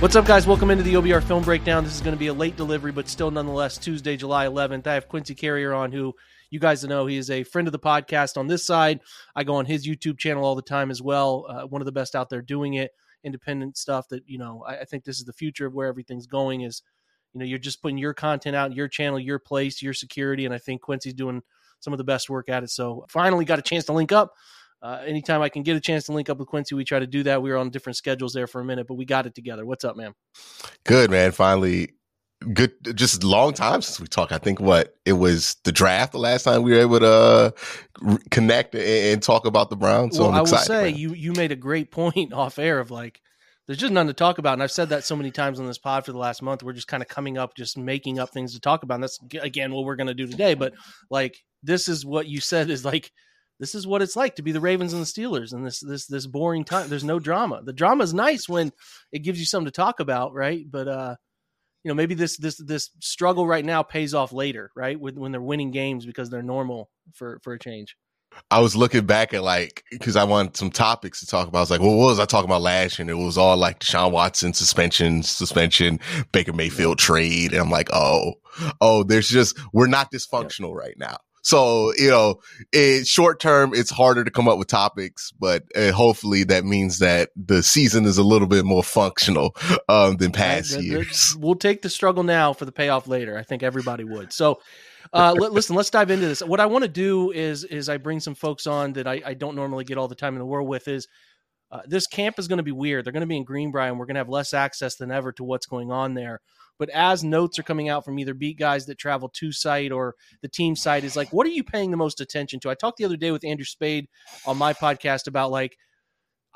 What's 0.00 0.14
up, 0.14 0.26
guys? 0.26 0.46
Welcome 0.46 0.70
into 0.70 0.84
the 0.84 0.94
OBR 0.94 1.24
Film 1.24 1.42
Breakdown. 1.42 1.82
This 1.82 1.96
is 1.96 2.00
going 2.00 2.14
to 2.14 2.18
be 2.18 2.28
a 2.28 2.32
late 2.32 2.56
delivery, 2.56 2.92
but 2.92 3.08
still 3.08 3.32
nonetheless 3.32 3.76
Tuesday, 3.78 4.16
July 4.16 4.46
11th. 4.46 4.86
I 4.86 4.94
have 4.94 5.08
Quincy 5.08 5.34
Carrier 5.34 5.74
on, 5.74 5.90
who 5.90 6.14
you 6.50 6.60
guys 6.60 6.84
know 6.84 7.06
he 7.06 7.16
is 7.16 7.30
a 7.30 7.42
friend 7.42 7.66
of 7.66 7.72
the 7.72 7.80
podcast 7.80 8.36
on 8.36 8.46
this 8.46 8.64
side. 8.64 9.00
I 9.34 9.42
go 9.42 9.56
on 9.56 9.66
his 9.66 9.88
YouTube 9.88 10.16
channel 10.16 10.44
all 10.44 10.54
the 10.54 10.62
time 10.62 10.92
as 10.92 11.02
well. 11.02 11.46
Uh, 11.48 11.62
one 11.62 11.82
of 11.82 11.86
the 11.86 11.90
best 11.90 12.14
out 12.14 12.30
there 12.30 12.42
doing 12.42 12.74
it, 12.74 12.92
independent 13.24 13.76
stuff. 13.76 14.06
That 14.10 14.22
you 14.24 14.38
know, 14.38 14.62
I, 14.64 14.82
I 14.82 14.84
think 14.84 15.02
this 15.02 15.18
is 15.18 15.24
the 15.24 15.32
future 15.32 15.66
of 15.66 15.74
where 15.74 15.88
everything's 15.88 16.28
going. 16.28 16.60
Is 16.60 16.80
you 17.34 17.40
know, 17.40 17.44
you're 17.44 17.58
just 17.58 17.82
putting 17.82 17.98
your 17.98 18.14
content 18.14 18.54
out, 18.54 18.72
your 18.72 18.86
channel, 18.86 19.18
your 19.18 19.40
place, 19.40 19.82
your 19.82 19.94
security, 19.94 20.44
and 20.44 20.54
I 20.54 20.58
think 20.58 20.80
Quincy's 20.80 21.14
doing 21.14 21.42
some 21.80 21.92
of 21.92 21.98
the 21.98 22.04
best 22.04 22.30
work 22.30 22.48
at 22.48 22.62
it. 22.62 22.70
So 22.70 23.04
finally 23.08 23.44
got 23.44 23.58
a 23.58 23.62
chance 23.62 23.86
to 23.86 23.92
link 23.92 24.12
up. 24.12 24.32
Uh, 24.80 25.02
anytime 25.04 25.42
I 25.42 25.48
can 25.48 25.62
get 25.62 25.76
a 25.76 25.80
chance 25.80 26.04
to 26.04 26.12
link 26.12 26.30
up 26.30 26.38
with 26.38 26.48
Quincy, 26.48 26.74
we 26.74 26.84
try 26.84 27.00
to 27.00 27.06
do 27.06 27.24
that. 27.24 27.42
We 27.42 27.50
were 27.50 27.56
on 27.56 27.70
different 27.70 27.96
schedules 27.96 28.32
there 28.32 28.46
for 28.46 28.60
a 28.60 28.64
minute, 28.64 28.86
but 28.86 28.94
we 28.94 29.04
got 29.04 29.26
it 29.26 29.34
together. 29.34 29.66
What's 29.66 29.84
up, 29.84 29.96
man? 29.96 30.14
Good, 30.84 31.10
man. 31.10 31.32
Finally, 31.32 31.90
good. 32.52 32.72
Just 32.94 33.24
a 33.24 33.26
long 33.26 33.54
time 33.54 33.82
since 33.82 33.98
we 33.98 34.06
talked. 34.06 34.30
I 34.30 34.38
think 34.38 34.60
what 34.60 34.94
it 35.04 35.14
was 35.14 35.56
the 35.64 35.72
draft 35.72 36.12
the 36.12 36.18
last 36.18 36.44
time 36.44 36.62
we 36.62 36.72
were 36.72 36.80
able 36.80 37.00
to 37.00 37.06
uh, 37.06 37.50
connect 38.30 38.76
and, 38.76 38.84
and, 38.84 39.22
talk 39.22 39.46
about 39.46 39.68
the 39.70 39.76
Browns. 39.76 40.16
So 40.16 40.28
well, 40.28 40.32
i 40.32 40.40
will 40.40 40.46
say 40.46 40.92
man. 40.92 40.96
you 40.96 41.12
you 41.12 41.32
made 41.32 41.50
a 41.50 41.56
great 41.56 41.90
point 41.90 42.32
off 42.32 42.58
air 42.58 42.78
of 42.78 42.90
like. 42.90 43.20
There's 43.66 43.78
just 43.78 43.92
none 43.92 44.06
to 44.06 44.14
talk 44.14 44.38
about, 44.38 44.54
and 44.54 44.62
I've 44.62 44.72
said 44.72 44.88
that 44.88 45.04
so 45.04 45.14
many 45.14 45.30
times 45.30 45.60
on 45.60 45.66
this 45.66 45.76
pod 45.76 46.06
for 46.06 46.12
the 46.12 46.16
last 46.16 46.40
month. 46.40 46.62
We're 46.62 46.72
just 46.72 46.88
kind 46.88 47.02
of 47.02 47.08
coming 47.10 47.36
up, 47.36 47.54
just 47.54 47.76
making 47.76 48.18
up 48.18 48.30
things 48.30 48.54
to 48.54 48.60
talk 48.60 48.82
about. 48.82 48.94
And 48.94 49.02
that's 49.02 49.18
again 49.42 49.72
what 49.72 49.84
we're 49.84 49.96
going 49.96 50.06
to 50.06 50.14
do 50.14 50.26
today. 50.26 50.54
But 50.54 50.72
like, 51.10 51.36
this 51.62 51.86
is 51.86 52.02
what 52.02 52.26
you 52.26 52.40
said 52.40 52.70
is 52.70 52.82
like 52.82 53.12
this 53.58 53.74
is 53.74 53.86
what 53.86 54.02
it's 54.02 54.16
like 54.16 54.36
to 54.36 54.42
be 54.42 54.52
the 54.52 54.60
Ravens 54.60 54.92
and 54.92 55.02
the 55.02 55.06
Steelers 55.06 55.52
and 55.52 55.66
this 55.66 55.80
this 55.80 56.06
this 56.06 56.26
boring 56.26 56.64
time. 56.64 56.88
There's 56.88 57.04
no 57.04 57.18
drama. 57.18 57.60
The 57.62 57.72
drama 57.72 58.04
is 58.04 58.14
nice 58.14 58.48
when 58.48 58.72
it 59.12 59.20
gives 59.20 59.38
you 59.38 59.46
something 59.46 59.66
to 59.66 59.72
talk 59.72 60.00
about, 60.00 60.32
right? 60.32 60.64
But 60.68 60.88
uh, 60.88 61.16
you 61.84 61.88
know, 61.88 61.94
maybe 61.94 62.14
this 62.14 62.36
this 62.36 62.56
this 62.56 62.90
struggle 63.00 63.46
right 63.46 63.64
now 63.64 63.82
pays 63.82 64.14
off 64.14 64.32
later, 64.32 64.70
right? 64.76 64.98
When 64.98 65.16
when 65.16 65.32
they're 65.32 65.40
winning 65.40 65.70
games 65.70 66.06
because 66.06 66.30
they're 66.30 66.42
normal 66.42 66.90
for 67.14 67.40
for 67.42 67.52
a 67.52 67.58
change. 67.58 67.96
I 68.50 68.60
was 68.60 68.76
looking 68.76 69.06
back 69.06 69.34
at 69.34 69.42
like 69.42 69.84
because 69.90 70.16
I 70.16 70.24
wanted 70.24 70.56
some 70.56 70.70
topics 70.70 71.20
to 71.20 71.26
talk 71.26 71.48
about. 71.48 71.58
I 71.58 71.62
was 71.62 71.70
like, 71.70 71.80
well, 71.80 71.96
what 71.96 72.06
was 72.06 72.20
I 72.20 72.26
talking 72.26 72.48
about 72.48 72.62
last 72.62 72.98
year? 72.98 73.04
And 73.04 73.10
it 73.10 73.22
was 73.22 73.38
all 73.38 73.56
like 73.56 73.80
Deshaun 73.80 74.12
Watson 74.12 74.52
suspension, 74.52 75.22
suspension, 75.22 75.98
Baker 76.32 76.52
Mayfield 76.52 76.98
trade. 76.98 77.52
And 77.52 77.60
I'm 77.60 77.70
like, 77.70 77.88
oh, 77.92 78.34
oh, 78.80 79.02
there's 79.02 79.28
just 79.28 79.58
we're 79.72 79.86
not 79.86 80.12
dysfunctional 80.12 80.74
yeah. 80.74 80.86
right 80.86 80.98
now. 80.98 81.16
So, 81.48 81.94
you 81.96 82.10
know, 82.10 82.40
it, 82.74 83.06
short 83.06 83.40
term, 83.40 83.72
it's 83.72 83.88
harder 83.88 84.22
to 84.22 84.30
come 84.30 84.48
up 84.48 84.58
with 84.58 84.68
topics, 84.68 85.32
but 85.32 85.64
uh, 85.74 85.92
hopefully 85.92 86.44
that 86.44 86.66
means 86.66 86.98
that 86.98 87.30
the 87.36 87.62
season 87.62 88.04
is 88.04 88.18
a 88.18 88.22
little 88.22 88.46
bit 88.46 88.66
more 88.66 88.84
functional 88.84 89.56
um, 89.88 90.18
than 90.18 90.30
past 90.30 90.74
right, 90.74 90.84
years. 90.84 91.34
We'll 91.40 91.54
take 91.54 91.80
the 91.80 91.88
struggle 91.88 92.22
now 92.22 92.52
for 92.52 92.66
the 92.66 92.70
payoff 92.70 93.08
later. 93.08 93.38
I 93.38 93.44
think 93.44 93.62
everybody 93.62 94.04
would. 94.04 94.30
So, 94.30 94.60
uh, 95.14 95.34
l- 95.40 95.50
listen, 95.50 95.74
let's 95.74 95.88
dive 95.88 96.10
into 96.10 96.26
this. 96.26 96.42
What 96.42 96.60
I 96.60 96.66
want 96.66 96.82
to 96.82 96.88
do 96.88 97.30
is 97.30 97.64
is 97.64 97.88
I 97.88 97.96
bring 97.96 98.20
some 98.20 98.34
folks 98.34 98.66
on 98.66 98.92
that 98.92 99.06
I, 99.06 99.22
I 99.24 99.32
don't 99.32 99.56
normally 99.56 99.84
get 99.84 99.96
all 99.96 100.06
the 100.06 100.14
time 100.14 100.34
in 100.34 100.40
the 100.40 100.44
world 100.44 100.68
with. 100.68 100.86
Is 100.86 101.08
uh, 101.70 101.80
this 101.86 102.06
camp 102.06 102.38
is 102.38 102.48
going 102.48 102.58
to 102.58 102.62
be 102.62 102.72
weird. 102.72 103.04
They're 103.04 103.12
going 103.12 103.20
to 103.20 103.26
be 103.26 103.36
in 103.36 103.44
Greenbrier, 103.44 103.88
and 103.88 103.98
we're 103.98 104.06
going 104.06 104.14
to 104.14 104.20
have 104.20 104.28
less 104.28 104.54
access 104.54 104.96
than 104.96 105.10
ever 105.10 105.32
to 105.32 105.44
what's 105.44 105.66
going 105.66 105.90
on 105.90 106.14
there. 106.14 106.40
But 106.78 106.90
as 106.90 107.24
notes 107.24 107.58
are 107.58 107.64
coming 107.64 107.88
out 107.88 108.04
from 108.04 108.18
either 108.18 108.34
beat 108.34 108.58
guys 108.58 108.86
that 108.86 108.98
travel 108.98 109.28
to 109.30 109.52
site 109.52 109.90
or 109.90 110.14
the 110.42 110.48
team 110.48 110.76
site, 110.76 111.04
is 111.04 111.16
like, 111.16 111.32
what 111.32 111.46
are 111.46 111.50
you 111.50 111.64
paying 111.64 111.90
the 111.90 111.96
most 111.96 112.20
attention 112.20 112.60
to? 112.60 112.70
I 112.70 112.74
talked 112.74 112.98
the 112.98 113.04
other 113.04 113.16
day 113.16 113.32
with 113.32 113.44
Andrew 113.44 113.64
Spade 113.64 114.08
on 114.46 114.56
my 114.56 114.72
podcast 114.72 115.26
about 115.26 115.50
like, 115.50 115.76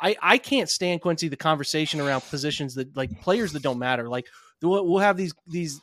I, 0.00 0.16
I 0.20 0.38
can't 0.38 0.68
stand 0.68 1.00
Quincy 1.00 1.28
the 1.28 1.36
conversation 1.36 2.00
around 2.00 2.22
positions 2.22 2.74
that 2.74 2.96
like 2.96 3.20
players 3.20 3.52
that 3.52 3.62
don't 3.62 3.78
matter. 3.78 4.08
Like 4.08 4.26
we'll 4.60 4.98
have 4.98 5.16
these 5.16 5.34
these 5.46 5.80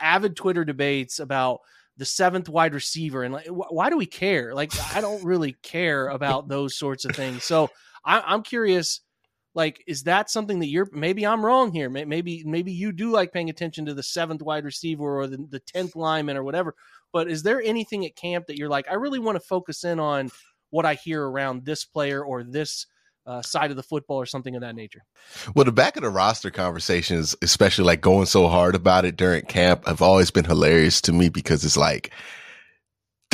avid 0.00 0.36
Twitter 0.36 0.64
debates 0.64 1.18
about 1.18 1.60
the 1.96 2.04
seventh 2.04 2.48
wide 2.48 2.74
receiver 2.74 3.22
and 3.22 3.32
like 3.32 3.46
why 3.46 3.88
do 3.88 3.96
we 3.96 4.06
care? 4.06 4.54
Like 4.54 4.72
I 4.94 5.00
don't 5.00 5.24
really 5.24 5.56
care 5.62 6.08
about 6.08 6.48
those 6.48 6.76
sorts 6.76 7.04
of 7.04 7.14
things. 7.16 7.44
So 7.44 7.70
I, 8.04 8.20
I'm 8.20 8.42
curious 8.42 9.00
like 9.54 9.82
is 9.86 10.04
that 10.04 10.30
something 10.30 10.58
that 10.58 10.66
you're 10.66 10.88
maybe 10.92 11.24
i'm 11.26 11.44
wrong 11.44 11.72
here. 11.72 11.88
Maybe 11.88 12.42
maybe 12.44 12.72
you 12.72 12.92
do 12.92 13.10
like 13.10 13.32
paying 13.32 13.50
attention 13.50 13.86
to 13.86 13.94
the 13.94 14.02
seventh 14.02 14.42
wide 14.42 14.64
receiver 14.64 15.20
or 15.20 15.26
the, 15.26 15.38
the 15.48 15.60
10th 15.60 15.96
lineman 15.96 16.36
or 16.36 16.42
whatever 16.42 16.74
but 17.12 17.30
is 17.30 17.42
there 17.42 17.62
anything 17.62 18.04
at 18.04 18.16
camp 18.16 18.46
that 18.46 18.58
you're 18.58 18.68
like 18.68 18.86
i 18.90 18.94
really 18.94 19.18
want 19.18 19.36
to 19.36 19.40
focus 19.40 19.84
in 19.84 19.98
on 19.98 20.30
what 20.70 20.84
i 20.84 20.94
hear 20.94 21.24
around 21.24 21.64
this 21.64 21.84
player 21.84 22.22
or 22.24 22.42
this 22.42 22.86
uh, 23.26 23.40
side 23.40 23.70
of 23.70 23.76
the 23.78 23.82
football 23.82 24.18
or 24.18 24.26
something 24.26 24.54
of 24.54 24.60
that 24.60 24.74
nature? 24.74 25.02
Well 25.54 25.64
the 25.64 25.72
back 25.72 25.96
of 25.96 26.02
the 26.02 26.10
roster 26.10 26.50
conversations 26.50 27.34
especially 27.40 27.84
like 27.84 28.00
going 28.00 28.26
so 28.26 28.48
hard 28.48 28.74
about 28.74 29.04
it 29.04 29.16
during 29.16 29.46
camp 29.46 29.86
have 29.86 30.02
always 30.02 30.30
been 30.30 30.44
hilarious 30.44 31.00
to 31.02 31.12
me 31.12 31.28
because 31.28 31.64
it's 31.64 31.76
like 31.76 32.12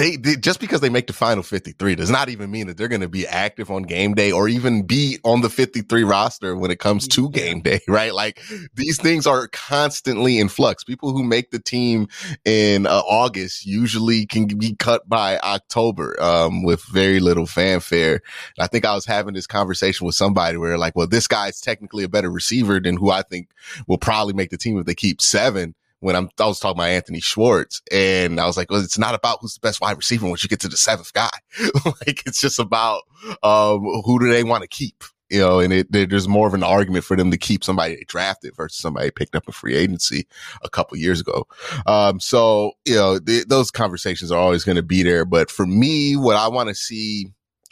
they, 0.00 0.16
they, 0.16 0.36
just 0.36 0.60
because 0.60 0.80
they 0.80 0.88
make 0.88 1.06
the 1.06 1.12
final 1.12 1.42
53 1.42 1.94
does 1.94 2.08
not 2.08 2.30
even 2.30 2.50
mean 2.50 2.68
that 2.68 2.78
they're 2.78 2.88
going 2.88 3.02
to 3.02 3.08
be 3.08 3.26
active 3.26 3.70
on 3.70 3.82
game 3.82 4.14
day 4.14 4.32
or 4.32 4.48
even 4.48 4.82
be 4.86 5.18
on 5.24 5.42
the 5.42 5.50
53 5.50 6.04
roster 6.04 6.56
when 6.56 6.70
it 6.70 6.78
comes 6.78 7.06
to 7.08 7.28
game 7.28 7.60
day, 7.60 7.80
right? 7.88 8.14
Like 8.14 8.40
these 8.74 8.98
things 8.98 9.26
are 9.26 9.48
constantly 9.48 10.38
in 10.38 10.48
flux. 10.48 10.84
People 10.84 11.12
who 11.12 11.22
make 11.22 11.50
the 11.50 11.58
team 11.58 12.08
in 12.46 12.86
uh, 12.86 13.02
August 13.06 13.66
usually 13.66 14.24
can 14.24 14.46
be 14.46 14.74
cut 14.74 15.06
by 15.06 15.38
October 15.40 16.16
um, 16.22 16.62
with 16.62 16.82
very 16.84 17.20
little 17.20 17.46
fanfare. 17.46 18.22
And 18.56 18.64
I 18.64 18.68
think 18.68 18.86
I 18.86 18.94
was 18.94 19.04
having 19.04 19.34
this 19.34 19.46
conversation 19.46 20.06
with 20.06 20.14
somebody 20.14 20.56
where 20.56 20.78
like, 20.78 20.96
well, 20.96 21.08
this 21.08 21.26
guy's 21.26 21.60
technically 21.60 22.04
a 22.04 22.08
better 22.08 22.30
receiver 22.30 22.80
than 22.80 22.96
who 22.96 23.10
I 23.10 23.20
think 23.20 23.50
will 23.86 23.98
probably 23.98 24.32
make 24.32 24.48
the 24.48 24.56
team 24.56 24.78
if 24.78 24.86
they 24.86 24.94
keep 24.94 25.20
seven 25.20 25.74
when 26.00 26.16
I'm, 26.16 26.28
I 26.38 26.46
was 26.46 26.58
talking 26.58 26.78
about 26.78 26.88
Anthony 26.88 27.20
Schwartz 27.20 27.82
and 27.92 28.40
I 28.40 28.46
was 28.46 28.56
like, 28.56 28.70
well, 28.70 28.82
it's 28.82 28.98
not 28.98 29.14
about 29.14 29.38
who's 29.40 29.54
the 29.54 29.60
best 29.60 29.80
wide 29.80 29.96
receiver 29.96 30.28
once 30.28 30.42
you 30.42 30.48
get 30.48 30.60
to 30.60 30.68
the 30.68 30.76
seventh 30.76 31.12
guy. 31.12 31.30
like 31.84 32.22
it's 32.26 32.40
just 32.40 32.58
about, 32.58 33.02
um, 33.42 33.80
who 34.04 34.18
do 34.18 34.28
they 34.28 34.44
want 34.44 34.62
to 34.62 34.68
keep? 34.68 35.04
you 35.30 35.38
know, 35.38 35.60
and 35.60 35.72
it, 35.72 35.92
there's 35.92 36.26
more 36.26 36.48
of 36.48 36.54
an 36.54 36.64
argument 36.64 37.04
for 37.04 37.16
them 37.16 37.30
to 37.30 37.38
keep 37.38 37.62
somebody 37.62 37.94
they 37.94 38.04
drafted 38.08 38.54
versus 38.56 38.76
somebody 38.78 39.12
picked 39.12 39.36
up 39.36 39.44
in 39.46 39.52
free 39.52 39.76
agency 39.76 40.26
a 40.62 40.68
couple 40.68 40.98
years 40.98 41.20
ago. 41.20 41.46
Um, 41.86 42.18
so, 42.18 42.72
you 42.84 42.96
know, 42.96 43.20
th- 43.20 43.46
those 43.46 43.70
conversations 43.70 44.32
are 44.32 44.40
always 44.40 44.64
going 44.64 44.76
to 44.76 44.82
be 44.82 45.04
there. 45.04 45.24
But 45.24 45.48
for 45.48 45.66
me, 45.66 46.16
what 46.16 46.34
I 46.34 46.48
want 46.48 46.68
to 46.68 46.74
see 46.74 47.28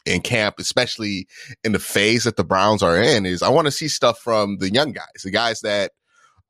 in 0.07 0.21
camp, 0.21 0.55
especially 0.61 1.27
in 1.65 1.73
the 1.73 1.81
phase 1.81 2.25
that 2.25 2.37
the 2.37 2.45
Browns 2.45 2.83
are 2.83 2.97
in, 2.97 3.27
is 3.27 3.43
I 3.43 3.49
want 3.49 3.67
to 3.67 3.73
see 3.73 3.89
stuff 3.89 4.21
from 4.21 4.59
the 4.59 4.73
young 4.73 4.93
guys, 4.93 5.23
the 5.25 5.31
guys 5.33 5.61
that 5.63 5.91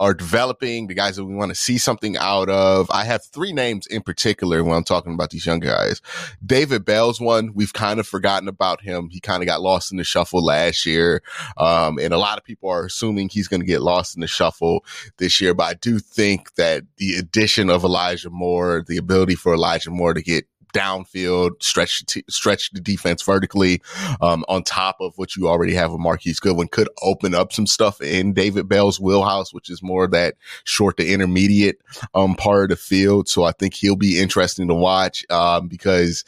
are 0.01 0.15
developing, 0.15 0.87
the 0.87 0.95
guys 0.95 1.17
that 1.17 1.25
we 1.25 1.35
want 1.35 1.51
to 1.51 1.55
see 1.55 1.79
something 1.79 2.17
out 2.17 2.49
of. 2.49 2.91
I 2.91 3.05
have 3.05 3.25
three 3.25 3.53
names 3.53 3.87
in 3.87 4.03
particular 4.03 4.63
when 4.63 4.77
I'm 4.77 4.85
talking 4.85 5.13
about 5.13 5.31
these 5.31 5.47
young 5.47 5.61
guys. 5.61 6.01
David 6.45 6.85
Bell's 6.85 7.21
one. 7.21 7.53
We've 7.55 7.73
kind 7.73 7.99
of 7.99 8.07
forgotten 8.07 8.49
about 8.49 8.81
him. 8.81 9.09
He 9.11 9.21
kind 9.21 9.43
of 9.43 9.47
got 9.47 9.61
lost 9.61 9.91
in 9.91 9.99
the 9.99 10.05
shuffle 10.05 10.45
last 10.45 10.87
year. 10.87 11.23
Um, 11.57 11.99
and 11.99 12.15
a 12.15 12.19
lot 12.19 12.39
of 12.39 12.45
people 12.45 12.71
are 12.71 12.85
assuming 12.85 13.29
he's 13.29 13.49
going 13.49 13.61
to 13.61 13.67
get 13.67 13.83
lost 13.83 14.17
in 14.17 14.21
the 14.21 14.29
shuffle 14.29 14.85
this 15.19 15.41
year. 15.41 15.55
But 15.55 15.65
I 15.65 15.75
do 15.75 15.99
think 15.99 16.55
that 16.55 16.85
the 16.97 17.17
addition 17.17 17.71
of 17.71 17.85
Elijah 17.85 18.31
Moore, 18.31 18.85
the 18.87 18.97
ability 18.97 19.35
for 19.35 19.55
Elijah 19.55 19.91
Moore 19.91 20.15
to 20.15 20.23
get 20.23 20.47
downfield, 20.79 21.63
stretch 21.63 22.05
t- 22.07 22.25
stretch 22.29 22.71
the 22.71 22.81
defense 22.81 23.23
vertically, 23.23 23.83
um, 24.21 24.45
on 24.49 24.63
top 24.63 24.97
of 25.01 25.13
what 25.17 25.37
you 25.37 25.49
already 25.49 25.75
have 25.75 25.93
with 25.93 26.01
Marquise 26.01 26.41
Goodwin 26.41 26.69
could 26.69 26.89
open 27.03 27.35
up 27.35 27.53
some 27.53 27.67
stuff 27.67 28.01
in 28.01 28.33
David 28.33 28.69
Bell's 28.69 29.01
wheelhouse, 29.01 29.53
which 29.53 29.71
is 29.71 29.83
more 29.83 30.07
that 30.09 30.35
short 30.65 30.97
to 30.99 31.07
intermediate 31.07 31.79
um, 32.15 32.35
part 32.35 32.65
of 32.65 32.69
the 32.71 32.77
field. 32.77 33.29
So 33.29 33.45
I 33.45 33.53
think 33.53 33.75
he'll 33.75 33.97
be 33.97 34.21
interesting 34.21 34.69
to 34.69 34.75
watch 34.75 35.25
um, 35.31 35.69
because 35.69 36.25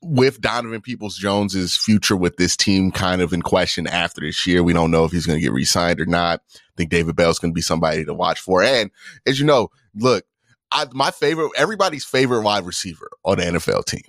with 0.00 0.40
Donovan 0.40 0.80
Peoples 0.80 1.16
Jones's 1.16 1.76
future 1.76 2.16
with 2.16 2.36
this 2.36 2.56
team 2.56 2.92
kind 2.92 3.20
of 3.20 3.32
in 3.32 3.42
question 3.42 3.86
after 3.86 4.20
this 4.20 4.46
year, 4.46 4.62
we 4.62 4.72
don't 4.72 4.90
know 4.90 5.04
if 5.04 5.10
he's 5.10 5.26
going 5.26 5.38
to 5.38 5.42
get 5.42 5.52
re-signed 5.52 6.00
or 6.00 6.06
not. 6.06 6.40
I 6.54 6.60
think 6.76 6.90
David 6.90 7.16
Bell's 7.16 7.38
going 7.38 7.50
to 7.50 7.54
be 7.54 7.62
somebody 7.62 8.04
to 8.04 8.14
watch 8.14 8.40
for. 8.40 8.62
And 8.62 8.90
as 9.26 9.40
you 9.40 9.46
know, 9.46 9.70
look, 9.94 10.24
I, 10.72 10.86
my 10.92 11.10
favorite, 11.10 11.50
everybody's 11.56 12.04
favorite 12.04 12.42
wide 12.42 12.66
receiver 12.66 13.08
on 13.24 13.38
the 13.38 13.44
NFL 13.44 13.84
team 13.86 14.02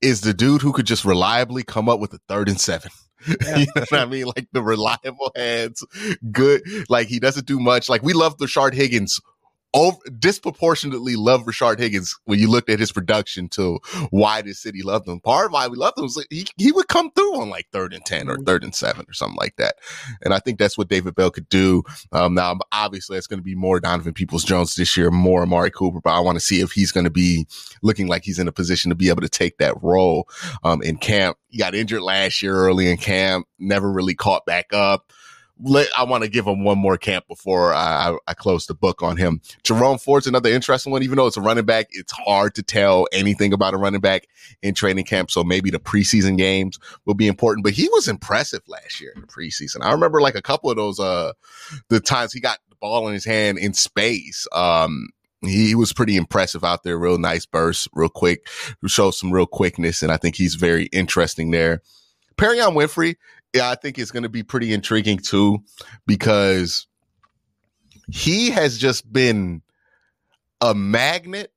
is 0.00 0.20
the 0.20 0.34
dude 0.34 0.62
who 0.62 0.72
could 0.72 0.86
just 0.86 1.04
reliably 1.04 1.62
come 1.62 1.88
up 1.88 2.00
with 2.00 2.12
a 2.12 2.20
third 2.28 2.48
and 2.48 2.60
seven. 2.60 2.90
Yeah, 3.26 3.56
you 3.56 3.66
know 3.74 3.84
what 3.90 4.00
I 4.00 4.06
mean? 4.06 4.26
Like 4.26 4.46
the 4.52 4.62
reliable 4.62 5.32
hands, 5.34 5.84
good. 6.30 6.62
Like 6.88 7.08
he 7.08 7.18
doesn't 7.18 7.48
do 7.48 7.58
much. 7.58 7.88
Like 7.88 8.04
we 8.04 8.12
love 8.12 8.36
Rashard 8.36 8.74
Higgins 8.74 9.20
over, 9.74 9.98
disproportionately 10.18 11.16
love 11.16 11.44
Rashard 11.44 11.78
Higgins 11.78 12.16
when 12.24 12.38
you 12.38 12.48
looked 12.48 12.70
at 12.70 12.80
his 12.80 12.92
production 12.92 13.48
to 13.50 13.78
why 14.10 14.42
this 14.42 14.60
city 14.60 14.82
loved 14.82 15.06
him. 15.06 15.20
Part 15.20 15.46
of 15.46 15.52
why 15.52 15.68
we 15.68 15.76
loved 15.76 15.98
him 15.98 16.04
was 16.04 16.16
like 16.16 16.26
he, 16.30 16.46
he 16.56 16.72
would 16.72 16.88
come 16.88 17.10
through 17.10 17.40
on 17.40 17.50
like 17.50 17.66
third 17.72 17.92
and 17.92 18.04
10 18.04 18.28
or 18.28 18.34
mm-hmm. 18.34 18.44
third 18.44 18.64
and 18.64 18.74
seven 18.74 19.04
or 19.08 19.12
something 19.12 19.36
like 19.36 19.56
that. 19.56 19.76
And 20.22 20.32
I 20.32 20.38
think 20.38 20.58
that's 20.58 20.78
what 20.78 20.88
David 20.88 21.14
Bell 21.14 21.30
could 21.30 21.48
do. 21.48 21.82
Um, 22.12 22.34
now, 22.34 22.58
obviously, 22.72 23.18
it's 23.18 23.26
going 23.26 23.40
to 23.40 23.44
be 23.44 23.54
more 23.54 23.80
Donovan 23.80 24.14
Peoples 24.14 24.44
Jones 24.44 24.74
this 24.74 24.96
year, 24.96 25.10
more 25.10 25.42
Amari 25.42 25.70
Cooper, 25.70 26.00
but 26.02 26.14
I 26.14 26.20
want 26.20 26.36
to 26.36 26.44
see 26.44 26.60
if 26.60 26.72
he's 26.72 26.92
going 26.92 27.04
to 27.04 27.10
be 27.10 27.46
looking 27.82 28.08
like 28.08 28.24
he's 28.24 28.38
in 28.38 28.48
a 28.48 28.52
position 28.52 28.88
to 28.88 28.94
be 28.94 29.08
able 29.08 29.22
to 29.22 29.28
take 29.28 29.58
that 29.58 29.82
role 29.82 30.28
um, 30.64 30.82
in 30.82 30.96
camp. 30.96 31.36
He 31.48 31.58
got 31.58 31.74
injured 31.74 32.02
last 32.02 32.42
year 32.42 32.54
early 32.54 32.90
in 32.90 32.96
camp, 32.96 33.46
never 33.58 33.90
really 33.90 34.14
caught 34.14 34.46
back 34.46 34.72
up 34.72 35.12
let, 35.60 35.88
I 35.96 36.04
want 36.04 36.24
to 36.24 36.30
give 36.30 36.46
him 36.46 36.64
one 36.64 36.78
more 36.78 36.96
camp 36.96 37.26
before 37.26 37.74
I, 37.74 38.16
I, 38.26 38.34
close 38.34 38.66
the 38.66 38.74
book 38.74 39.02
on 39.02 39.16
him. 39.16 39.40
Jerome 39.64 39.98
Ford's 39.98 40.26
another 40.26 40.50
interesting 40.50 40.92
one. 40.92 41.02
Even 41.02 41.16
though 41.16 41.26
it's 41.26 41.36
a 41.36 41.40
running 41.40 41.64
back, 41.64 41.88
it's 41.90 42.12
hard 42.12 42.54
to 42.54 42.62
tell 42.62 43.06
anything 43.12 43.52
about 43.52 43.74
a 43.74 43.76
running 43.76 44.00
back 44.00 44.28
in 44.62 44.74
training 44.74 45.04
camp. 45.04 45.30
So 45.30 45.42
maybe 45.42 45.70
the 45.70 45.80
preseason 45.80 46.38
games 46.38 46.78
will 47.04 47.14
be 47.14 47.26
important. 47.26 47.64
But 47.64 47.72
he 47.72 47.88
was 47.88 48.08
impressive 48.08 48.62
last 48.68 49.00
year 49.00 49.12
in 49.14 49.22
the 49.22 49.26
preseason. 49.26 49.82
I 49.82 49.92
remember 49.92 50.20
like 50.20 50.36
a 50.36 50.42
couple 50.42 50.70
of 50.70 50.76
those, 50.76 51.00
uh, 51.00 51.32
the 51.88 52.00
times 52.00 52.32
he 52.32 52.40
got 52.40 52.58
the 52.68 52.76
ball 52.76 53.08
in 53.08 53.14
his 53.14 53.24
hand 53.24 53.58
in 53.58 53.74
space. 53.74 54.46
Um, 54.52 55.08
he 55.42 55.74
was 55.74 55.92
pretty 55.92 56.16
impressive 56.16 56.64
out 56.64 56.82
there. 56.82 56.98
Real 56.98 57.18
nice 57.18 57.46
burst, 57.46 57.88
real 57.92 58.08
quick, 58.08 58.48
who 58.80 58.88
showed 58.88 59.12
some 59.12 59.32
real 59.32 59.46
quickness. 59.46 60.02
And 60.02 60.10
I 60.10 60.16
think 60.16 60.36
he's 60.36 60.54
very 60.54 60.86
interesting 60.86 61.50
there. 61.50 61.82
Perrion 62.36 62.74
Winfrey 62.74 63.16
yeah, 63.54 63.70
I 63.70 63.74
think 63.74 63.98
it's 63.98 64.10
going 64.10 64.24
to 64.24 64.28
be 64.28 64.42
pretty 64.42 64.72
intriguing 64.72 65.18
too, 65.18 65.58
because 66.06 66.86
he 68.10 68.50
has 68.50 68.78
just 68.78 69.12
been 69.12 69.62
a 70.60 70.74
magnet 70.74 71.52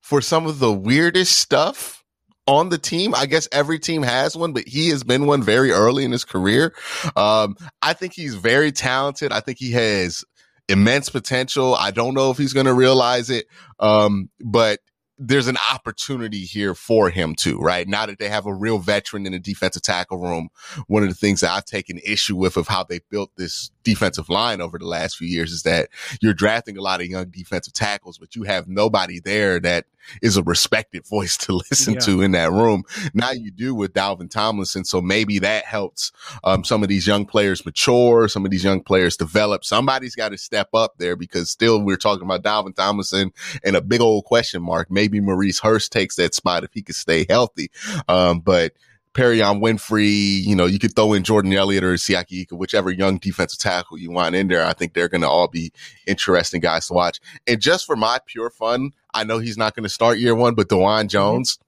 for 0.00 0.20
some 0.20 0.46
of 0.46 0.58
the 0.60 0.72
weirdest 0.72 1.36
stuff 1.36 2.04
on 2.46 2.68
the 2.68 2.78
team. 2.78 3.14
I 3.14 3.26
guess 3.26 3.48
every 3.50 3.78
team 3.78 4.02
has 4.02 4.36
one, 4.36 4.52
but 4.52 4.68
he 4.68 4.88
has 4.90 5.02
been 5.02 5.26
one 5.26 5.42
very 5.42 5.72
early 5.72 6.04
in 6.04 6.12
his 6.12 6.24
career. 6.24 6.74
Um, 7.16 7.56
I 7.82 7.92
think 7.92 8.12
he's 8.12 8.36
very 8.36 8.70
talented. 8.70 9.32
I 9.32 9.40
think 9.40 9.58
he 9.58 9.72
has 9.72 10.24
immense 10.68 11.08
potential. 11.08 11.74
I 11.74 11.90
don't 11.90 12.14
know 12.14 12.30
if 12.30 12.38
he's 12.38 12.52
going 12.52 12.66
to 12.66 12.74
realize 12.74 13.30
it. 13.30 13.46
Um, 13.80 14.30
but 14.40 14.78
there's 15.18 15.48
an 15.48 15.56
opportunity 15.72 16.44
here 16.44 16.74
for 16.74 17.10
him 17.10 17.34
too, 17.34 17.58
right? 17.58 17.88
Now 17.88 18.06
that 18.06 18.18
they 18.18 18.28
have 18.28 18.46
a 18.46 18.54
real 18.54 18.78
veteran 18.78 19.26
in 19.26 19.32
the 19.32 19.38
defensive 19.38 19.82
tackle 19.82 20.18
room, 20.18 20.50
one 20.86 21.02
of 21.02 21.08
the 21.08 21.14
things 21.14 21.40
that 21.40 21.50
I've 21.50 21.64
taken 21.64 21.98
issue 22.04 22.36
with 22.36 22.56
of 22.56 22.68
how 22.68 22.84
they 22.84 23.00
built 23.10 23.30
this 23.36 23.70
defensive 23.82 24.28
line 24.28 24.60
over 24.60 24.78
the 24.78 24.86
last 24.86 25.16
few 25.16 25.28
years 25.28 25.52
is 25.52 25.62
that 25.62 25.88
you're 26.20 26.34
drafting 26.34 26.76
a 26.76 26.82
lot 26.82 27.00
of 27.00 27.06
young 27.06 27.30
defensive 27.30 27.72
tackles, 27.72 28.18
but 28.18 28.34
you 28.34 28.42
have 28.42 28.68
nobody 28.68 29.20
there 29.20 29.60
that 29.60 29.86
is 30.22 30.36
a 30.36 30.42
respected 30.42 31.06
voice 31.06 31.36
to 31.46 31.54
listen 31.54 31.94
yeah. 31.94 32.00
to 32.00 32.22
in 32.22 32.32
that 32.32 32.50
room. 32.50 32.82
Now 33.14 33.30
you 33.30 33.50
do 33.50 33.74
with 33.74 33.92
Dalvin 33.92 34.30
Tomlinson. 34.30 34.84
So 34.84 35.00
maybe 35.00 35.38
that 35.38 35.64
helps 35.64 36.12
um, 36.44 36.64
some 36.64 36.82
of 36.82 36.88
these 36.88 37.06
young 37.06 37.26
players 37.26 37.64
mature, 37.64 38.28
some 38.28 38.44
of 38.44 38.50
these 38.50 38.64
young 38.64 38.82
players 38.82 39.16
develop. 39.16 39.64
Somebody's 39.64 40.14
got 40.14 40.30
to 40.30 40.38
step 40.38 40.68
up 40.74 40.94
there 40.98 41.16
because 41.16 41.50
still 41.50 41.80
we're 41.82 41.96
talking 41.96 42.24
about 42.24 42.42
Dalvin 42.42 42.74
Tomlinson 42.74 43.32
and 43.64 43.76
a 43.76 43.80
big 43.80 44.00
old 44.00 44.24
question 44.24 44.62
mark. 44.62 44.90
Maybe 44.90 45.05
Maurice 45.08 45.60
Hurst 45.60 45.92
takes 45.92 46.16
that 46.16 46.34
spot 46.34 46.64
if 46.64 46.70
he 46.72 46.82
could 46.82 46.94
stay 46.94 47.26
healthy. 47.28 47.70
Um, 48.08 48.40
but 48.40 48.72
Perrion 49.16 49.62
Winfrey, 49.62 50.44
you 50.44 50.54
know, 50.54 50.66
you 50.66 50.78
could 50.78 50.94
throw 50.94 51.14
in 51.14 51.24
Jordan 51.24 51.54
Elliott 51.54 51.82
or 51.82 51.94
Siaki 51.94 52.42
Ika, 52.42 52.54
whichever 52.54 52.90
young 52.90 53.16
defensive 53.16 53.58
tackle 53.58 53.96
you 53.96 54.10
want 54.10 54.34
in 54.34 54.48
there. 54.48 54.62
I 54.62 54.74
think 54.74 54.92
they're 54.92 55.08
going 55.08 55.22
to 55.22 55.28
all 55.28 55.48
be 55.48 55.72
interesting 56.06 56.60
guys 56.60 56.88
to 56.88 56.92
watch. 56.92 57.18
And 57.46 57.58
just 57.58 57.86
for 57.86 57.96
my 57.96 58.18
pure 58.26 58.50
fun, 58.50 58.92
I 59.14 59.24
know 59.24 59.38
he's 59.38 59.56
not 59.56 59.74
going 59.74 59.84
to 59.84 59.88
start 59.88 60.18
year 60.18 60.34
one, 60.34 60.54
but 60.54 60.68
Dawand 60.68 61.04
mm-hmm. 61.04 61.08
Jones, 61.08 61.58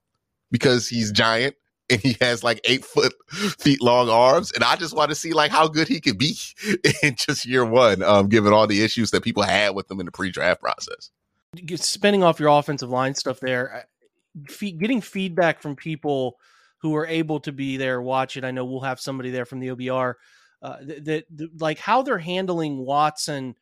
because 0.51 0.89
he's 0.89 1.11
giant 1.11 1.57
and 1.89 2.03
he 2.03 2.19
has 2.21 2.45
like 2.45 2.61
eight 2.65 2.85
foot 2.85 3.15
feet 3.59 3.81
long 3.81 4.11
arms. 4.11 4.53
And 4.53 4.63
I 4.63 4.77
just 4.77 4.95
want 4.95 5.09
to 5.11 5.15
see 5.15 5.33
like 5.33 5.51
how 5.51 5.69
good 5.69 5.89
he 5.89 6.01
could 6.01 6.19
be 6.19 6.37
in 7.03 7.15
just 7.17 7.47
year 7.47 7.65
one, 7.65 8.03
um, 8.03 8.29
given 8.29 8.53
all 8.53 8.67
the 8.67 8.85
issues 8.85 9.11
that 9.13 9.23
people 9.25 9.43
had 9.43 9.75
with 9.75 9.91
him 9.91 10.01
in 10.01 10.07
the 10.07 10.13
pre 10.13 10.31
draft 10.31 10.61
process. 10.61 11.11
Spinning 11.77 12.23
off 12.23 12.41
your 12.41 12.51
offensive 12.51 12.91
line 12.91 13.15
stuff 13.15 13.41
there, 13.41 13.87
getting 14.61 15.01
feedback 15.01 15.61
from 15.63 15.77
people 15.77 16.37
who 16.81 16.95
are 16.95 17.07
able 17.07 17.41
to 17.41 17.53
be 17.53 17.77
there 17.77 18.01
watch 18.01 18.37
it. 18.37 18.45
I 18.45 18.51
know 18.51 18.65
we'll 18.65 18.81
have 18.81 19.01
somebody 19.01 19.31
there 19.31 19.47
from 19.47 19.61
the 19.61 19.69
OBR 19.69 20.15
uh, 20.63 20.77
that, 20.83 21.25
that 21.37 21.61
like 21.61 21.79
how 21.79 22.03
they're 22.03 22.19
handling 22.19 22.79
Watson, 22.79 23.55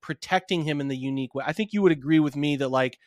protecting 0.00 0.62
him 0.62 0.80
in 0.80 0.88
the 0.88 0.96
unique 0.96 1.34
way. 1.34 1.44
I 1.46 1.52
think 1.52 1.72
you 1.72 1.82
would 1.82 1.92
agree 1.92 2.20
with 2.20 2.36
me 2.36 2.56
that 2.56 2.68
like 2.68 2.98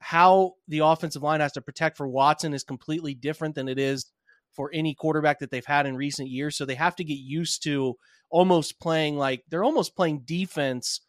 how 0.00 0.54
the 0.68 0.80
offensive 0.80 1.22
line 1.22 1.40
has 1.40 1.52
to 1.52 1.60
protect 1.60 1.96
for 1.96 2.06
Watson 2.06 2.54
is 2.54 2.62
completely 2.62 3.14
different 3.14 3.54
than 3.54 3.68
it 3.68 3.78
is 3.78 4.06
for 4.52 4.70
any 4.72 4.94
quarterback 4.94 5.38
that 5.40 5.50
they've 5.50 5.64
had 5.64 5.86
in 5.86 5.96
recent 5.96 6.28
years. 6.28 6.56
So 6.56 6.64
they 6.64 6.74
have 6.74 6.96
to 6.96 7.04
get 7.04 7.18
used 7.18 7.62
to 7.64 7.96
almost 8.30 8.78
playing 8.80 9.16
like 9.16 9.42
they're 9.48 9.64
almost 9.64 9.96
playing 9.96 10.22
defense 10.24 11.00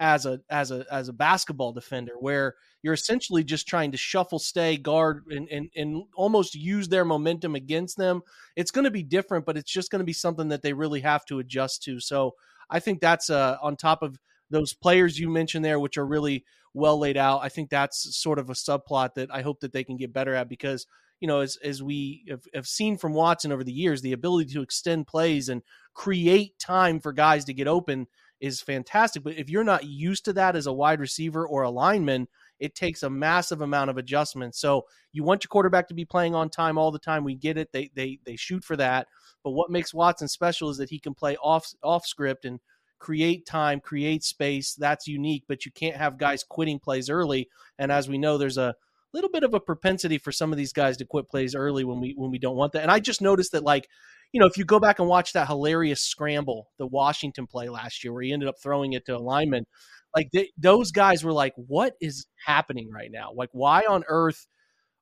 as 0.00 0.26
a 0.26 0.40
as 0.50 0.70
a 0.70 0.84
as 0.90 1.08
a 1.08 1.12
basketball 1.12 1.72
defender 1.72 2.14
where 2.18 2.54
you're 2.82 2.94
essentially 2.94 3.44
just 3.44 3.68
trying 3.68 3.92
to 3.92 3.96
shuffle 3.96 4.38
stay 4.38 4.76
guard 4.76 5.24
and 5.30 5.48
and, 5.48 5.70
and 5.76 6.02
almost 6.16 6.54
use 6.54 6.88
their 6.88 7.04
momentum 7.04 7.54
against 7.54 7.96
them. 7.96 8.22
It's 8.56 8.70
going 8.70 8.84
to 8.84 8.90
be 8.90 9.02
different 9.02 9.46
but 9.46 9.56
it's 9.56 9.70
just 9.70 9.90
going 9.90 10.00
to 10.00 10.04
be 10.04 10.12
something 10.12 10.48
that 10.48 10.62
they 10.62 10.72
really 10.72 11.00
have 11.00 11.24
to 11.26 11.38
adjust 11.38 11.82
to. 11.84 12.00
So 12.00 12.34
i 12.70 12.80
think 12.80 13.00
that's 13.00 13.30
uh, 13.30 13.56
on 13.62 13.76
top 13.76 14.02
of 14.02 14.18
those 14.50 14.72
players 14.74 15.18
you 15.18 15.28
mentioned 15.28 15.64
there 15.64 15.80
which 15.80 15.96
are 15.96 16.06
really 16.06 16.44
well 16.72 16.98
laid 16.98 17.16
out 17.16 17.40
i 17.42 17.48
think 17.48 17.70
that's 17.70 18.16
sort 18.16 18.38
of 18.38 18.50
a 18.50 18.54
subplot 18.54 19.14
that 19.14 19.32
i 19.32 19.42
hope 19.42 19.60
that 19.60 19.72
they 19.72 19.84
can 19.84 19.96
get 19.96 20.12
better 20.12 20.34
at 20.34 20.48
because 20.48 20.86
you 21.20 21.28
know 21.28 21.40
as, 21.40 21.56
as 21.62 21.82
we 21.82 22.24
have, 22.28 22.42
have 22.54 22.66
seen 22.66 22.96
from 22.96 23.14
watson 23.14 23.52
over 23.52 23.64
the 23.64 23.72
years 23.72 24.02
the 24.02 24.12
ability 24.12 24.52
to 24.52 24.62
extend 24.62 25.06
plays 25.06 25.48
and 25.48 25.62
create 25.94 26.58
time 26.58 27.00
for 27.00 27.12
guys 27.12 27.44
to 27.44 27.54
get 27.54 27.68
open 27.68 28.06
is 28.44 28.60
fantastic. 28.60 29.22
But 29.22 29.38
if 29.38 29.48
you're 29.48 29.64
not 29.64 29.84
used 29.84 30.26
to 30.26 30.34
that 30.34 30.54
as 30.54 30.66
a 30.66 30.72
wide 30.72 31.00
receiver 31.00 31.46
or 31.48 31.62
a 31.62 31.70
lineman, 31.70 32.28
it 32.60 32.74
takes 32.74 33.02
a 33.02 33.08
massive 33.08 33.62
amount 33.62 33.88
of 33.88 33.96
adjustment. 33.96 34.54
So 34.54 34.84
you 35.12 35.24
want 35.24 35.42
your 35.42 35.48
quarterback 35.48 35.88
to 35.88 35.94
be 35.94 36.04
playing 36.04 36.34
on 36.34 36.50
time 36.50 36.76
all 36.76 36.90
the 36.90 36.98
time. 36.98 37.24
We 37.24 37.36
get 37.36 37.56
it. 37.56 37.72
They 37.72 37.90
they 37.94 38.18
they 38.24 38.36
shoot 38.36 38.62
for 38.62 38.76
that. 38.76 39.08
But 39.42 39.52
what 39.52 39.70
makes 39.70 39.94
Watson 39.94 40.28
special 40.28 40.68
is 40.68 40.76
that 40.76 40.90
he 40.90 40.98
can 40.98 41.14
play 41.14 41.36
off 41.42 41.72
off 41.82 42.04
script 42.04 42.44
and 42.44 42.60
create 42.98 43.46
time, 43.46 43.80
create 43.80 44.22
space. 44.22 44.74
That's 44.74 45.08
unique, 45.08 45.44
but 45.48 45.64
you 45.64 45.72
can't 45.72 45.96
have 45.96 46.18
guys 46.18 46.44
quitting 46.44 46.78
plays 46.78 47.08
early. 47.08 47.48
And 47.78 47.90
as 47.90 48.10
we 48.10 48.18
know, 48.18 48.36
there's 48.36 48.58
a 48.58 48.74
little 49.14 49.30
bit 49.30 49.44
of 49.44 49.54
a 49.54 49.60
propensity 49.60 50.18
for 50.18 50.32
some 50.32 50.52
of 50.52 50.58
these 50.58 50.72
guys 50.72 50.98
to 50.98 51.06
quit 51.06 51.30
plays 51.30 51.54
early 51.54 51.84
when 51.84 51.98
we 51.98 52.12
when 52.14 52.30
we 52.30 52.38
don't 52.38 52.56
want 52.56 52.72
that. 52.72 52.82
And 52.82 52.90
I 52.90 53.00
just 53.00 53.22
noticed 53.22 53.52
that 53.52 53.64
like 53.64 53.88
you 54.34 54.40
know, 54.40 54.46
if 54.46 54.58
you 54.58 54.64
go 54.64 54.80
back 54.80 54.98
and 54.98 55.08
watch 55.08 55.32
that 55.34 55.46
hilarious 55.46 56.02
scramble, 56.02 56.72
the 56.76 56.88
Washington 56.88 57.46
play 57.46 57.68
last 57.68 58.02
year, 58.02 58.12
where 58.12 58.22
he 58.24 58.32
ended 58.32 58.48
up 58.48 58.56
throwing 58.60 58.94
it 58.94 59.06
to 59.06 59.16
a 59.16 59.18
lineman, 59.18 59.64
like 60.16 60.28
they, 60.32 60.50
those 60.58 60.90
guys 60.90 61.22
were 61.22 61.32
like, 61.32 61.54
"What 61.56 61.94
is 62.00 62.26
happening 62.44 62.90
right 62.90 63.10
now? 63.12 63.30
Like, 63.32 63.50
why 63.52 63.82
on 63.88 64.02
earth 64.08 64.48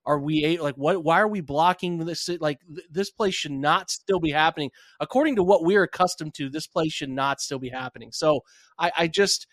are 0.05 0.19
we 0.19 0.57
like 0.59 0.75
what? 0.75 1.03
Why 1.03 1.19
are 1.19 1.27
we 1.27 1.41
blocking 1.41 1.99
this? 1.99 2.29
Like, 2.39 2.59
th- 2.67 2.87
this 2.91 3.09
play 3.11 3.31
should 3.31 3.51
not 3.53 3.89
still 3.89 4.19
be 4.19 4.31
happening 4.31 4.69
according 4.99 5.37
to 5.37 5.43
what 5.43 5.63
we're 5.63 5.83
accustomed 5.83 6.35
to. 6.35 6.49
This 6.49 6.67
play 6.67 6.89
should 6.89 7.09
not 7.09 7.41
still 7.41 7.59
be 7.59 7.69
happening. 7.69 8.11
So, 8.11 8.41
I, 8.77 8.91
I 8.97 9.07
just 9.07 9.47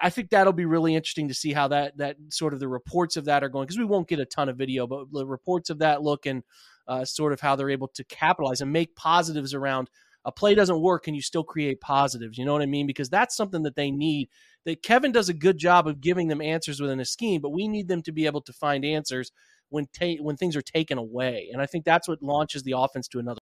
I 0.00 0.10
think 0.10 0.30
that'll 0.30 0.52
be 0.52 0.66
really 0.66 0.94
interesting 0.94 1.28
to 1.28 1.34
see 1.34 1.52
how 1.52 1.68
that 1.68 1.96
that 1.98 2.16
sort 2.28 2.54
of 2.54 2.60
the 2.60 2.68
reports 2.68 3.16
of 3.16 3.24
that 3.24 3.42
are 3.42 3.48
going 3.48 3.66
because 3.66 3.78
we 3.78 3.84
won't 3.84 4.08
get 4.08 4.20
a 4.20 4.24
ton 4.24 4.48
of 4.48 4.56
video, 4.56 4.86
but 4.86 5.06
the 5.12 5.26
reports 5.26 5.70
of 5.70 5.78
that 5.80 6.02
look 6.02 6.26
and 6.26 6.44
uh, 6.86 7.04
sort 7.04 7.32
of 7.32 7.40
how 7.40 7.56
they're 7.56 7.70
able 7.70 7.88
to 7.88 8.04
capitalize 8.04 8.60
and 8.60 8.72
make 8.72 8.94
positives 8.94 9.54
around 9.54 9.90
a 10.24 10.32
play 10.32 10.54
doesn't 10.54 10.80
work 10.80 11.06
and 11.06 11.16
you 11.16 11.22
still 11.22 11.42
create 11.42 11.80
positives. 11.80 12.38
You 12.38 12.44
know 12.44 12.52
what 12.52 12.62
I 12.62 12.66
mean? 12.66 12.86
Because 12.86 13.08
that's 13.08 13.36
something 13.36 13.62
that 13.62 13.76
they 13.76 13.90
need. 13.90 14.28
That 14.64 14.82
Kevin 14.82 15.12
does 15.12 15.28
a 15.28 15.34
good 15.34 15.56
job 15.56 15.88
of 15.88 16.00
giving 16.00 16.28
them 16.28 16.42
answers 16.42 16.80
within 16.80 17.00
a 17.00 17.04
scheme, 17.04 17.40
but 17.40 17.50
we 17.50 17.66
need 17.66 17.88
them 17.88 18.02
to 18.02 18.12
be 18.12 18.26
able 18.26 18.42
to 18.42 18.52
find 18.52 18.84
answers 18.84 19.32
when 19.70 19.86
ta- 19.92 20.20
when 20.22 20.36
things 20.36 20.56
are 20.56 20.62
taken 20.62 20.98
away. 20.98 21.48
And 21.52 21.62
I 21.62 21.66
think 21.66 21.84
that's 21.84 22.06
what 22.06 22.22
launches 22.22 22.62
the 22.62 22.74
offense 22.76 23.08
to 23.08 23.18
another. 23.18 23.38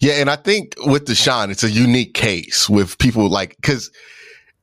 Yeah, 0.00 0.14
and 0.14 0.30
I 0.30 0.36
think 0.36 0.74
with 0.78 1.04
Deshaun, 1.04 1.50
it's 1.50 1.64
a 1.64 1.70
unique 1.70 2.14
case 2.14 2.70
with 2.70 2.96
people 2.98 3.28
like 3.28 3.56
because 3.56 3.90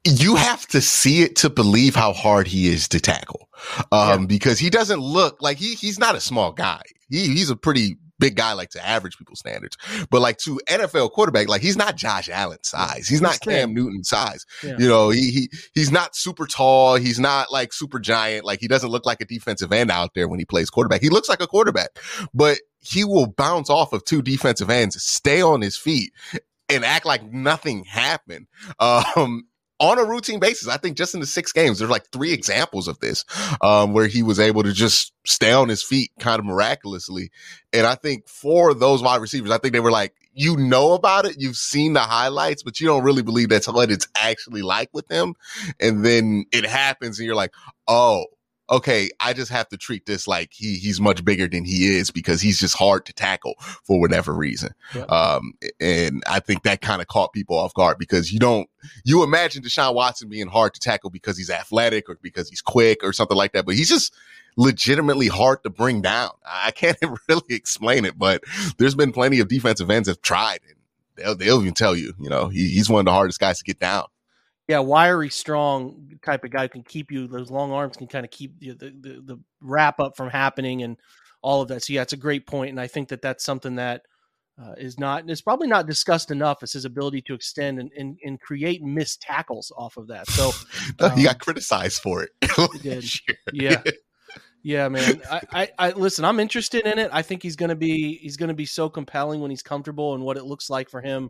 you 0.05 0.35
have 0.35 0.67
to 0.67 0.81
see 0.81 1.23
it 1.23 1.35
to 1.37 1.49
believe 1.49 1.95
how 1.95 2.13
hard 2.13 2.47
he 2.47 2.67
is 2.67 2.87
to 2.89 2.99
tackle. 2.99 3.49
Um, 3.91 4.21
yeah. 4.21 4.25
because 4.27 4.59
he 4.59 4.69
doesn't 4.69 4.99
look 4.99 5.41
like 5.41 5.57
he, 5.57 5.75
he's 5.75 5.97
not 5.97 6.15
a 6.15 6.19
small 6.19 6.51
guy. 6.51 6.81
He, 7.09 7.27
he's 7.27 7.49
a 7.49 7.55
pretty 7.55 7.97
big 8.19 8.35
guy, 8.35 8.53
like 8.53 8.69
to 8.69 8.85
average 8.85 9.17
people 9.17 9.35
standards, 9.35 9.77
but 10.09 10.21
like 10.21 10.37
to 10.37 10.59
NFL 10.67 11.11
quarterback, 11.11 11.49
like 11.49 11.61
he's 11.61 11.75
not 11.75 11.95
Josh 11.95 12.29
Allen 12.29 12.59
size. 12.63 13.07
He's 13.07 13.21
not 13.21 13.39
Cam 13.41 13.73
Newton 13.73 14.03
size. 14.03 14.45
Yeah. 14.63 14.75
You 14.77 14.87
know, 14.87 15.09
he, 15.09 15.31
he, 15.31 15.49
he's 15.73 15.91
not 15.91 16.15
super 16.15 16.45
tall. 16.45 16.95
He's 16.95 17.19
not 17.19 17.51
like 17.51 17.73
super 17.73 17.99
giant. 17.99 18.45
Like 18.45 18.59
he 18.59 18.67
doesn't 18.67 18.89
look 18.89 19.05
like 19.05 19.21
a 19.21 19.25
defensive 19.25 19.71
end 19.71 19.91
out 19.91 20.13
there 20.13 20.27
when 20.27 20.39
he 20.39 20.45
plays 20.45 20.69
quarterback. 20.69 21.01
He 21.01 21.09
looks 21.09 21.29
like 21.29 21.41
a 21.41 21.47
quarterback, 21.47 21.99
but 22.33 22.59
he 22.79 23.03
will 23.03 23.27
bounce 23.27 23.69
off 23.69 23.93
of 23.93 24.05
two 24.05 24.21
defensive 24.21 24.69
ends, 24.69 25.01
stay 25.01 25.41
on 25.41 25.61
his 25.61 25.77
feet 25.77 26.11
and 26.69 26.85
act 26.85 27.05
like 27.05 27.23
nothing 27.31 27.83
happened. 27.83 28.47
Um, 28.79 29.45
on 29.79 29.99
a 29.99 30.05
routine 30.05 30.39
basis. 30.39 30.67
I 30.67 30.77
think 30.77 30.97
just 30.97 31.13
in 31.13 31.19
the 31.19 31.25
six 31.25 31.51
games, 31.51 31.79
there's 31.79 31.91
like 31.91 32.07
three 32.11 32.31
examples 32.31 32.87
of 32.87 32.99
this, 32.99 33.25
um, 33.61 33.93
where 33.93 34.07
he 34.07 34.23
was 34.23 34.39
able 34.39 34.63
to 34.63 34.73
just 34.73 35.13
stay 35.25 35.51
on 35.51 35.69
his 35.69 35.83
feet 35.83 36.11
kind 36.19 36.39
of 36.39 36.45
miraculously. 36.45 37.31
And 37.73 37.85
I 37.85 37.95
think 37.95 38.27
for 38.27 38.73
those 38.73 39.01
wide 39.01 39.21
receivers, 39.21 39.51
I 39.51 39.57
think 39.57 39.73
they 39.73 39.79
were 39.79 39.91
like, 39.91 40.13
you 40.33 40.57
know 40.57 40.93
about 40.93 41.25
it, 41.25 41.37
you've 41.39 41.55
seen 41.55 41.93
the 41.93 42.01
highlights, 42.01 42.61
but 42.61 42.79
you 42.79 42.87
don't 42.87 43.03
really 43.03 43.21
believe 43.21 43.49
that's 43.49 43.67
what 43.67 43.89
it's 43.89 44.07
actually 44.17 44.61
like 44.61 44.89
with 44.93 45.07
them. 45.07 45.33
And 45.79 46.05
then 46.05 46.45
it 46.51 46.65
happens 46.65 47.19
and 47.19 47.25
you're 47.25 47.35
like, 47.35 47.53
oh, 47.87 48.25
okay, 48.69 49.09
I 49.19 49.33
just 49.33 49.51
have 49.51 49.69
to 49.69 49.77
treat 49.77 50.05
this 50.05 50.27
like 50.27 50.51
he 50.53 50.75
he's 50.75 50.99
much 50.99 51.23
bigger 51.23 51.47
than 51.47 51.65
he 51.65 51.95
is 51.95 52.11
because 52.11 52.41
he's 52.41 52.59
just 52.59 52.75
hard 52.75 53.05
to 53.05 53.13
tackle 53.13 53.55
for 53.59 53.99
whatever 53.99 54.33
reason. 54.33 54.73
Um, 55.09 55.53
and 55.79 56.23
I 56.27 56.39
think 56.39 56.63
that 56.63 56.81
kind 56.81 57.01
of 57.01 57.07
caught 57.07 57.33
people 57.33 57.57
off 57.57 57.73
guard 57.73 57.97
because 57.97 58.31
you 58.31 58.39
don't 58.39 58.67
you 59.03 59.23
imagine 59.23 59.63
Deshaun 59.63 59.93
Watson 59.93 60.29
being 60.29 60.47
hard 60.47 60.73
to 60.73 60.79
tackle 60.79 61.09
because 61.09 61.37
he's 61.37 61.49
athletic 61.49 62.09
or 62.09 62.17
because 62.21 62.49
he's 62.49 62.61
quick 62.61 62.99
or 63.03 63.13
something 63.13 63.37
like 63.37 63.53
that, 63.53 63.65
but 63.65 63.75
he's 63.75 63.89
just 63.89 64.13
legitimately 64.57 65.27
hard 65.27 65.61
to 65.63 65.69
bring 65.69 66.01
down. 66.01 66.31
I 66.45 66.71
can't 66.71 66.97
really 67.29 67.43
explain 67.49 68.05
it, 68.05 68.17
but 68.17 68.43
there's 68.77 68.95
been 68.95 69.11
plenty 69.11 69.39
of 69.39 69.47
defensive 69.47 69.89
ends 69.89 70.07
have 70.07 70.21
tried 70.21 70.59
and 70.67 70.77
they'll 71.15 71.35
they'll 71.35 71.61
even 71.61 71.73
tell 71.73 71.95
you, 71.95 72.13
you 72.19 72.29
know, 72.29 72.47
he, 72.47 72.69
he's 72.69 72.89
one 72.89 73.01
of 73.01 73.05
the 73.05 73.11
hardest 73.11 73.39
guys 73.39 73.59
to 73.59 73.63
get 73.63 73.79
down 73.79 74.05
yeah, 74.67 74.79
wiry, 74.79 75.29
strong 75.29 76.17
type 76.23 76.43
of 76.43 76.51
guy 76.51 76.67
can 76.67 76.83
keep 76.83 77.11
you. 77.11 77.27
Those 77.27 77.51
long 77.51 77.71
arms 77.71 77.97
can 77.97 78.07
kind 78.07 78.25
of 78.25 78.31
keep 78.31 78.59
the, 78.59 78.71
the, 78.73 79.21
the 79.23 79.39
wrap 79.61 79.99
up 79.99 80.17
from 80.17 80.29
happening 80.29 80.81
and 80.83 80.97
all 81.41 81.61
of 81.61 81.67
that. 81.67 81.83
So 81.83 81.93
yeah, 81.93 82.01
it's 82.01 82.13
a 82.13 82.17
great 82.17 82.47
point, 82.47 82.71
and 82.71 82.79
I 82.79 82.87
think 82.87 83.09
that 83.09 83.21
that's 83.21 83.43
something 83.43 83.75
that 83.75 84.01
uh, 84.61 84.73
is 84.77 84.97
not 84.97 85.29
is 85.29 85.41
probably 85.41 85.67
not 85.67 85.85
discussed 85.85 86.31
enough. 86.31 86.63
Is 86.63 86.73
his 86.73 86.85
ability 86.85 87.21
to 87.23 87.35
extend 87.35 87.79
and, 87.79 87.91
and, 87.95 88.17
and 88.23 88.41
create 88.41 88.81
missed 88.81 89.21
tackles 89.21 89.71
off 89.77 89.97
of 89.97 90.07
that. 90.07 90.27
So 90.29 90.51
um, 90.99 91.11
he 91.11 91.25
got 91.25 91.39
criticized 91.39 92.01
for 92.01 92.23
it. 92.23 92.31
did. 92.81 93.05
Yeah. 93.53 93.81
Yeah, 94.67 94.89
man. 94.89 95.21
I, 95.29 95.41
I, 95.53 95.69
I, 95.77 95.91
listen. 95.91 96.25
I'm 96.25 96.39
interested 96.39 96.87
in 96.87 96.97
it. 96.97 97.11
I 97.13 97.21
think 97.21 97.43
he's 97.43 97.55
gonna 97.55 97.75
be 97.75 98.17
he's 98.17 98.35
gonna 98.35 98.55
be 98.55 98.65
so 98.65 98.89
compelling 98.89 99.39
when 99.39 99.51
he's 99.51 99.61
comfortable 99.61 100.15
and 100.15 100.23
what 100.23 100.37
it 100.37 100.45
looks 100.45 100.71
like 100.71 100.89
for 100.89 101.01
him 101.01 101.29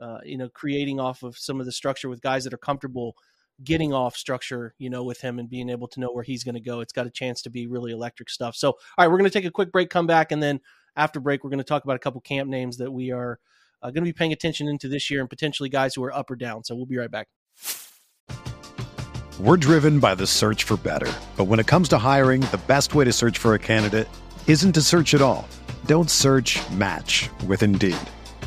uh, 0.00 0.18
you 0.24 0.36
know, 0.36 0.48
creating 0.48 1.00
off 1.00 1.22
of 1.22 1.36
some 1.38 1.60
of 1.60 1.66
the 1.66 1.72
structure 1.72 2.08
with 2.08 2.20
guys 2.20 2.44
that 2.44 2.52
are 2.52 2.58
comfortable 2.58 3.16
getting 3.62 3.92
off 3.92 4.16
structure, 4.16 4.74
you 4.78 4.90
know, 4.90 5.04
with 5.04 5.20
him 5.20 5.38
and 5.38 5.48
being 5.48 5.70
able 5.70 5.86
to 5.88 6.00
know 6.00 6.10
where 6.10 6.24
he's 6.24 6.42
going 6.42 6.54
to 6.54 6.60
go. 6.60 6.80
It's 6.80 6.92
got 6.92 7.06
a 7.06 7.10
chance 7.10 7.42
to 7.42 7.50
be 7.50 7.66
really 7.66 7.92
electric 7.92 8.28
stuff. 8.28 8.56
So, 8.56 8.70
all 8.70 8.76
right, 8.98 9.08
we're 9.08 9.18
going 9.18 9.30
to 9.30 9.38
take 9.38 9.44
a 9.44 9.50
quick 9.50 9.70
break, 9.70 9.90
come 9.90 10.06
back, 10.06 10.32
and 10.32 10.42
then 10.42 10.60
after 10.96 11.20
break, 11.20 11.44
we're 11.44 11.50
going 11.50 11.58
to 11.58 11.64
talk 11.64 11.84
about 11.84 11.96
a 11.96 12.00
couple 12.00 12.20
camp 12.20 12.50
names 12.50 12.78
that 12.78 12.92
we 12.92 13.12
are 13.12 13.38
uh, 13.82 13.88
going 13.88 14.02
to 14.02 14.08
be 14.08 14.12
paying 14.12 14.32
attention 14.32 14.66
into 14.68 14.88
this 14.88 15.10
year 15.10 15.20
and 15.20 15.30
potentially 15.30 15.68
guys 15.68 15.94
who 15.94 16.02
are 16.02 16.12
up 16.12 16.30
or 16.30 16.36
down. 16.36 16.64
So, 16.64 16.74
we'll 16.74 16.86
be 16.86 16.96
right 16.96 17.10
back. 17.10 17.28
We're 19.38 19.56
driven 19.56 19.98
by 20.00 20.14
the 20.14 20.26
search 20.26 20.64
for 20.64 20.76
better. 20.76 21.12
But 21.36 21.44
when 21.44 21.60
it 21.60 21.66
comes 21.66 21.88
to 21.90 21.98
hiring, 21.98 22.40
the 22.42 22.60
best 22.66 22.94
way 22.94 23.04
to 23.04 23.12
search 23.12 23.38
for 23.38 23.54
a 23.54 23.58
candidate 23.58 24.08
isn't 24.46 24.72
to 24.72 24.80
search 24.80 25.14
at 25.14 25.22
all. 25.22 25.48
Don't 25.86 26.10
search 26.10 26.60
match 26.70 27.30
with 27.46 27.62
Indeed. 27.62 27.96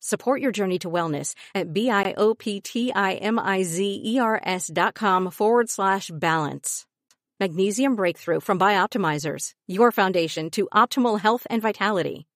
Support 0.00 0.40
your 0.40 0.50
journey 0.50 0.80
to 0.80 0.90
wellness 0.90 1.34
at 1.54 1.72
B-I-O-P-T-I-M-I-Z-E-R-S 1.74 4.70
dot 4.72 4.94
com 4.94 5.30
forward 5.30 5.68
slash 5.68 6.10
balance. 6.12 6.86
Magnesium 7.38 7.96
Breakthrough 7.96 8.40
from 8.40 8.58
Bioptimizers, 8.58 9.52
your 9.66 9.92
foundation 9.92 10.48
to 10.50 10.68
optimal 10.74 11.20
health 11.20 11.46
and 11.48 11.62
vitality. 11.62 12.26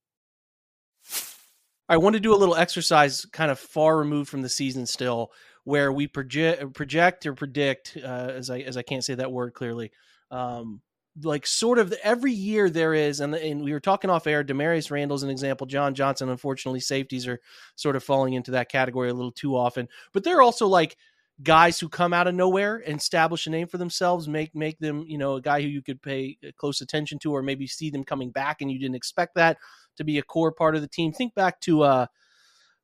I 1.88 1.96
want 1.98 2.14
to 2.14 2.20
do 2.20 2.34
a 2.34 2.36
little 2.36 2.56
exercise 2.56 3.26
kind 3.26 3.50
of 3.50 3.58
far 3.58 3.98
removed 3.98 4.30
from 4.30 4.40
the 4.42 4.48
season 4.48 4.86
still 4.86 5.32
where 5.64 5.92
we 5.92 6.06
project 6.06 6.74
project 6.74 7.26
or 7.26 7.34
predict 7.34 7.98
uh, 8.02 8.30
as 8.34 8.50
I 8.50 8.60
as 8.60 8.76
I 8.76 8.82
can't 8.82 9.04
say 9.04 9.14
that 9.14 9.32
word 9.32 9.54
clearly 9.54 9.90
um, 10.30 10.80
like 11.22 11.46
sort 11.46 11.78
of 11.78 11.92
every 12.02 12.32
year 12.32 12.68
there 12.68 12.92
is 12.92 13.20
and, 13.20 13.34
and 13.34 13.62
we 13.62 13.72
were 13.72 13.80
talking 13.80 14.10
off 14.10 14.26
air 14.26 14.42
Damarious 14.42 14.90
Randall's 14.90 15.22
an 15.22 15.30
example 15.30 15.66
John 15.66 15.94
Johnson 15.94 16.28
unfortunately 16.28 16.80
safeties 16.80 17.28
are 17.28 17.40
sort 17.76 17.94
of 17.94 18.02
falling 18.02 18.34
into 18.34 18.50
that 18.52 18.68
category 18.68 19.10
a 19.10 19.14
little 19.14 19.32
too 19.32 19.56
often 19.56 19.88
but 20.12 20.24
they're 20.24 20.42
also 20.42 20.66
like 20.66 20.96
guys 21.42 21.80
who 21.80 21.88
come 21.88 22.12
out 22.12 22.26
of 22.26 22.34
nowhere 22.34 22.82
and 22.86 22.98
establish 22.98 23.46
a 23.46 23.50
name 23.50 23.66
for 23.66 23.78
themselves, 23.78 24.28
make 24.28 24.54
make 24.54 24.78
them, 24.78 25.04
you 25.08 25.18
know, 25.18 25.34
a 25.34 25.40
guy 25.40 25.60
who 25.60 25.68
you 25.68 25.82
could 25.82 26.00
pay 26.00 26.38
uh, 26.46 26.50
close 26.56 26.80
attention 26.80 27.18
to, 27.20 27.32
or 27.32 27.42
maybe 27.42 27.66
see 27.66 27.90
them 27.90 28.04
coming 28.04 28.30
back 28.30 28.60
and 28.60 28.70
you 28.70 28.78
didn't 28.78 28.94
expect 28.94 29.34
that 29.34 29.58
to 29.96 30.04
be 30.04 30.18
a 30.18 30.22
core 30.22 30.52
part 30.52 30.76
of 30.76 30.82
the 30.82 30.88
team. 30.88 31.12
Think 31.12 31.34
back 31.34 31.60
to 31.62 31.82
uh 31.82 32.06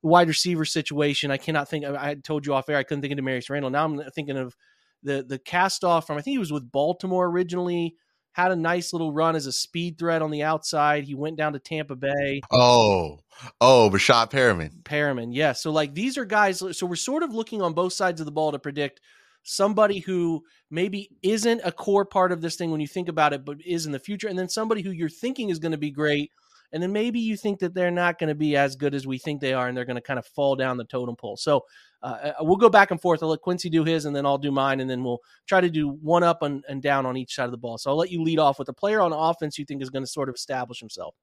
wide 0.02 0.28
receiver 0.28 0.64
situation. 0.64 1.30
I 1.30 1.37
cannot 1.37 1.68
think. 1.68 1.84
I 1.84 2.14
told 2.14 2.46
you 2.46 2.54
off 2.54 2.68
air. 2.68 2.76
I 2.76 2.82
couldn't 2.82 3.02
think 3.02 3.12
of 3.12 3.25
Damarious 3.25 3.50
Randall. 3.50 3.70
Now 3.70 3.84
I'm 3.84 4.02
thinking 4.14 4.37
of 4.37 4.56
the 5.02 5.25
the 5.26 5.38
cast 5.38 5.84
off 5.84 6.06
from. 6.06 6.18
I 6.18 6.22
think 6.22 6.34
he 6.34 6.38
was 6.38 6.52
with 6.52 6.72
Baltimore 6.72 7.26
originally 7.26 7.96
had 8.32 8.52
a 8.52 8.56
nice 8.56 8.92
little 8.92 9.12
run 9.12 9.37
as 9.37 9.46
a 9.46 9.52
speed 9.52 9.99
threat 9.99 10.22
on 10.22 10.30
the 10.30 10.42
outside. 10.42 11.04
He 11.04 11.14
went 11.14 11.37
down 11.37 11.52
to 11.52 11.58
Tampa 11.58 11.96
Bay. 11.96 12.40
Oh, 12.50 13.18
oh, 13.60 13.90
Breshad 13.92 14.30
Perriman. 14.30 14.82
Perriman. 14.82 15.30
Yeah. 15.32 15.52
So 15.52 15.70
like 15.70 15.94
these 15.94 16.16
are 16.16 16.25
guys. 16.25 16.62
So 16.76 16.87
we're 16.87 16.96
sort 16.96 17.22
of 17.22 17.34
looking 17.34 17.62
on 17.62 17.72
both 17.72 17.92
sides 17.92 18.20
of 18.20 18.26
the 18.26 18.32
ball 18.32 18.52
to 18.52 18.58
predict 18.58 19.00
somebody 19.42 20.00
who 20.00 20.44
maybe 20.70 21.10
isn't 21.22 21.60
a 21.64 21.72
core 21.72 22.04
part 22.04 22.30
of 22.30 22.40
this 22.40 22.56
thing 22.56 22.70
when 22.70 22.80
you 22.80 22.87
think 22.87 23.08
about 23.08 23.32
it, 23.32 23.44
but 23.44 23.56
is 23.64 23.87
in 23.87 23.92
the 23.92 23.99
future, 23.99 24.28
and 24.28 24.38
then 24.38 24.49
somebody 24.49 24.82
who 24.82 24.90
you're 24.90 25.08
thinking 25.08 25.50
is 25.50 25.58
going 25.58 25.72
to 25.72 25.78
be 25.78 25.90
great. 25.90 26.30
And 26.72 26.80
then 26.80 26.92
maybe 26.92 27.18
you 27.18 27.37
think 27.37 27.58
that 27.60 27.75
they're 27.75 27.90
not 27.90 28.18
going 28.18 28.28
to 28.28 28.34
be 28.37 28.56
as 28.56 28.76
good 28.76 28.94
as 28.94 29.04
we 29.06 29.18
think 29.18 29.40
they 29.40 29.54
are, 29.54 29.66
and 29.66 29.76
they're 29.76 29.84
going 29.84 29.96
to 29.96 30.02
kind 30.02 30.20
of 30.20 30.26
fall 30.26 30.54
down 30.54 30.76
the 30.76 30.84
totem 30.84 31.16
pole. 31.16 31.37
So 31.37 31.64
uh, 32.02 32.07
uh, 32.07 32.33
we'll 32.40 32.57
go 32.57 32.69
back 32.69 32.90
and 32.90 33.00
forth. 33.00 33.23
I'll 33.23 33.28
let 33.28 33.40
Quincy 33.40 33.69
do 33.69 33.85
his, 33.85 34.04
and 34.04 34.14
then 34.14 34.25
I'll 34.25 34.38
do 34.38 34.50
mine, 34.50 34.80
and 34.80 34.88
then 34.88 35.04
we'll 35.04 35.21
try 35.47 35.61
to 35.61 35.69
do 35.69 35.88
one 35.88 36.23
up 36.23 36.42
and, 36.42 36.64
and 36.69 36.83
down 36.83 37.07
on 37.07 37.16
each 37.16 37.35
side 37.35 37.45
of 37.45 37.50
the 37.50 37.59
ball. 37.59 37.78
So 37.78 37.90
I'll 37.90 37.97
let 37.97 38.11
you 38.11 38.23
lead 38.23 38.38
off 38.38 38.59
with 38.59 38.69
a 38.69 38.73
player 38.73 39.00
on 39.00 39.12
offense 39.12 39.59
you 39.59 39.64
think 39.64 39.83
is 39.83 39.90
going 39.90 40.04
to 40.04 40.11
sort 40.11 40.28
of 40.28 40.35
establish 40.35 40.80
himself. 40.80 41.14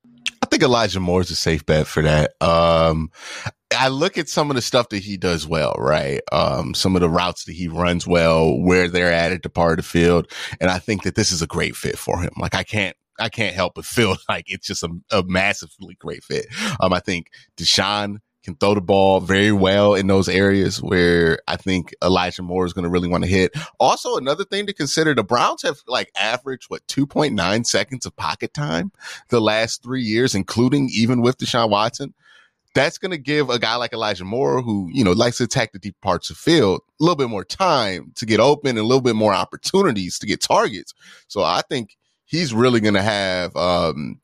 I 0.41 0.46
think 0.48 0.63
Elijah 0.63 1.00
Moore 1.00 1.22
is 1.22 1.31
a 1.31 1.36
safe 1.36 1.65
bet 1.65 1.88
for 1.88 2.03
that. 2.03 2.34
Um, 2.41 3.12
I 3.75 3.89
look 3.89 4.17
at 4.17 4.29
some 4.29 4.50
of 4.50 4.55
the 4.55 4.62
stuff 4.62 4.89
that 4.89 5.03
he 5.03 5.17
does 5.17 5.48
well, 5.48 5.75
right? 5.77 6.22
Um, 6.31 6.74
some 6.74 6.96
of 6.96 7.01
the 7.01 7.10
routes 7.10 7.46
that 7.46 7.53
he 7.53 7.67
runs 7.67 8.07
well, 8.07 8.57
where 8.60 8.88
they're 8.88 9.12
at 9.12 9.31
at 9.31 9.43
the 9.43 9.50
part 9.50 9.79
of 9.79 9.86
the 9.86 9.89
field, 9.89 10.31
and 10.62 10.69
I 10.69 10.79
think 10.79 11.03
that 11.03 11.15
this 11.15 11.31
is 11.31 11.41
a 11.41 11.48
great 11.48 11.75
fit 11.75 11.98
for 11.98 12.22
him. 12.22 12.31
Like 12.38 12.55
I 12.55 12.63
can't 12.63 12.96
I 13.19 13.29
can't 13.29 13.55
help 13.55 13.74
but 13.75 13.86
feel 13.86 14.15
like 14.29 14.46
it's 14.48 14.67
just 14.67 14.84
a, 14.84 14.89
a 15.12 15.24
massively 15.24 15.96
great 16.00 16.24
fit. 16.24 16.48
Um, 16.79 16.93
I 16.93 17.00
think 17.00 17.27
Deshaun 17.57 18.17
can 18.48 18.56
throw 18.56 18.74
the 18.74 18.82
ball 18.82 19.20
very 19.20 19.51
well 19.51 19.94
in 19.94 20.08
those 20.08 20.30
areas 20.30 20.82
where 20.82 21.38
I 21.50 21.58
think 21.58 21.94
Elijah 22.01 22.42
Moore 22.42 22.66
is 22.66 22.72
going 22.72 22.84
to 22.84 22.89
really 22.89 23.10
want 23.10 23.25
to 23.25 23.30
hit. 23.30 23.54
Also, 23.77 24.16
another 24.16 24.46
thing 24.46 24.66
to 24.68 24.74
consider, 24.74 25.13
the 25.13 25.22
Browns 25.22 25.63
have 25.63 25.80
like 25.86 26.10
averaged 26.18 26.70
what 26.70 26.88
2.9 26.88 27.66
seconds 27.66 28.06
of 28.06 28.16
pocket 28.16 28.54
time 28.54 28.94
the 29.27 29.42
last 29.42 29.84
three 29.84 30.01
years, 30.01 30.34
including 30.34 30.89
even 30.94 31.22
with 31.22 31.38
Deshaun 31.38 31.70
Watson. 31.70 32.13
That's 32.74 32.98
going 32.98 33.12
to 33.12 33.18
give 33.18 33.50
a 33.50 33.60
guy 33.60 33.75
like 33.75 33.92
Elijah 33.92 34.24
Moore, 34.24 34.62
who, 34.62 34.89
you 34.94 35.04
know, 35.04 35.12
likes 35.12 35.39
to 35.39 35.44
attack 35.44 35.74
the 35.74 35.80
deep 35.80 36.00
parts 36.01 36.30
of 36.30 36.38
field, 36.38 36.80
a 37.01 37.04
little 37.04 37.18
bit 37.18 37.30
more 37.30 37.44
time 37.44 38.13
to 38.16 38.25
get 38.25 38.39
open 38.39 38.70
and 38.70 38.80
a 38.80 38.84
little 38.84 39.01
bit 39.01 39.16
more 39.16 39.34
opportunities 39.34 40.20
to 40.20 40.25
get 40.25 40.42
targets. 40.42 40.94
So 41.27 41.44
I 41.44 41.63
think 41.68 41.98
he's 42.24 42.54
really 42.54 42.80
going 42.80 42.94
to 42.94 43.01
have, 43.01 43.54
um, 43.58 44.22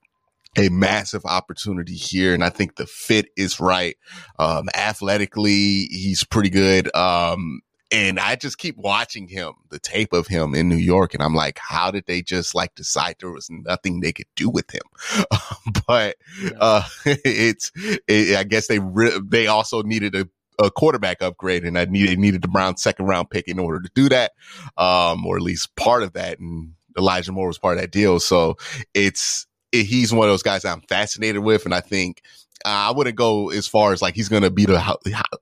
a 0.57 0.69
massive 0.69 1.25
opportunity 1.25 1.95
here. 1.95 2.33
And 2.33 2.43
I 2.43 2.49
think 2.49 2.75
the 2.75 2.85
fit 2.85 3.27
is 3.35 3.59
right. 3.59 3.95
Um, 4.39 4.69
athletically, 4.73 5.87
he's 5.89 6.23
pretty 6.23 6.49
good. 6.49 6.93
Um, 6.95 7.61
and 7.93 8.19
I 8.19 8.35
just 8.35 8.57
keep 8.57 8.75
watching 8.75 9.27
him, 9.27 9.53
the 9.69 9.77
tape 9.77 10.13
of 10.13 10.25
him 10.25 10.55
in 10.55 10.67
New 10.67 10.77
York, 10.77 11.13
and 11.13 11.21
I'm 11.21 11.35
like, 11.35 11.59
how 11.59 11.91
did 11.91 12.07
they 12.07 12.23
just 12.23 12.55
like 12.55 12.73
decide 12.73 13.17
there 13.19 13.29
was 13.29 13.49
nothing 13.51 13.99
they 13.99 14.11
could 14.11 14.25
do 14.35 14.49
with 14.49 14.73
him? 14.73 14.81
but 15.87 16.15
uh, 16.59 16.83
it's, 17.05 17.71
it, 18.07 18.35
I 18.35 18.43
guess 18.45 18.67
they 18.67 18.79
re- 18.79 19.19
they 19.23 19.45
also 19.45 19.83
needed 19.83 20.15
a, 20.15 20.27
a 20.59 20.71
quarterback 20.71 21.21
upgrade, 21.21 21.65
and 21.65 21.77
I 21.77 21.85
needed 21.85 22.17
needed 22.17 22.41
the 22.41 22.47
Brown 22.47 22.77
second 22.77 23.05
round 23.05 23.29
pick 23.29 23.47
in 23.47 23.59
order 23.59 23.79
to 23.79 23.91
do 23.93 24.09
that, 24.09 24.31
um, 24.75 25.23
or 25.27 25.35
at 25.35 25.43
least 25.43 25.75
part 25.75 26.01
of 26.01 26.13
that. 26.13 26.39
And 26.39 26.73
Elijah 26.97 27.31
Moore 27.31 27.47
was 27.47 27.59
part 27.59 27.77
of 27.77 27.81
that 27.81 27.91
deal, 27.91 28.19
so 28.19 28.57
it's 28.95 29.45
he's 29.81 30.13
one 30.13 30.27
of 30.27 30.31
those 30.31 30.43
guys 30.43 30.65
I'm 30.65 30.81
fascinated 30.81 31.43
with, 31.43 31.65
and 31.65 31.73
I 31.73 31.81
think 31.81 32.21
uh, 32.65 32.69
I 32.69 32.91
wouldn't 32.91 33.15
go 33.15 33.49
as 33.49 33.67
far 33.67 33.91
as 33.91 34.01
like 34.01 34.15
he's 34.15 34.29
going 34.29 34.43
to 34.43 34.51
be 34.51 34.65
the 34.65 34.79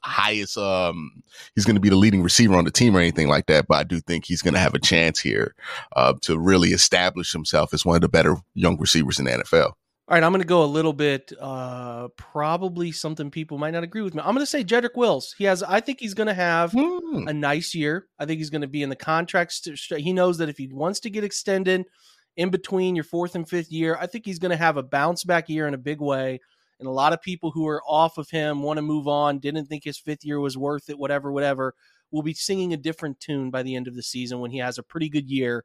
highest, 0.02 0.58
um, 0.58 1.12
he's 1.56 1.66
going 1.66 1.76
to 1.76 1.82
be 1.82 1.90
the 1.90 1.96
leading 1.96 2.24
receiver 2.24 2.56
on 2.56 2.66
the 2.66 2.72
team 2.72 2.96
or 2.96 3.00
anything 3.00 3.28
like 3.28 3.46
that. 3.48 3.68
But 3.68 3.78
I 3.78 3.84
do 3.84 4.00
think 4.00 4.26
he's 4.26 4.42
going 4.42 4.54
to 4.54 4.60
have 4.60 4.74
a 4.74 4.80
chance 4.80 5.20
here 5.20 5.54
uh, 5.96 6.14
to 6.22 6.40
really 6.40 6.70
establish 6.70 7.32
himself 7.32 7.74
as 7.74 7.86
one 7.86 7.96
of 7.96 8.02
the 8.02 8.10
better 8.10 8.38
young 8.54 8.80
receivers 8.80 9.20
in 9.20 9.26
the 9.26 9.32
NFL. 9.32 9.74
All 10.08 10.16
right, 10.18 10.24
I'm 10.24 10.34
going 10.34 10.42
to 10.42 10.48
go 10.48 10.64
a 10.64 10.66
little 10.66 10.92
bit, 10.92 11.32
uh, 11.40 12.10
probably 12.18 12.92
something 12.92 13.32
people 13.32 13.58
might 13.58 13.72
not 13.72 13.84
agree 13.84 14.02
with 14.02 14.14
me. 14.14 14.22
I'm 14.22 14.34
going 14.34 14.40
to 14.40 14.46
say 14.46 14.62
Jedrick 14.62 14.98
Wills. 14.98 15.34
He 15.38 15.46
has, 15.46 15.64
I 15.64 15.80
think 15.80 16.02
he's 16.02 16.14
going 16.14 16.28
to 16.28 16.34
have 16.34 16.74
hmm. 16.74 17.30
a 17.30 17.34
nice 17.34 17.74
year. 17.74 18.08
I 18.20 18.26
think 18.26 18.40
he's 18.40 18.50
going 18.50 18.62
to 18.62 18.68
be 18.68 18.84
in 18.84 18.90
the 18.90 18.96
contracts. 18.98 19.66
He 19.96 20.12
knows 20.12 20.38
that 20.40 20.50
if 20.50 20.58
he 20.58 20.68
wants 20.68 21.00
to 21.02 21.10
get 21.10 21.24
extended, 21.24 21.86
in 22.38 22.50
between 22.50 22.96
your 22.96 23.04
fourth 23.04 23.36
and 23.36 23.48
fifth 23.48 23.72
year. 23.72 23.98
I 24.00 24.08
think 24.08 24.26
he's 24.26 24.40
going 24.40 24.52
to 24.52 24.58
have 24.58 24.78
a 24.78 24.84
bounce 24.84 25.24
back 25.24 25.50
year 25.50 25.68
in 25.68 25.74
a 25.74 25.80
big 25.80 26.00
way. 26.00 26.40
And 26.80 26.88
a 26.88 26.92
lot 26.92 27.14
of 27.14 27.22
people 27.22 27.52
who 27.52 27.68
are 27.68 27.84
off 27.88 28.18
of 28.18 28.30
him 28.30 28.64
want 28.64 28.78
to 28.78 28.82
move 28.82 29.08
on, 29.08 29.40
didn't 29.40 29.66
think 29.66 29.84
his 29.84 30.00
fifth 30.00 30.26
year 30.26 30.40
was 30.40 30.58
worth 30.58 30.90
it, 30.90 30.98
whatever, 30.98 31.32
whatever, 31.32 31.76
will 32.12 32.24
be 32.24 32.34
singing 32.34 32.74
a 32.74 32.78
different 32.78 33.20
tune 33.20 33.52
by 33.52 33.64
the 33.64 33.76
end 33.76 33.88
of 33.88 33.96
the 33.96 34.04
season 34.04 34.40
when 34.40 34.52
he 34.52 34.58
has 34.58 34.78
a 34.78 34.84
pretty 34.84 35.10
good 35.10 35.30
year 35.30 35.64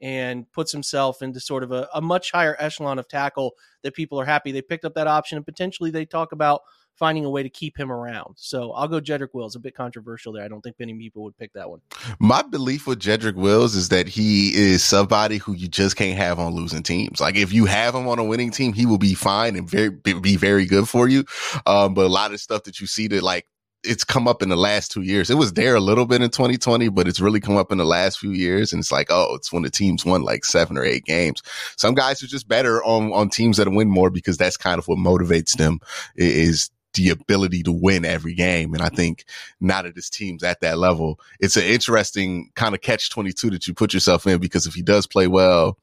and 0.00 0.50
puts 0.52 0.70
himself 0.70 1.22
into 1.22 1.40
sort 1.40 1.62
of 1.62 1.72
a, 1.72 1.88
a 1.94 2.00
much 2.00 2.30
higher 2.30 2.56
echelon 2.58 2.98
of 2.98 3.08
tackle 3.08 3.52
that 3.82 3.94
people 3.94 4.20
are 4.20 4.24
happy 4.24 4.52
they 4.52 4.62
picked 4.62 4.84
up 4.84 4.94
that 4.94 5.08
option 5.08 5.36
and 5.36 5.44
potentially 5.44 5.90
they 5.90 6.04
talk 6.04 6.30
about 6.30 6.60
finding 6.98 7.24
a 7.24 7.30
way 7.30 7.42
to 7.42 7.48
keep 7.48 7.78
him 7.78 7.92
around. 7.92 8.34
So 8.36 8.72
I'll 8.72 8.88
go 8.88 9.00
Jedrick 9.00 9.32
Wills. 9.32 9.56
A 9.56 9.60
bit 9.60 9.74
controversial 9.74 10.32
there. 10.32 10.44
I 10.44 10.48
don't 10.48 10.60
think 10.62 10.76
many 10.78 10.94
people 10.94 11.22
would 11.22 11.36
pick 11.36 11.52
that 11.54 11.70
one. 11.70 11.80
My 12.18 12.42
belief 12.42 12.86
with 12.86 12.98
Jedrick 12.98 13.34
Wills 13.34 13.74
is 13.74 13.88
that 13.90 14.08
he 14.08 14.54
is 14.54 14.82
somebody 14.82 15.38
who 15.38 15.54
you 15.54 15.68
just 15.68 15.96
can't 15.96 16.18
have 16.18 16.38
on 16.38 16.54
losing 16.54 16.82
teams. 16.82 17.20
Like 17.20 17.36
if 17.36 17.52
you 17.52 17.66
have 17.66 17.94
him 17.94 18.08
on 18.08 18.18
a 18.18 18.24
winning 18.24 18.50
team, 18.50 18.72
he 18.72 18.86
will 18.86 18.98
be 18.98 19.14
fine 19.14 19.56
and 19.56 19.68
very 19.68 19.90
be 19.90 20.36
very 20.36 20.66
good 20.66 20.88
for 20.88 21.08
you. 21.08 21.24
Um, 21.66 21.94
but 21.94 22.06
a 22.06 22.08
lot 22.08 22.32
of 22.32 22.40
stuff 22.40 22.64
that 22.64 22.80
you 22.80 22.86
see 22.86 23.08
that 23.08 23.22
like 23.22 23.46
it's 23.84 24.04
come 24.04 24.26
up 24.26 24.42
in 24.42 24.48
the 24.48 24.56
last 24.56 24.90
two 24.90 25.02
years. 25.02 25.30
It 25.30 25.36
was 25.36 25.52
there 25.52 25.76
a 25.76 25.80
little 25.80 26.04
bit 26.04 26.20
in 26.20 26.30
2020, 26.30 26.88
but 26.88 27.06
it's 27.06 27.20
really 27.20 27.40
come 27.40 27.56
up 27.56 27.70
in 27.70 27.78
the 27.78 27.84
last 27.84 28.18
few 28.18 28.32
years. 28.32 28.72
And 28.72 28.80
it's 28.80 28.90
like, 28.90 29.06
oh, 29.10 29.34
it's 29.36 29.52
when 29.52 29.62
the 29.62 29.70
teams 29.70 30.04
won 30.04 30.22
like 30.22 30.44
seven 30.44 30.76
or 30.76 30.84
eight 30.84 31.04
games. 31.04 31.42
Some 31.76 31.94
guys 31.94 32.22
are 32.22 32.26
just 32.26 32.48
better 32.48 32.82
on, 32.82 33.12
on 33.12 33.30
teams 33.30 33.56
that 33.56 33.70
win 33.70 33.88
more 33.88 34.10
because 34.10 34.36
that's 34.36 34.56
kind 34.56 34.78
of 34.78 34.88
what 34.88 34.98
motivates 34.98 35.56
them 35.56 35.78
is 36.16 36.70
the 36.98 37.10
ability 37.10 37.62
to 37.62 37.72
win 37.72 38.04
every 38.04 38.34
game. 38.34 38.74
And 38.74 38.82
I 38.82 38.88
think 38.88 39.24
now 39.60 39.82
that 39.82 39.94
this 39.94 40.10
team's 40.10 40.42
at 40.42 40.60
that 40.60 40.78
level, 40.78 41.18
it's 41.40 41.56
an 41.56 41.64
interesting 41.64 42.50
kind 42.54 42.74
of 42.74 42.80
catch 42.80 43.10
22 43.10 43.50
that 43.50 43.66
you 43.66 43.74
put 43.74 43.94
yourself 43.94 44.26
in 44.26 44.38
because 44.38 44.66
if 44.66 44.74
he 44.74 44.82
does 44.82 45.06
play 45.06 45.26
well 45.26 45.78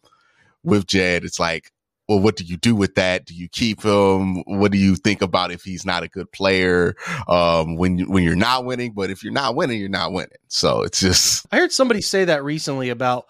with 0.63 0.85
Jed, 0.87 1.23
it's 1.23 1.39
like, 1.39 1.71
well, 2.07 2.19
what 2.19 2.35
do 2.35 2.43
you 2.43 2.57
do 2.57 2.75
with 2.75 2.95
that? 2.95 3.25
Do 3.25 3.33
you 3.33 3.47
keep 3.49 3.81
him? 3.81 4.43
What 4.43 4.71
do 4.71 4.77
you 4.77 4.95
think 4.95 5.21
about 5.21 5.51
if 5.51 5.63
he's 5.63 5.85
not 5.85 6.03
a 6.03 6.07
good 6.07 6.31
player? 6.31 6.95
Um, 7.27 7.77
when, 7.77 7.99
when 8.09 8.23
you're 8.23 8.35
not 8.35 8.65
winning, 8.65 8.91
but 8.91 9.09
if 9.09 9.23
you're 9.23 9.33
not 9.33 9.55
winning, 9.55 9.79
you're 9.79 9.89
not 9.89 10.11
winning. 10.11 10.37
So 10.47 10.83
it's 10.83 10.99
just, 10.99 11.47
I 11.51 11.57
heard 11.57 11.71
somebody 11.71 12.01
say 12.01 12.25
that 12.25 12.43
recently 12.43 12.89
about, 12.89 13.25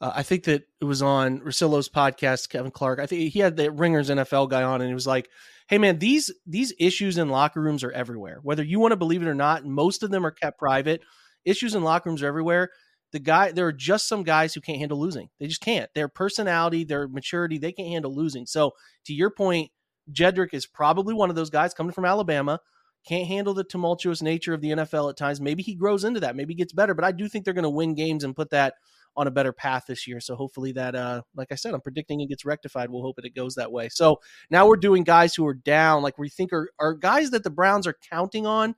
uh, 0.00 0.12
I 0.14 0.22
think 0.22 0.44
that 0.44 0.64
it 0.80 0.84
was 0.84 1.00
on 1.00 1.40
Russillo's 1.40 1.88
podcast, 1.88 2.50
Kevin 2.50 2.70
Clark. 2.70 2.98
I 2.98 3.06
think 3.06 3.32
he 3.32 3.38
had 3.38 3.56
the 3.56 3.70
Ringers 3.70 4.10
NFL 4.10 4.50
guy 4.50 4.62
on 4.62 4.80
and 4.80 4.88
he 4.88 4.94
was 4.94 5.06
like, 5.06 5.30
hey 5.68 5.78
man, 5.78 5.98
these 5.98 6.32
these 6.46 6.72
issues 6.78 7.18
in 7.18 7.28
locker 7.28 7.60
rooms 7.60 7.84
are 7.84 7.92
everywhere. 7.92 8.40
Whether 8.42 8.62
you 8.62 8.80
want 8.80 8.92
to 8.92 8.96
believe 8.96 9.22
it 9.22 9.28
or 9.28 9.34
not, 9.34 9.64
most 9.64 10.02
of 10.02 10.10
them 10.10 10.26
are 10.26 10.30
kept 10.30 10.58
private. 10.58 11.02
Issues 11.44 11.74
in 11.74 11.84
locker 11.84 12.10
rooms 12.10 12.22
are 12.22 12.26
everywhere. 12.26 12.70
The 13.12 13.18
guy, 13.18 13.52
there 13.52 13.66
are 13.66 13.72
just 13.72 14.06
some 14.06 14.22
guys 14.22 14.52
who 14.52 14.60
can't 14.60 14.78
handle 14.78 15.00
losing. 15.00 15.30
They 15.40 15.46
just 15.46 15.62
can't. 15.62 15.88
Their 15.94 16.08
personality, 16.08 16.84
their 16.84 17.08
maturity, 17.08 17.56
they 17.56 17.72
can't 17.72 17.88
handle 17.88 18.14
losing. 18.14 18.44
So 18.44 18.72
to 19.06 19.14
your 19.14 19.30
point, 19.30 19.70
Jedrick 20.12 20.52
is 20.52 20.66
probably 20.66 21.14
one 21.14 21.30
of 21.30 21.36
those 21.36 21.48
guys 21.48 21.72
coming 21.72 21.92
from 21.92 22.04
Alabama. 22.04 22.60
Can't 23.06 23.26
handle 23.26 23.54
the 23.54 23.64
tumultuous 23.64 24.20
nature 24.20 24.52
of 24.52 24.60
the 24.60 24.70
NFL 24.70 25.08
at 25.08 25.16
times. 25.16 25.40
Maybe 25.40 25.62
he 25.62 25.74
grows 25.74 26.04
into 26.04 26.20
that. 26.20 26.36
Maybe 26.36 26.54
gets 26.54 26.74
better. 26.74 26.94
But 26.94 27.04
I 27.04 27.12
do 27.12 27.28
think 27.28 27.44
they're 27.44 27.54
going 27.54 27.62
to 27.62 27.70
win 27.70 27.94
games 27.94 28.24
and 28.24 28.36
put 28.36 28.50
that 28.50 28.74
on 29.18 29.26
a 29.26 29.30
better 29.30 29.52
path 29.52 29.84
this 29.86 30.06
year. 30.06 30.20
So 30.20 30.36
hopefully 30.36 30.72
that, 30.72 30.94
uh, 30.94 31.22
like 31.34 31.48
I 31.50 31.56
said, 31.56 31.74
I'm 31.74 31.80
predicting 31.80 32.20
it 32.20 32.28
gets 32.28 32.44
rectified. 32.44 32.88
We'll 32.88 33.02
hope 33.02 33.16
that 33.16 33.24
it 33.24 33.34
goes 33.34 33.56
that 33.56 33.72
way. 33.72 33.88
So 33.90 34.20
now 34.48 34.66
we're 34.66 34.76
doing 34.76 35.02
guys 35.02 35.34
who 35.34 35.46
are 35.46 35.54
down, 35.54 36.02
like 36.02 36.18
we 36.18 36.28
think 36.28 36.52
are, 36.52 36.70
are 36.78 36.94
guys 36.94 37.30
that 37.30 37.42
the 37.42 37.50
Browns 37.50 37.86
are 37.86 37.96
counting 38.10 38.46
on 38.46 38.76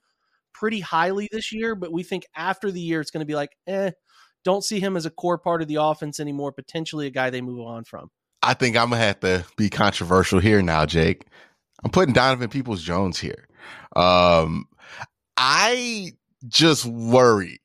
pretty 0.54 0.80
highly 0.80 1.28
this 1.30 1.52
year, 1.52 1.74
but 1.74 1.92
we 1.92 2.02
think 2.02 2.24
after 2.34 2.70
the 2.70 2.80
year 2.80 3.00
it's 3.00 3.10
going 3.10 3.20
to 3.20 3.26
be 3.26 3.34
like, 3.34 3.50
eh, 3.66 3.90
don't 4.42 4.64
see 4.64 4.80
him 4.80 4.96
as 4.96 5.04
a 5.04 5.10
core 5.10 5.38
part 5.38 5.62
of 5.62 5.68
the 5.68 5.76
offense 5.76 6.18
anymore. 6.18 6.52
Potentially 6.52 7.06
a 7.06 7.10
guy 7.10 7.28
they 7.30 7.42
move 7.42 7.60
on 7.60 7.84
from. 7.84 8.10
I 8.42 8.54
think 8.54 8.74
I'm 8.74 8.88
gonna 8.88 9.02
have 9.02 9.20
to 9.20 9.44
be 9.58 9.68
controversial 9.68 10.40
here 10.40 10.62
now, 10.62 10.86
Jake. 10.86 11.26
I'm 11.84 11.90
putting 11.90 12.14
Donovan 12.14 12.48
Peoples 12.48 12.82
Jones 12.82 13.18
here. 13.18 13.46
Um, 13.94 14.66
I 15.36 16.12
just 16.48 16.86
worry 16.86 17.60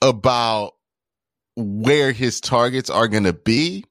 about 0.00 0.72
where 1.56 2.12
his 2.12 2.40
targets 2.40 2.90
are 2.90 3.08
going 3.08 3.24
to 3.24 3.32
be 3.32 3.84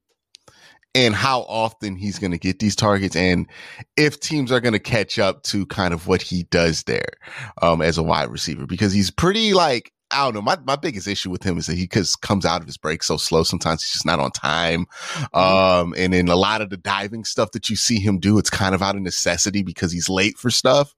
and 0.93 1.15
how 1.15 1.41
often 1.41 1.95
he's 1.95 2.19
going 2.19 2.31
to 2.31 2.37
get 2.37 2.59
these 2.59 2.75
targets 2.75 3.15
and 3.15 3.47
if 3.95 4.19
teams 4.19 4.51
are 4.51 4.59
going 4.59 4.73
to 4.73 4.79
catch 4.79 5.19
up 5.19 5.43
to 5.43 5.65
kind 5.67 5.93
of 5.93 6.07
what 6.07 6.21
he 6.21 6.43
does 6.43 6.83
there 6.83 7.13
um, 7.61 7.81
as 7.81 7.97
a 7.97 8.03
wide 8.03 8.29
receiver 8.29 8.65
because 8.65 8.91
he's 8.91 9.11
pretty 9.11 9.53
like 9.53 9.93
I 10.11 10.25
don't 10.25 10.33
know. 10.33 10.41
My, 10.41 10.57
my 10.65 10.75
biggest 10.75 11.07
issue 11.07 11.29
with 11.29 11.43
him 11.43 11.57
is 11.57 11.67
that 11.67 11.77
he 11.77 11.87
cause 11.87 12.15
comes 12.15 12.45
out 12.45 12.61
of 12.61 12.67
his 12.67 12.77
break 12.77 13.03
so 13.03 13.17
slow. 13.17 13.43
Sometimes 13.43 13.83
he's 13.83 13.93
just 13.93 14.05
not 14.05 14.19
on 14.19 14.31
time. 14.31 14.85
Mm-hmm. 14.85 15.37
Um, 15.37 15.93
and 15.97 16.13
in 16.13 16.27
a 16.27 16.35
lot 16.35 16.61
of 16.61 16.69
the 16.69 16.77
diving 16.77 17.23
stuff 17.23 17.51
that 17.51 17.69
you 17.69 17.75
see 17.75 17.99
him 17.99 18.19
do, 18.19 18.37
it's 18.37 18.49
kind 18.49 18.75
of 18.75 18.81
out 18.81 18.95
of 18.95 19.01
necessity 19.01 19.63
because 19.63 19.91
he's 19.91 20.09
late 20.09 20.37
for 20.37 20.49
stuff. 20.49 20.93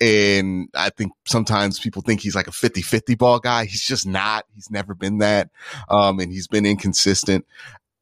And 0.00 0.68
I 0.74 0.90
think 0.90 1.12
sometimes 1.26 1.78
people 1.80 2.02
think 2.02 2.20
he's 2.20 2.34
like 2.34 2.46
a 2.46 2.52
50 2.52 2.82
50 2.82 3.14
ball 3.14 3.40
guy. 3.40 3.64
He's 3.64 3.84
just 3.84 4.06
not. 4.06 4.44
He's 4.54 4.70
never 4.70 4.94
been 4.94 5.18
that. 5.18 5.50
Um, 5.88 6.20
and 6.20 6.32
he's 6.32 6.46
been 6.46 6.66
inconsistent. 6.66 7.46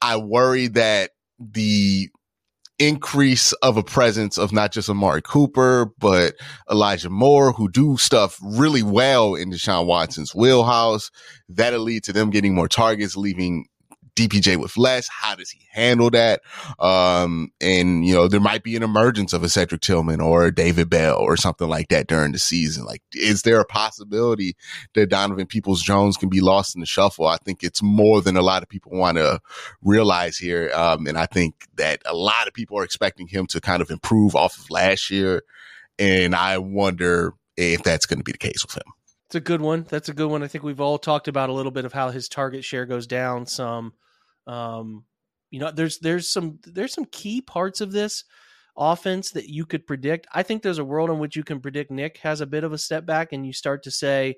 I 0.01 0.17
worry 0.17 0.67
that 0.69 1.11
the 1.39 2.11
increase 2.83 3.53
of 3.55 3.77
a 3.77 3.83
presence 3.83 4.37
of 4.37 4.53
not 4.53 4.73
just 4.73 4.91
Amari 4.91 5.23
Cooper, 5.23 5.93
but 5.99 6.35
Elijah 6.69 7.11
Moore, 7.11 7.53
who 7.53 7.71
do 7.71 7.97
stuff 7.97 8.39
really 8.43 8.83
well 8.83 9.37
in 9.37 9.53
Deshaun 9.53 9.87
Watson's 9.87 10.35
wheelhouse. 10.35 11.11
That'll 11.49 11.81
lead 11.81 12.03
to 12.05 12.13
them 12.13 12.31
getting 12.31 12.55
more 12.55 12.67
targets, 12.67 13.17
leaving 13.17 13.67
DPJ 14.17 14.57
with 14.57 14.77
less. 14.77 15.09
How 15.09 15.35
does 15.35 15.51
he 15.51 15.61
handle 15.71 16.11
that? 16.11 16.43
Um, 16.79 17.51
and 17.61 18.05
you 18.05 18.15
know, 18.15 18.29
there 18.29 18.41
might 18.41 18.63
be 18.63 18.77
an 18.77 18.83
emergence 18.83 19.33
of 19.33 19.43
a 19.43 19.49
Cedric 19.49 19.81
Tillman 19.81 20.21
or 20.21 20.45
a 20.47 20.55
David 20.55 20.91
Bell 20.91 21.17
or 21.17 21.37
something 21.37 21.69
like 21.69 21.89
that 21.89 22.07
during 22.07 22.33
the 22.33 22.39
season. 22.39 22.85
Like, 22.85 23.03
is 23.15 23.43
there 23.43 23.61
a 23.61 23.65
possibility 23.65 24.57
that 24.95 25.09
Donovan 25.09 25.47
Peoples 25.47 25.83
Jones 25.83 26.17
can 26.17 26.29
be 26.29 26.41
lost 26.41 26.75
in 26.75 26.81
the 26.81 26.87
shuffle? 26.87 27.27
I 27.27 27.39
think 27.39 27.63
it's 27.63 27.83
more 27.83 28.21
than 28.21 28.37
a 28.37 28.43
lot 28.43 28.63
of 28.63 28.69
people 28.69 28.93
want 28.93 29.17
to 29.17 29.41
realize 29.83 30.37
here. 30.37 30.71
Um, 30.75 31.07
and 31.07 31.17
I 31.17 31.27
think 31.27 31.67
that 31.77 32.03
a 32.05 32.15
lot 32.15 32.47
of 32.47 32.55
people 32.55 32.79
are 32.79 32.85
expecting 32.85 33.29
him 33.29 33.47
to 33.47 33.61
kind 33.61 33.83
of 33.83 33.91
improve 33.91 34.37
off 34.37 34.59
of 34.59 34.71
last 34.71 35.11
year. 35.11 35.43
And 35.99 36.35
I 36.35 36.59
wonder 36.59 37.35
if 37.57 37.83
that's 37.83 38.07
going 38.07 38.19
to 38.19 38.25
be 38.25 38.33
the 38.33 38.39
case 38.39 38.65
with 38.65 38.77
him. 38.77 38.93
It's 39.33 39.37
a 39.39 39.41
good 39.41 39.63
one. 39.63 39.87
That's 39.89 40.11
a 40.11 40.13
good 40.13 40.27
one. 40.29 40.43
I 40.43 40.47
think 40.47 40.63
we've 40.63 40.83
all 40.83 40.99
talked 40.99 41.27
about 41.27 41.49
a 41.49 41.55
little 41.55 41.73
bit 41.73 41.87
of 41.87 41.93
how 41.95 42.11
his 42.11 42.29
target 42.29 42.67
share 42.67 42.85
goes 42.85 43.07
down 43.07 43.47
some. 43.47 43.95
Um, 44.47 45.07
you 45.51 45.59
know, 45.59 45.71
there's 45.71 46.01
there's 46.01 46.29
some 46.29 46.59
there's 46.67 46.93
some 46.93 47.07
key 47.07 47.41
parts 47.41 47.81
of 47.81 47.93
this 47.93 48.25
offense 48.77 49.31
that 49.31 49.49
you 49.49 49.65
could 49.65 49.87
predict. 49.87 50.27
I 50.35 50.43
think 50.43 50.61
there's 50.61 50.77
a 50.77 50.85
world 50.85 51.09
in 51.09 51.19
which 51.19 51.35
you 51.35 51.45
can 51.45 51.61
predict 51.61 51.91
Nick 51.91 52.19
has 52.19 52.43
a 52.43 52.47
bit 52.47 52.63
of 52.63 52.75
a 52.75 52.79
step 52.79 53.07
back 53.07 53.33
and 53.33 53.47
you 53.47 53.55
start 53.55 53.85
to 53.85 53.91
say, 53.91 54.37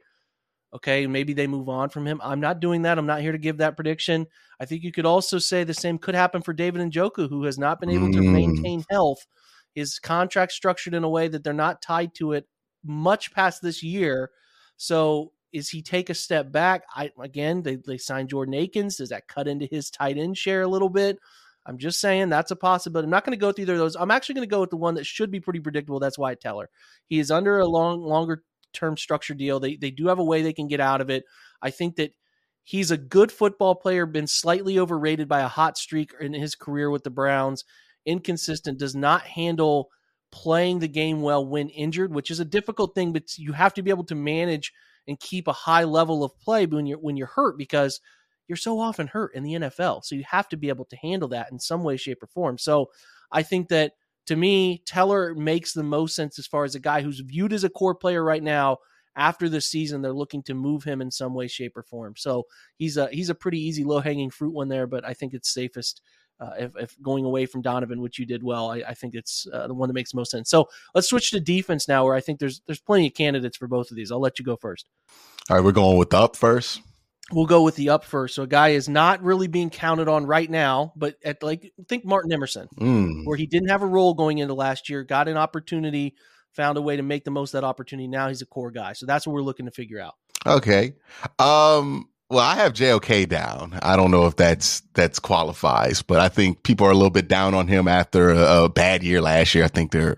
okay, 0.72 1.08
maybe 1.08 1.32
they 1.32 1.48
move 1.48 1.68
on 1.68 1.88
from 1.88 2.06
him. 2.06 2.20
I'm 2.22 2.38
not 2.38 2.60
doing 2.60 2.82
that. 2.82 2.96
I'm 2.96 3.06
not 3.06 3.20
here 3.20 3.32
to 3.32 3.38
give 3.38 3.56
that 3.56 3.74
prediction. 3.74 4.28
I 4.60 4.64
think 4.64 4.84
you 4.84 4.92
could 4.92 5.06
also 5.06 5.38
say 5.38 5.64
the 5.64 5.74
same 5.74 5.98
could 5.98 6.14
happen 6.14 6.40
for 6.40 6.52
David 6.52 6.80
and 6.80 6.92
Njoku, 6.92 7.28
who 7.28 7.42
has 7.46 7.58
not 7.58 7.80
been 7.80 7.90
able 7.90 8.12
to 8.12 8.20
mm. 8.20 8.30
maintain 8.30 8.84
health. 8.88 9.26
His 9.74 9.98
contract 9.98 10.52
structured 10.52 10.94
in 10.94 11.02
a 11.02 11.10
way 11.10 11.26
that 11.26 11.42
they're 11.42 11.52
not 11.52 11.82
tied 11.82 12.14
to 12.14 12.30
it 12.34 12.46
much 12.84 13.32
past 13.32 13.60
this 13.60 13.82
year. 13.82 14.30
So 14.76 15.32
is 15.52 15.68
he 15.68 15.82
take 15.82 16.10
a 16.10 16.14
step 16.14 16.50
back? 16.50 16.84
I 16.94 17.10
again, 17.20 17.62
they 17.62 17.76
they 17.76 17.98
signed 17.98 18.30
Jordan 18.30 18.54
Akins. 18.54 18.96
Does 18.96 19.10
that 19.10 19.28
cut 19.28 19.48
into 19.48 19.66
his 19.66 19.90
tight 19.90 20.18
end 20.18 20.36
share 20.36 20.62
a 20.62 20.68
little 20.68 20.88
bit? 20.88 21.18
I'm 21.66 21.78
just 21.78 22.00
saying 22.00 22.28
that's 22.28 22.50
a 22.50 22.56
possibility. 22.56 23.06
I'm 23.06 23.10
not 23.10 23.24
going 23.24 23.36
to 23.36 23.40
go 23.40 23.46
with 23.46 23.58
either 23.58 23.72
of 23.72 23.78
those. 23.78 23.96
I'm 23.96 24.10
actually 24.10 24.34
going 24.34 24.48
to 24.48 24.54
go 24.54 24.60
with 24.60 24.70
the 24.70 24.76
one 24.76 24.94
that 24.96 25.06
should 25.06 25.30
be 25.30 25.40
pretty 25.40 25.60
predictable. 25.60 25.98
That's 25.98 26.18
Wyatt 26.18 26.40
Teller. 26.40 26.68
He 27.06 27.18
is 27.18 27.30
under 27.30 27.58
a 27.58 27.66
long, 27.66 28.02
longer 28.02 28.42
term 28.74 28.96
structure 28.96 29.34
deal. 29.34 29.60
They 29.60 29.76
they 29.76 29.90
do 29.90 30.08
have 30.08 30.18
a 30.18 30.24
way 30.24 30.42
they 30.42 30.52
can 30.52 30.68
get 30.68 30.80
out 30.80 31.00
of 31.00 31.08
it. 31.08 31.24
I 31.62 31.70
think 31.70 31.96
that 31.96 32.12
he's 32.64 32.90
a 32.90 32.98
good 32.98 33.30
football 33.30 33.74
player, 33.74 34.04
been 34.06 34.26
slightly 34.26 34.78
overrated 34.78 35.28
by 35.28 35.40
a 35.40 35.48
hot 35.48 35.78
streak 35.78 36.12
in 36.20 36.32
his 36.34 36.54
career 36.54 36.90
with 36.90 37.04
the 37.04 37.10
Browns. 37.10 37.64
Inconsistent, 38.04 38.78
does 38.78 38.94
not 38.94 39.22
handle 39.22 39.88
playing 40.34 40.80
the 40.80 40.88
game 40.88 41.22
well 41.22 41.46
when 41.46 41.68
injured, 41.68 42.12
which 42.12 42.28
is 42.28 42.40
a 42.40 42.44
difficult 42.44 42.92
thing, 42.92 43.12
but 43.12 43.38
you 43.38 43.52
have 43.52 43.72
to 43.72 43.82
be 43.82 43.90
able 43.90 44.02
to 44.04 44.16
manage 44.16 44.72
and 45.06 45.20
keep 45.20 45.46
a 45.46 45.52
high 45.52 45.84
level 45.84 46.24
of 46.24 46.36
play 46.40 46.66
when 46.66 46.86
you're 46.86 46.98
when 46.98 47.16
you're 47.16 47.28
hurt 47.28 47.56
because 47.56 48.00
you're 48.48 48.56
so 48.56 48.80
often 48.80 49.06
hurt 49.06 49.32
in 49.36 49.44
the 49.44 49.52
NFL. 49.54 50.04
So 50.04 50.16
you 50.16 50.24
have 50.28 50.48
to 50.48 50.56
be 50.56 50.68
able 50.70 50.86
to 50.86 50.96
handle 50.96 51.28
that 51.28 51.52
in 51.52 51.60
some 51.60 51.84
way, 51.84 51.96
shape, 51.96 52.20
or 52.20 52.26
form. 52.26 52.58
So 52.58 52.90
I 53.30 53.44
think 53.44 53.68
that 53.68 53.92
to 54.26 54.34
me, 54.34 54.82
Teller 54.84 55.34
makes 55.36 55.72
the 55.72 55.84
most 55.84 56.16
sense 56.16 56.36
as 56.38 56.48
far 56.48 56.64
as 56.64 56.74
a 56.74 56.80
guy 56.80 57.00
who's 57.00 57.20
viewed 57.20 57.52
as 57.52 57.62
a 57.62 57.70
core 57.70 57.94
player 57.94 58.22
right 58.24 58.42
now. 58.42 58.78
After 59.16 59.48
the 59.48 59.60
season, 59.60 60.02
they're 60.02 60.12
looking 60.12 60.42
to 60.44 60.54
move 60.54 60.82
him 60.82 61.00
in 61.00 61.12
some 61.12 61.34
way, 61.34 61.46
shape, 61.46 61.76
or 61.76 61.84
form. 61.84 62.14
So 62.16 62.46
he's 62.76 62.96
a 62.96 63.08
he's 63.12 63.30
a 63.30 63.34
pretty 63.36 63.60
easy, 63.60 63.84
low 63.84 64.00
hanging 64.00 64.30
fruit 64.30 64.52
one 64.52 64.68
there, 64.68 64.88
but 64.88 65.06
I 65.06 65.14
think 65.14 65.32
it's 65.32 65.54
safest 65.54 66.02
uh, 66.40 66.50
if, 66.58 66.76
if, 66.76 67.02
going 67.02 67.24
away 67.24 67.46
from 67.46 67.62
Donovan, 67.62 68.00
which 68.00 68.18
you 68.18 68.26
did 68.26 68.42
well, 68.42 68.70
I, 68.70 68.82
I 68.88 68.94
think 68.94 69.14
it's 69.14 69.46
uh, 69.52 69.66
the 69.68 69.74
one 69.74 69.88
that 69.88 69.94
makes 69.94 70.14
most 70.14 70.30
sense. 70.30 70.50
So 70.50 70.68
let's 70.94 71.08
switch 71.08 71.30
to 71.30 71.40
defense 71.40 71.88
now, 71.88 72.04
where 72.04 72.14
I 72.14 72.20
think 72.20 72.40
there's 72.40 72.60
there's 72.66 72.80
plenty 72.80 73.06
of 73.06 73.14
candidates 73.14 73.56
for 73.56 73.68
both 73.68 73.90
of 73.90 73.96
these. 73.96 74.10
I'll 74.10 74.20
let 74.20 74.38
you 74.38 74.44
go 74.44 74.56
first. 74.56 74.86
All 75.48 75.56
right, 75.56 75.64
we're 75.64 75.72
going 75.72 75.98
with 75.98 76.10
the 76.10 76.18
up 76.18 76.36
first. 76.36 76.80
We'll 77.32 77.46
go 77.46 77.62
with 77.62 77.76
the 77.76 77.88
up 77.90 78.04
first. 78.04 78.34
So 78.34 78.42
a 78.42 78.46
guy 78.46 78.70
is 78.70 78.88
not 78.88 79.22
really 79.22 79.46
being 79.46 79.70
counted 79.70 80.08
on 80.08 80.26
right 80.26 80.50
now, 80.50 80.92
but 80.94 81.16
at 81.24 81.42
like 81.42 81.72
think 81.88 82.04
Martin 82.04 82.32
Emerson, 82.32 82.68
mm. 82.78 83.24
where 83.24 83.36
he 83.36 83.46
didn't 83.46 83.70
have 83.70 83.82
a 83.82 83.86
role 83.86 84.12
going 84.14 84.38
into 84.38 84.54
last 84.54 84.90
year, 84.90 85.04
got 85.04 85.28
an 85.28 85.36
opportunity, 85.36 86.16
found 86.52 86.76
a 86.76 86.82
way 86.82 86.96
to 86.96 87.02
make 87.02 87.24
the 87.24 87.30
most 87.30 87.54
of 87.54 87.62
that 87.62 87.66
opportunity. 87.66 88.08
Now 88.08 88.28
he's 88.28 88.42
a 88.42 88.46
core 88.46 88.70
guy. 88.70 88.92
So 88.92 89.06
that's 89.06 89.26
what 89.26 89.32
we're 89.32 89.42
looking 89.42 89.66
to 89.66 89.72
figure 89.72 90.00
out. 90.00 90.14
Okay. 90.46 90.96
Um 91.38 92.08
well, 92.34 92.44
I 92.44 92.56
have 92.56 92.72
JOK 92.72 93.28
down. 93.28 93.78
I 93.80 93.94
don't 93.94 94.10
know 94.10 94.26
if 94.26 94.34
that's 94.34 94.82
that's 94.94 95.20
qualifies, 95.20 96.02
but 96.02 96.18
I 96.18 96.28
think 96.28 96.64
people 96.64 96.84
are 96.84 96.90
a 96.90 96.94
little 96.94 97.10
bit 97.10 97.28
down 97.28 97.54
on 97.54 97.68
him 97.68 97.86
after 97.86 98.30
a, 98.30 98.64
a 98.64 98.68
bad 98.68 99.04
year 99.04 99.20
last 99.20 99.54
year. 99.54 99.62
I 99.62 99.68
think 99.68 99.92
there 99.92 100.16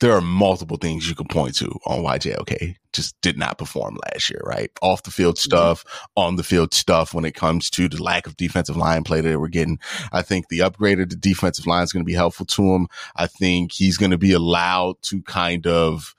there 0.00 0.12
are 0.12 0.22
multiple 0.22 0.78
things 0.78 1.06
you 1.06 1.14
can 1.14 1.28
point 1.28 1.54
to 1.56 1.70
on 1.84 2.02
why 2.02 2.16
JOK 2.16 2.76
just 2.94 3.20
did 3.20 3.36
not 3.36 3.58
perform 3.58 3.98
last 4.10 4.30
year, 4.30 4.40
right? 4.44 4.70
Off 4.80 5.02
the 5.02 5.10
field 5.10 5.36
mm-hmm. 5.36 5.50
stuff, 5.50 5.84
mm-hmm. 5.84 6.20
on 6.22 6.36
the 6.36 6.42
field 6.42 6.72
stuff 6.72 7.12
when 7.12 7.26
it 7.26 7.34
comes 7.34 7.68
to 7.70 7.90
the 7.90 8.02
lack 8.02 8.26
of 8.26 8.38
defensive 8.38 8.78
line 8.78 9.04
play 9.04 9.20
that 9.20 9.38
we're 9.38 9.48
getting. 9.48 9.78
I 10.12 10.22
think 10.22 10.48
the 10.48 10.62
upgrade 10.62 10.98
of 10.98 11.10
the 11.10 11.16
defensive 11.16 11.66
line 11.66 11.84
is 11.84 11.92
going 11.92 12.04
to 12.04 12.10
be 12.10 12.14
helpful 12.14 12.46
to 12.46 12.74
him. 12.74 12.88
I 13.16 13.26
think 13.26 13.72
he's 13.72 13.98
going 13.98 14.12
to 14.12 14.18
be 14.18 14.32
allowed 14.32 15.02
to 15.02 15.20
kind 15.22 15.66
of 15.66 16.14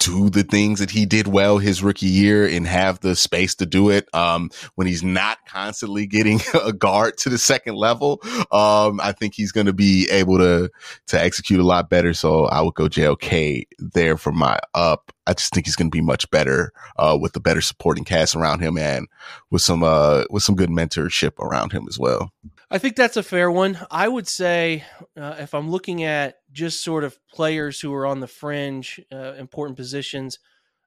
do 0.00 0.30
the 0.30 0.42
things 0.42 0.80
that 0.80 0.90
he 0.90 1.04
did 1.06 1.28
well 1.28 1.58
his 1.58 1.82
rookie 1.82 2.06
year 2.06 2.46
and 2.46 2.66
have 2.66 3.00
the 3.00 3.14
space 3.14 3.54
to 3.54 3.66
do 3.66 3.90
it. 3.90 4.08
Um, 4.14 4.50
when 4.74 4.86
he's 4.86 5.02
not 5.02 5.38
constantly 5.46 6.06
getting 6.06 6.40
a 6.64 6.72
guard 6.72 7.18
to 7.18 7.28
the 7.28 7.38
second 7.38 7.76
level, 7.76 8.20
um, 8.50 9.00
I 9.00 9.12
think 9.12 9.34
he's 9.34 9.52
going 9.52 9.66
to 9.66 9.72
be 9.72 10.08
able 10.10 10.38
to, 10.38 10.70
to 11.08 11.20
execute 11.22 11.60
a 11.60 11.64
lot 11.64 11.90
better. 11.90 12.14
So 12.14 12.46
I 12.46 12.62
would 12.62 12.74
go 12.74 12.88
JOK 12.88 13.66
there 13.78 14.16
for 14.16 14.32
my 14.32 14.58
up. 14.74 15.12
I 15.26 15.34
just 15.34 15.52
think 15.52 15.66
he's 15.66 15.76
going 15.76 15.90
to 15.90 15.96
be 15.96 16.02
much 16.02 16.28
better, 16.30 16.72
uh, 16.96 17.16
with 17.20 17.34
the 17.34 17.40
better 17.40 17.60
supporting 17.60 18.04
cast 18.04 18.34
around 18.34 18.60
him 18.60 18.78
and 18.78 19.06
with 19.50 19.62
some, 19.62 19.84
uh, 19.84 20.24
with 20.30 20.42
some 20.42 20.56
good 20.56 20.70
mentorship 20.70 21.38
around 21.38 21.72
him 21.72 21.86
as 21.88 21.98
well. 21.98 22.32
I 22.70 22.78
think 22.78 22.96
that's 22.96 23.16
a 23.16 23.22
fair 23.22 23.50
one. 23.50 23.78
I 23.90 24.08
would 24.08 24.26
say 24.26 24.84
uh, 25.16 25.36
if 25.38 25.54
I'm 25.54 25.70
looking 25.70 26.04
at 26.04 26.39
just 26.52 26.82
sort 26.82 27.04
of 27.04 27.18
players 27.28 27.80
who 27.80 27.92
are 27.94 28.06
on 28.06 28.20
the 28.20 28.26
fringe, 28.26 29.00
uh, 29.12 29.34
important 29.34 29.76
positions, 29.76 30.38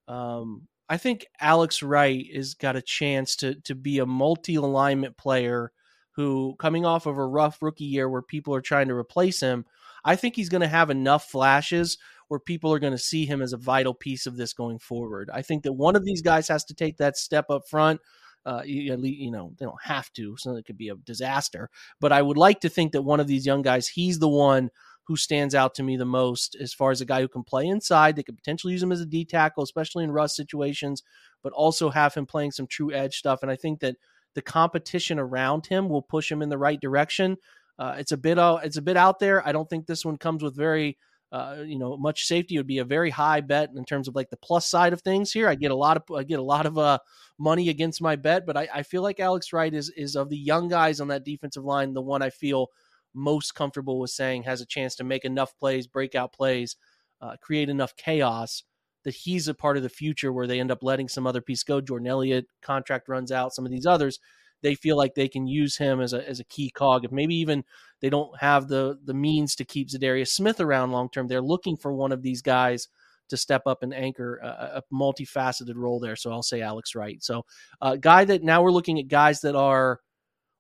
um, 0.08 0.68
I 0.90 0.98
think 0.98 1.26
Alex 1.40 1.82
Wright 1.82 2.26
has 2.36 2.54
got 2.54 2.76
a 2.76 2.82
chance 2.82 3.36
to 3.38 3.56
to 3.62 3.76
be 3.76 4.00
a 4.00 4.06
multi 4.06 4.56
alignment 4.56 5.18
player 5.18 5.72
who, 6.16 6.56
coming 6.60 6.86
off 6.86 7.06
of 7.06 7.18
a 7.18 7.26
rough 7.26 7.62
rookie 7.62 7.86
year 7.86 8.08
where 8.08 8.22
people 8.22 8.54
are 8.54 8.62
trying 8.62 8.88
to 8.90 8.94
replace 8.94 9.40
him, 9.40 9.66
I 10.06 10.16
think 10.16 10.36
he's 10.36 10.50
going 10.50 10.62
to 10.62 10.68
have 10.68 10.90
enough 10.92 11.30
flashes 11.30 11.98
where 12.28 12.40
people 12.40 12.72
are 12.72 12.80
going 12.80 12.94
to 12.94 13.00
see 13.00 13.26
him 13.26 13.42
as 13.42 13.54
a 13.54 13.58
vital 13.58 13.94
piece 13.94 14.28
of 14.28 14.38
this 14.38 14.54
going 14.54 14.78
forward. 14.78 15.30
I 15.34 15.42
think 15.42 15.64
that 15.64 15.74
one 15.74 15.96
of 15.96 16.06
these 16.06 16.22
guys 16.22 16.48
has 16.50 16.64
to 16.66 16.76
take 16.76 16.98
that 16.98 17.18
step 17.18 17.46
up 17.50 17.68
front 17.68 18.00
uh, 18.46 18.62
you, 18.66 18.98
you 19.04 19.32
know, 19.32 19.54
they 19.58 19.66
don't 19.66 19.82
have 19.84 20.12
to, 20.14 20.36
so 20.38 20.56
it 20.56 20.66
could 20.66 20.78
be 20.78 20.90
a 20.90 20.96
disaster. 20.96 21.70
But 22.00 22.12
I 22.12 22.22
would 22.22 22.38
like 22.38 22.60
to 22.62 22.70
think 22.70 22.92
that 22.92 23.04
one 23.04 23.20
of 23.20 23.28
these 23.28 23.46
young 23.46 23.62
guys, 23.62 23.88
he's 23.88 24.20
the 24.20 24.30
one 24.30 24.70
who 25.06 25.16
stands 25.16 25.54
out 25.54 25.76
to 25.76 25.84
me 25.84 25.98
the 25.98 26.06
most 26.06 26.56
as 26.60 26.74
far 26.74 26.92
as 26.92 27.02
a 27.02 27.06
guy 27.06 27.22
who 27.22 27.28
can 27.28 27.44
play 27.44 27.68
inside. 27.68 28.16
They 28.16 28.24
could 28.24 28.38
potentially 28.38 28.74
use 28.74 28.84
him 28.84 28.92
as 28.92 29.02
a 29.02 29.06
D 29.06 29.26
tackle, 29.26 29.64
especially 29.64 30.04
in 30.04 30.12
rush 30.12 30.32
situations, 30.32 31.04
but 31.42 31.54
also 31.54 31.90
have 31.90 32.14
him 32.14 32.26
playing 32.26 32.52
some 32.52 32.68
true 32.68 32.94
edge 32.94 33.16
stuff. 33.16 33.40
And 33.42 33.52
I 33.52 33.56
think 33.56 33.80
that 33.82 33.98
the 34.36 34.42
competition 34.42 35.20
around 35.20 35.68
him 35.68 35.90
will 35.90 36.02
push 36.02 36.32
him 36.32 36.42
in 36.42 36.50
the 36.50 36.58
right 36.58 36.80
direction. 36.80 37.38
Uh, 37.78 37.96
it's 37.98 38.12
a 38.12 38.18
bit 38.18 38.38
uh, 38.40 38.60
it's 38.64 38.78
a 38.78 38.82
bit 38.82 38.98
out 38.98 39.20
there. 39.20 39.46
I 39.48 39.52
don't 39.52 39.70
think 39.70 39.86
this 39.86 40.06
one 40.06 40.18
comes 40.18 40.44
with 40.44 40.56
very 40.56 40.98
uh, 41.34 41.64
you 41.66 41.80
know, 41.80 41.98
much 41.98 42.26
safety 42.26 42.58
would 42.58 42.68
be 42.68 42.78
a 42.78 42.86
very 42.86 43.10
high 43.10 43.42
bet 43.42 43.72
in 43.76 43.84
terms 43.84 44.08
of 44.08 44.14
like 44.14 44.30
the 44.30 44.38
plus 44.38 44.68
side 44.68 44.94
of 44.94 45.02
things 45.02 45.32
here. 45.32 45.50
I 45.50 45.56
get 45.56 45.72
a 45.72 45.76
lot 45.76 45.98
of 45.98 46.04
I 46.16 46.22
get 46.24 46.38
a 46.38 46.44
lot 46.44 46.68
of 46.68 46.78
uh, 46.78 47.00
money 47.40 47.70
against 47.70 48.04
my 48.04 48.16
bet, 48.16 48.46
but 48.46 48.56
I, 48.56 48.68
I 48.72 48.84
feel 48.84 49.02
like 49.02 49.20
Alex 49.20 49.52
Wright 49.52 49.74
is 49.74 49.90
is 49.98 50.16
of 50.16 50.30
the 50.30 50.38
young 50.38 50.68
guys 50.68 51.02
on 51.02 51.08
that 51.08 51.26
defensive 51.26 51.64
line 51.64 51.96
the 51.96 52.02
one 52.02 52.22
I 52.22 52.30
feel 52.30 52.68
most 53.14 53.56
comfortable 53.56 54.00
with 54.00 54.12
saying 54.12 54.44
has 54.44 54.62
a 54.62 54.66
chance 54.66 54.96
to 54.96 55.04
make 55.04 55.26
enough 55.26 55.58
plays, 55.58 55.88
breakout 55.88 56.34
plays, 56.34 56.76
uh, 57.22 57.36
create 57.42 57.70
enough 57.70 57.96
chaos 57.96 58.64
that 59.04 59.14
he's 59.14 59.48
a 59.48 59.54
part 59.54 59.78
of 59.78 59.84
the 59.84 59.90
future 59.90 60.32
where 60.32 60.48
they 60.48 60.60
end 60.60 60.72
up 60.72 60.82
letting 60.82 61.10
some 61.10 61.28
other 61.28 61.42
piece 61.42 61.64
go. 61.64 61.82
Jordan 61.82 62.08
Elliott 62.08 62.46
contract 62.62 63.10
runs 63.10 63.32
out, 63.32 63.54
some 63.54 63.66
of 63.66 63.72
these 63.72 63.86
others 63.86 64.20
they 64.64 64.76
feel 64.76 64.98
like 64.98 65.14
they 65.14 65.28
can 65.28 65.46
use 65.46 65.78
him 65.78 66.02
as 66.02 66.14
a 66.14 66.28
as 66.28 66.40
a 66.40 66.46
key 66.46 66.72
cog. 66.72 67.06
If 67.06 67.12
maybe 67.12 67.36
even 67.36 67.64
they 68.02 68.10
don't 68.10 68.36
have 68.40 68.68
the 68.68 68.98
the 69.04 69.14
means 69.14 69.56
to 69.56 69.66
keep 69.66 69.90
Za'Darius 69.90 70.30
Smith 70.30 70.60
around 70.60 70.92
long 70.92 71.10
term, 71.10 71.28
they're 71.28 71.42
looking 71.42 71.78
for 71.78 71.94
one 71.94 72.12
of 72.12 72.24
these 72.24 72.42
guys 72.42 72.88
to 73.30 73.38
step 73.38 73.64
up 73.68 73.84
and 73.84 73.94
anchor 73.94 74.38
a, 74.38 74.78
a 74.78 74.84
multifaceted 74.94 75.76
role 75.76 76.00
there. 76.00 76.16
So 76.16 76.32
I'll 76.32 76.44
say 76.44 76.62
Alex 76.62 76.96
Wright. 76.96 77.22
So 77.24 77.46
a 77.82 77.86
uh, 77.86 77.96
guy 77.98 78.26
that 78.26 78.44
now 78.44 78.64
we're 78.64 78.72
looking 78.72 79.00
at 79.00 79.08
guys 79.08 79.42
that 79.42 79.56
are 79.56 80.00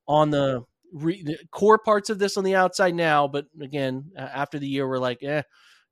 on 0.07 0.29
the, 0.29 0.63
re, 0.93 1.37
core 1.51 1.79
parts 1.79 2.09
of 2.09 2.19
this 2.19 2.37
on 2.37 2.43
the 2.43 2.55
outside 2.55 2.95
now, 2.95 3.27
but 3.27 3.45
again 3.61 4.11
after 4.17 4.59
the 4.59 4.67
year 4.67 4.87
we're 4.87 4.99
like, 4.99 5.23
eh, 5.23 5.41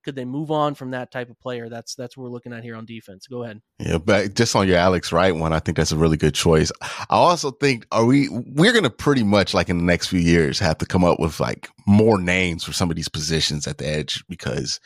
could 0.04 0.16
they 0.16 0.26
move 0.26 0.52
on 0.52 0.76
from 0.76 0.92
that 0.92 1.12
type 1.12 1.30
of 1.30 1.40
player? 1.40 1.70
That's 1.70 1.96
that's 1.96 2.18
what 2.18 2.24
we're 2.24 2.32
looking 2.32 2.54
at 2.54 2.64
here 2.64 2.76
on 2.76 2.86
defense. 2.86 3.28
Go 3.28 3.44
ahead. 3.44 3.62
Yeah, 3.80 3.98
but 3.98 4.34
just 4.34 4.56
on 4.56 4.68
your 4.68 4.78
Alex 4.78 5.12
Wright 5.12 5.36
one, 5.36 5.54
I 5.54 5.60
think 5.60 5.78
that's 5.78 5.92
a 5.92 5.98
really 5.98 6.18
good 6.18 6.34
choice. 6.34 6.72
I 6.82 7.06
also 7.10 7.52
think 7.52 7.86
are 7.92 8.06
we 8.06 8.30
we're 8.30 8.74
gonna 8.74 8.90
pretty 8.90 9.24
much 9.24 9.54
like 9.54 9.70
in 9.70 9.78
the 9.78 9.84
next 9.84 10.08
few 10.08 10.20
years 10.20 10.60
have 10.60 10.78
to 10.80 10.86
come 10.86 11.04
up 11.04 11.20
with 11.20 11.40
like 11.40 11.70
more 11.88 12.20
names 12.20 12.64
for 12.64 12.74
some 12.74 12.90
of 12.90 12.96
these 12.96 13.10
positions 13.10 13.68
at 13.68 13.78
the 13.78 13.88
edge 13.88 14.24
because 14.28 14.80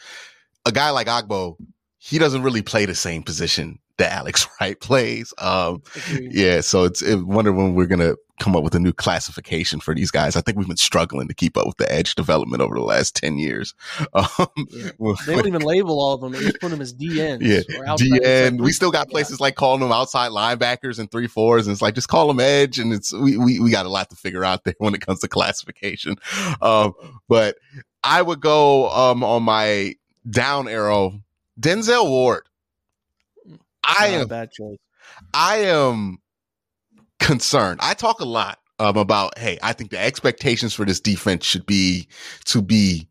a 0.65 0.71
guy 0.71 0.89
like 0.89 1.07
Ogbo, 1.07 1.55
he 1.97 2.17
doesn't 2.17 2.43
really 2.43 2.61
play 2.61 2.85
the 2.85 2.95
same 2.95 3.23
position 3.23 3.79
that 3.97 4.11
Alex 4.11 4.47
Wright 4.61 4.79
plays. 4.79 5.33
Um, 5.37 5.83
yeah, 6.19 6.61
so 6.61 6.83
it's 6.83 7.01
it, 7.01 7.25
wonder 7.25 7.51
when 7.51 7.75
we're 7.75 7.87
gonna 7.87 8.15
come 8.39 8.55
up 8.55 8.63
with 8.63 8.75
a 8.75 8.79
new 8.79 8.91
classification 8.91 9.79
for 9.79 9.95
these 9.95 10.11
guys. 10.11 10.35
I 10.35 10.41
think 10.41 10.57
we've 10.57 10.67
been 10.67 10.75
struggling 10.75 11.27
to 11.27 11.33
keep 11.33 11.55
up 11.55 11.65
with 11.65 11.77
the 11.77 11.91
edge 11.91 12.15
development 12.15 12.61
over 12.61 12.75
the 12.75 12.83
last 12.83 13.15
10 13.15 13.37
years. 13.37 13.73
Um, 14.13 14.47
yeah. 14.69 14.91
They 15.25 15.35
don't 15.35 15.47
even 15.47 15.61
label 15.61 15.99
all 15.99 16.13
of 16.13 16.21
them. 16.21 16.31
They 16.31 16.39
just 16.39 16.61
put 16.61 16.71
them 16.71 16.81
as 16.81 16.93
DNs. 16.93 17.41
Yeah. 17.41 17.61
DN. 17.95 18.61
We 18.61 18.71
still 18.71 18.91
got 18.91 19.09
places 19.09 19.39
yeah. 19.39 19.45
like 19.45 19.55
calling 19.55 19.81
them 19.81 19.91
outside 19.91 20.31
linebackers 20.31 20.99
and 20.99 21.11
three 21.11 21.27
fours. 21.27 21.67
And 21.67 21.73
it's 21.73 21.81
like, 21.81 21.95
just 21.95 22.07
call 22.07 22.27
them 22.27 22.39
edge. 22.39 22.79
And 22.79 22.93
it's, 22.93 23.13
we, 23.13 23.37
we, 23.37 23.59
we 23.59 23.71
got 23.71 23.85
a 23.85 23.89
lot 23.89 24.09
to 24.11 24.15
figure 24.15 24.45
out 24.45 24.63
there 24.63 24.75
when 24.77 24.93
it 24.93 25.01
comes 25.01 25.19
to 25.19 25.27
classification. 25.27 26.15
Um, 26.61 26.93
but 27.27 27.57
I 28.03 28.21
would 28.21 28.39
go, 28.39 28.89
um, 28.89 29.23
on 29.23 29.43
my 29.43 29.95
down 30.29 30.67
arrow, 30.67 31.19
Denzel 31.59 32.07
Ward. 32.07 32.47
I 33.85 34.07
am 34.07 34.27
bad 34.27 34.51
choice. 34.51 34.77
I 35.33 35.57
am 35.57 36.17
concerned. 37.19 37.79
I 37.81 37.93
talk 37.93 38.19
a 38.19 38.25
lot 38.25 38.59
um, 38.79 38.97
about, 38.97 39.37
hey, 39.37 39.57
I 39.61 39.73
think 39.73 39.91
the 39.91 39.99
expectations 39.99 40.73
for 40.73 40.85
this 40.85 40.99
defense 40.99 41.45
should 41.45 41.65
be 41.65 42.07
to 42.45 42.61
be 42.61 43.07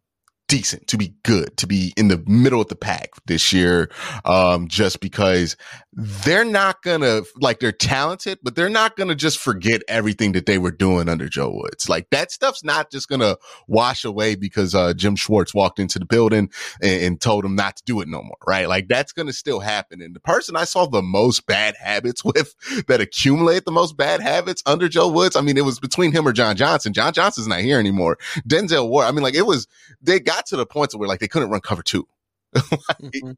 decent, 0.49 0.87
to 0.89 0.97
be 0.97 1.15
good, 1.23 1.57
to 1.57 1.67
be 1.67 1.93
in 1.97 2.09
the 2.09 2.23
middle 2.27 2.61
of 2.61 2.69
the 2.69 2.77
pack 2.77 3.11
this 3.27 3.53
year. 3.53 3.91
Um, 4.25 4.69
just 4.69 5.01
because 5.01 5.57
they're 5.97 6.45
not 6.45 6.83
gonna 6.83 7.23
like 7.41 7.61
they're 7.61 7.73
talented, 7.73 8.39
but 8.43 8.57
they're 8.57 8.69
not 8.69 8.97
gonna 8.97 9.15
just 9.15 9.39
forget 9.39 9.83
everything 9.87 10.33
that 10.33 10.47
they 10.47 10.59
were 10.59 10.73
doing 10.73 11.09
under 11.09 11.29
Joe 11.29 11.51
Woods. 11.51 11.89
Like 11.89 12.11
that 12.11 12.33
stuff's 12.33 12.65
not 12.65 12.91
just 12.91 13.09
gonna 13.09 13.37
wash 13.69 14.05
away 14.05 14.35
because 14.35 14.75
uh, 14.75 14.93
Jim 14.95 15.15
Schwartz 15.15 15.55
walked 15.55 15.79
into 15.79 16.01
the 16.01 16.05
building 16.05 16.51
and, 16.83 17.03
and 17.03 17.21
told 17.21 17.45
him 17.45 17.55
not 17.55 17.77
to 17.77 17.83
do 17.85 18.01
it 18.01 18.09
no 18.09 18.23
more, 18.23 18.37
right? 18.47 18.69
Like 18.69 18.89
that's 18.89 19.13
gonna 19.13 19.33
still 19.33 19.61
happen. 19.61 20.03
And 20.03 20.17
the 20.17 20.21
person 20.21 20.57
I 20.57 20.65
saw 20.65 20.87
the 20.87 21.03
most 21.03 21.47
bad 21.47 21.77
habits 21.77 22.25
with 22.25 22.55
that 22.89 23.01
accumulate 23.01 23.65
the 23.65 23.73
most 23.73 23.97
bad 23.97 24.21
habits 24.21 24.63
under 24.67 24.89
Joe 24.89 25.09
Woods, 25.09 25.37
I 25.37 25.43
mean, 25.43 25.57
it 25.57 25.65
was 25.65 25.79
between 25.79 26.11
him 26.11 26.27
or 26.27 26.33
John 26.33 26.57
Johnson. 26.57 26.93
John 26.93 27.13
Johnson's 27.13 27.47
not 27.47 27.61
here 27.61 27.79
anymore. 27.79 28.19
Denzel 28.49 28.89
Ward, 28.89 29.07
I 29.07 29.13
mean, 29.13 29.23
like 29.23 29.35
it 29.35 29.47
was 29.47 29.69
they 30.03 30.19
got 30.19 30.34
got 30.35 30.47
to 30.47 30.57
the 30.57 30.67
point 30.67 30.93
where 30.95 31.09
like 31.09 31.21
they 31.21 31.29
couldn't 31.29 31.51
run 31.51 31.61
cover 31.61 31.83
two. 31.83 32.07
like, 32.55 32.63
mm-hmm. 33.01 33.31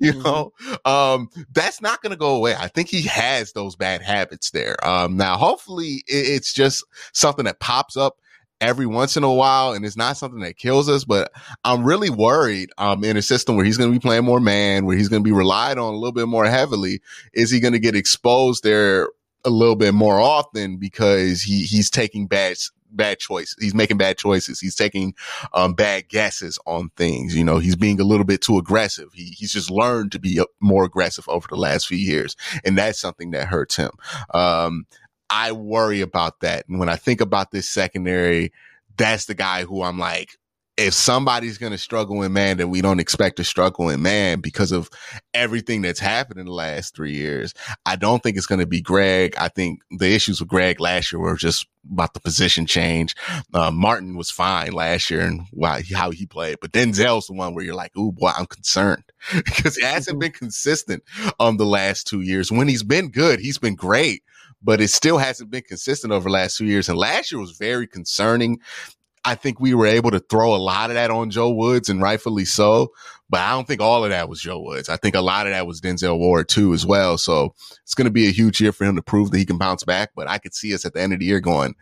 you 0.00 0.12
mm-hmm. 0.14 0.22
know, 0.22 0.52
um, 0.84 1.28
that's 1.52 1.82
not 1.82 2.00
going 2.00 2.12
to 2.12 2.16
go 2.16 2.34
away. 2.34 2.54
I 2.54 2.68
think 2.68 2.88
he 2.88 3.02
has 3.02 3.52
those 3.52 3.76
bad 3.76 4.00
habits 4.00 4.50
there. 4.50 4.76
Um, 4.86 5.16
now, 5.18 5.36
hopefully, 5.36 6.04
it, 6.06 6.26
it's 6.26 6.54
just 6.54 6.82
something 7.12 7.44
that 7.44 7.60
pops 7.60 7.98
up 7.98 8.16
every 8.62 8.86
once 8.86 9.16
in 9.16 9.24
a 9.24 9.32
while 9.32 9.72
and 9.72 9.84
it's 9.84 9.96
not 9.96 10.16
something 10.16 10.40
that 10.40 10.56
kills 10.56 10.88
us. 10.88 11.04
But 11.04 11.32
I'm 11.64 11.84
really 11.84 12.08
worried 12.08 12.70
um, 12.78 13.04
in 13.04 13.18
a 13.18 13.22
system 13.22 13.56
where 13.56 13.64
he's 13.64 13.76
going 13.76 13.90
to 13.90 13.98
be 13.98 14.02
playing 14.02 14.24
more 14.24 14.40
man, 14.40 14.86
where 14.86 14.96
he's 14.96 15.08
going 15.08 15.22
to 15.22 15.28
be 15.28 15.36
relied 15.36 15.76
on 15.76 15.92
a 15.92 15.96
little 15.96 16.12
bit 16.12 16.28
more 16.28 16.46
heavily. 16.46 17.02
Is 17.34 17.50
he 17.50 17.60
going 17.60 17.74
to 17.74 17.78
get 17.78 17.96
exposed 17.96 18.64
there 18.64 19.10
a 19.44 19.50
little 19.50 19.76
bit 19.76 19.92
more 19.92 20.20
often 20.20 20.76
because 20.76 21.42
he 21.42 21.64
he's 21.64 21.90
taking 21.90 22.26
bad 22.26 22.56
bad 22.92 23.18
choices. 23.18 23.56
He's 23.60 23.74
making 23.74 23.98
bad 23.98 24.18
choices. 24.18 24.60
He's 24.60 24.74
taking 24.74 25.14
um, 25.52 25.74
bad 25.74 26.08
guesses 26.08 26.58
on 26.66 26.90
things. 26.96 27.34
You 27.34 27.44
know, 27.44 27.58
he's 27.58 27.76
being 27.76 28.00
a 28.00 28.04
little 28.04 28.24
bit 28.24 28.40
too 28.40 28.58
aggressive. 28.58 29.12
He, 29.12 29.34
he's 29.36 29.52
just 29.52 29.70
learned 29.70 30.12
to 30.12 30.18
be 30.18 30.40
uh, 30.40 30.44
more 30.60 30.84
aggressive 30.84 31.28
over 31.28 31.46
the 31.48 31.56
last 31.56 31.86
few 31.86 31.98
years, 31.98 32.36
and 32.64 32.76
that's 32.76 33.00
something 33.00 33.30
that 33.32 33.48
hurts 33.48 33.76
him. 33.76 33.90
Um, 34.32 34.86
I 35.30 35.52
worry 35.52 36.00
about 36.00 36.40
that, 36.40 36.68
and 36.68 36.78
when 36.78 36.88
I 36.88 36.96
think 36.96 37.20
about 37.20 37.50
this 37.50 37.68
secondary, 37.68 38.52
that's 38.96 39.24
the 39.24 39.34
guy 39.34 39.64
who 39.64 39.82
I'm 39.82 39.98
like, 39.98 40.36
if 40.82 40.94
somebody's 40.94 41.58
going 41.58 41.72
to 41.72 41.78
struggle 41.78 42.22
in 42.22 42.32
man 42.32 42.56
that 42.58 42.68
we 42.68 42.80
don't 42.80 42.98
expect 42.98 43.36
to 43.36 43.44
struggle 43.44 43.88
in 43.88 44.02
man 44.02 44.40
because 44.40 44.72
of 44.72 44.90
everything 45.32 45.82
that's 45.82 46.00
happened 46.00 46.40
in 46.40 46.46
the 46.46 46.52
last 46.52 46.96
three 46.96 47.14
years, 47.14 47.54
I 47.86 47.96
don't 47.96 48.22
think 48.22 48.36
it's 48.36 48.46
going 48.46 48.60
to 48.60 48.66
be 48.66 48.80
Greg. 48.80 49.34
I 49.38 49.48
think 49.48 49.80
the 49.90 50.12
issues 50.12 50.40
with 50.40 50.48
Greg 50.48 50.80
last 50.80 51.12
year 51.12 51.20
were 51.20 51.36
just 51.36 51.66
about 51.90 52.14
the 52.14 52.20
position 52.20 52.66
change. 52.66 53.14
Uh, 53.54 53.70
Martin 53.70 54.16
was 54.16 54.30
fine 54.30 54.72
last 54.72 55.10
year 55.10 55.20
and 55.20 55.42
how 55.94 56.10
he 56.10 56.26
played, 56.26 56.58
but 56.60 56.72
Denzel's 56.72 57.28
the 57.28 57.34
one 57.34 57.54
where 57.54 57.64
you're 57.64 57.74
like, 57.74 57.96
"Ooh, 57.96 58.12
boy, 58.12 58.32
I'm 58.36 58.46
concerned," 58.46 59.04
because 59.34 59.76
he 59.76 59.84
hasn't 59.84 60.14
mm-hmm. 60.14 60.20
been 60.20 60.32
consistent 60.32 61.02
um 61.38 61.56
the 61.56 61.64
last 61.66 62.06
two 62.06 62.20
years. 62.20 62.50
When 62.50 62.68
he's 62.68 62.82
been 62.82 63.10
good, 63.10 63.38
he's 63.40 63.58
been 63.58 63.76
great, 63.76 64.22
but 64.62 64.80
it 64.80 64.88
still 64.88 65.18
hasn't 65.18 65.50
been 65.50 65.62
consistent 65.62 66.12
over 66.12 66.28
the 66.28 66.32
last 66.32 66.56
two 66.56 66.66
years. 66.66 66.88
And 66.88 66.98
last 66.98 67.30
year 67.30 67.40
was 67.40 67.56
very 67.56 67.86
concerning. 67.86 68.58
I 69.24 69.34
think 69.36 69.60
we 69.60 69.74
were 69.74 69.86
able 69.86 70.10
to 70.10 70.18
throw 70.18 70.54
a 70.54 70.56
lot 70.56 70.90
of 70.90 70.94
that 70.94 71.10
on 71.10 71.30
Joe 71.30 71.50
Woods 71.50 71.88
and 71.88 72.02
rightfully 72.02 72.44
so. 72.44 72.92
But 73.30 73.40
I 73.40 73.52
don't 73.52 73.66
think 73.66 73.80
all 73.80 74.04
of 74.04 74.10
that 74.10 74.28
was 74.28 74.40
Joe 74.40 74.60
Woods. 74.60 74.88
I 74.88 74.96
think 74.96 75.14
a 75.14 75.20
lot 75.20 75.46
of 75.46 75.52
that 75.52 75.66
was 75.66 75.80
Denzel 75.80 76.18
Ward 76.18 76.48
too 76.48 76.74
as 76.74 76.84
well. 76.84 77.16
So 77.16 77.54
it's 77.82 77.94
going 77.94 78.06
to 78.06 78.10
be 78.10 78.28
a 78.28 78.32
huge 78.32 78.60
year 78.60 78.72
for 78.72 78.84
him 78.84 78.96
to 78.96 79.02
prove 79.02 79.30
that 79.30 79.38
he 79.38 79.46
can 79.46 79.58
bounce 79.58 79.84
back. 79.84 80.10
But 80.14 80.28
I 80.28 80.38
could 80.38 80.54
see 80.54 80.74
us 80.74 80.84
at 80.84 80.92
the 80.92 81.00
end 81.00 81.12
of 81.12 81.20
the 81.20 81.24
year 81.24 81.40
going, 81.40 81.74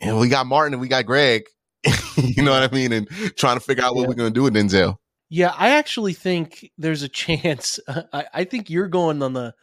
and 0.00 0.18
we 0.18 0.28
got 0.28 0.46
Martin 0.46 0.74
and 0.74 0.80
we 0.80 0.88
got 0.88 1.06
Greg. 1.06 1.44
you 2.16 2.42
know 2.42 2.50
what 2.50 2.62
I 2.62 2.74
mean? 2.74 2.92
And 2.92 3.08
trying 3.36 3.56
to 3.56 3.64
figure 3.64 3.84
out 3.84 3.94
what 3.94 4.02
yeah. 4.02 4.08
we're 4.08 4.14
going 4.14 4.32
to 4.32 4.38
do 4.38 4.42
with 4.42 4.54
Denzel. 4.54 4.96
Yeah, 5.30 5.54
I 5.56 5.70
actually 5.70 6.12
think 6.12 6.70
there's 6.78 7.02
a 7.02 7.08
chance. 7.08 7.80
I, 8.12 8.26
I 8.34 8.44
think 8.44 8.70
you're 8.70 8.88
going 8.88 9.22
on 9.22 9.32
the 9.32 9.54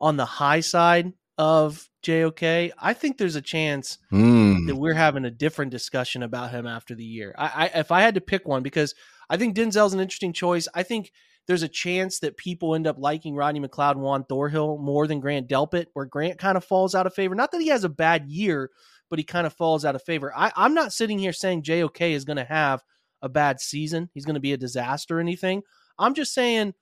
on 0.00 0.16
the 0.16 0.26
high 0.26 0.60
side 0.60 1.12
of 1.38 1.88
JOK, 2.06 2.72
I 2.78 2.92
think 2.94 3.18
there's 3.18 3.36
a 3.36 3.42
chance 3.42 3.98
mm. 4.12 4.66
that 4.66 4.76
we're 4.76 4.94
having 4.94 5.24
a 5.24 5.30
different 5.30 5.70
discussion 5.70 6.22
about 6.22 6.50
him 6.50 6.66
after 6.66 6.94
the 6.94 7.04
year. 7.04 7.34
I, 7.36 7.46
I, 7.74 7.78
if 7.80 7.90
I 7.90 8.02
had 8.02 8.14
to 8.14 8.20
pick 8.20 8.46
one, 8.46 8.62
because 8.62 8.94
I 9.28 9.36
think 9.36 9.56
Denzel's 9.56 9.94
an 9.94 10.00
interesting 10.00 10.32
choice. 10.32 10.68
I 10.74 10.82
think 10.82 11.12
there's 11.46 11.62
a 11.62 11.68
chance 11.68 12.20
that 12.20 12.36
people 12.36 12.74
end 12.74 12.86
up 12.86 12.96
liking 12.98 13.34
Rodney 13.34 13.60
McLeod 13.60 13.92
and 13.92 14.02
Juan 14.02 14.24
Thornhill 14.24 14.78
more 14.78 15.06
than 15.06 15.20
Grant 15.20 15.48
Delpit, 15.48 15.86
where 15.94 16.06
Grant 16.06 16.38
kind 16.38 16.56
of 16.56 16.64
falls 16.64 16.94
out 16.94 17.06
of 17.06 17.14
favor. 17.14 17.34
Not 17.34 17.52
that 17.52 17.60
he 17.60 17.68
has 17.68 17.84
a 17.84 17.88
bad 17.88 18.28
year, 18.28 18.70
but 19.10 19.18
he 19.18 19.24
kind 19.24 19.46
of 19.46 19.52
falls 19.52 19.84
out 19.84 19.94
of 19.94 20.02
favor. 20.02 20.32
I, 20.36 20.52
I'm 20.56 20.74
not 20.74 20.92
sitting 20.92 21.18
here 21.18 21.32
saying 21.32 21.62
JOK 21.62 22.00
is 22.00 22.24
going 22.24 22.36
to 22.36 22.44
have 22.44 22.82
a 23.22 23.28
bad 23.28 23.60
season. 23.60 24.10
He's 24.14 24.24
going 24.24 24.34
to 24.34 24.40
be 24.40 24.52
a 24.52 24.58
disaster 24.58 25.18
or 25.18 25.20
anything. 25.20 25.62
I'm 25.98 26.14
just 26.14 26.34
saying 26.34 26.74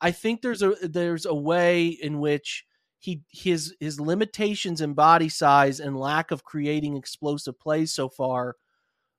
I 0.00 0.10
think 0.10 0.42
there's 0.42 0.62
a 0.62 0.74
there's 0.82 1.26
a 1.26 1.34
way 1.34 1.86
in 1.86 2.20
which 2.20 2.64
he 3.04 3.20
his 3.28 3.74
his 3.80 4.00
limitations 4.00 4.80
in 4.80 4.94
body 4.94 5.28
size 5.28 5.78
and 5.78 5.94
lack 5.94 6.30
of 6.30 6.42
creating 6.42 6.96
explosive 6.96 7.60
plays 7.60 7.92
so 7.92 8.08
far 8.08 8.56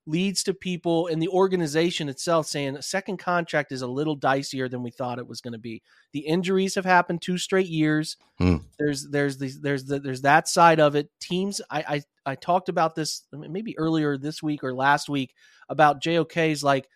leads 0.07 0.41
to 0.43 0.55
people 0.55 1.05
in 1.05 1.19
the 1.19 1.27
organization 1.27 2.09
itself 2.09 2.47
saying 2.47 2.75
a 2.75 2.81
second 2.81 3.17
contract 3.17 3.71
is 3.71 3.83
a 3.83 3.87
little 3.87 4.17
dicier 4.17 4.69
than 4.69 4.81
we 4.81 4.89
thought 4.89 5.19
it 5.19 5.27
was 5.27 5.41
going 5.41 5.53
to 5.53 5.59
be. 5.59 5.83
The 6.13 6.21
injuries 6.21 6.73
have 6.75 6.85
happened 6.85 7.21
two 7.21 7.37
straight 7.37 7.67
years. 7.67 8.17
Hmm. 8.39 8.57
There's 8.79 9.07
there's 9.07 9.37
the, 9.37 9.53
there's 9.61 9.85
the, 9.85 9.99
there's 9.99 10.21
that 10.21 10.47
side 10.47 10.79
of 10.79 10.95
it. 10.95 11.11
Teams 11.19 11.61
I, 11.69 11.83
I 11.87 12.31
I 12.31 12.35
talked 12.35 12.69
about 12.69 12.95
this 12.95 13.21
maybe 13.31 13.77
earlier 13.77 14.17
this 14.17 14.41
week 14.41 14.63
or 14.63 14.73
last 14.73 15.09
week 15.09 15.35
about 15.69 16.01
JOK's 16.01 16.63
like 16.63 16.87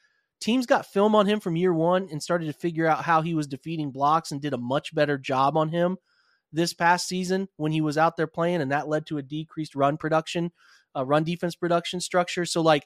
teams 0.41 0.65
got 0.65 0.87
film 0.87 1.13
on 1.13 1.27
him 1.27 1.39
from 1.39 1.55
year 1.55 1.73
1 1.73 2.07
and 2.11 2.23
started 2.23 2.47
to 2.47 2.53
figure 2.53 2.87
out 2.87 3.03
how 3.03 3.21
he 3.21 3.35
was 3.35 3.45
defeating 3.45 3.91
blocks 3.91 4.31
and 4.31 4.41
did 4.41 4.53
a 4.53 4.57
much 4.57 4.95
better 4.95 5.19
job 5.19 5.55
on 5.55 5.69
him 5.69 5.97
this 6.51 6.73
past 6.73 7.07
season 7.07 7.47
when 7.57 7.71
he 7.71 7.81
was 7.81 7.97
out 7.97 8.17
there 8.17 8.27
playing, 8.27 8.61
and 8.61 8.71
that 8.71 8.87
led 8.87 9.05
to 9.07 9.17
a 9.17 9.23
decreased 9.23 9.75
run 9.75 9.97
production, 9.97 10.51
uh, 10.95 11.05
run 11.05 11.23
defense 11.23 11.55
production 11.55 11.99
structure. 11.99 12.45
So, 12.45 12.61
like, 12.61 12.85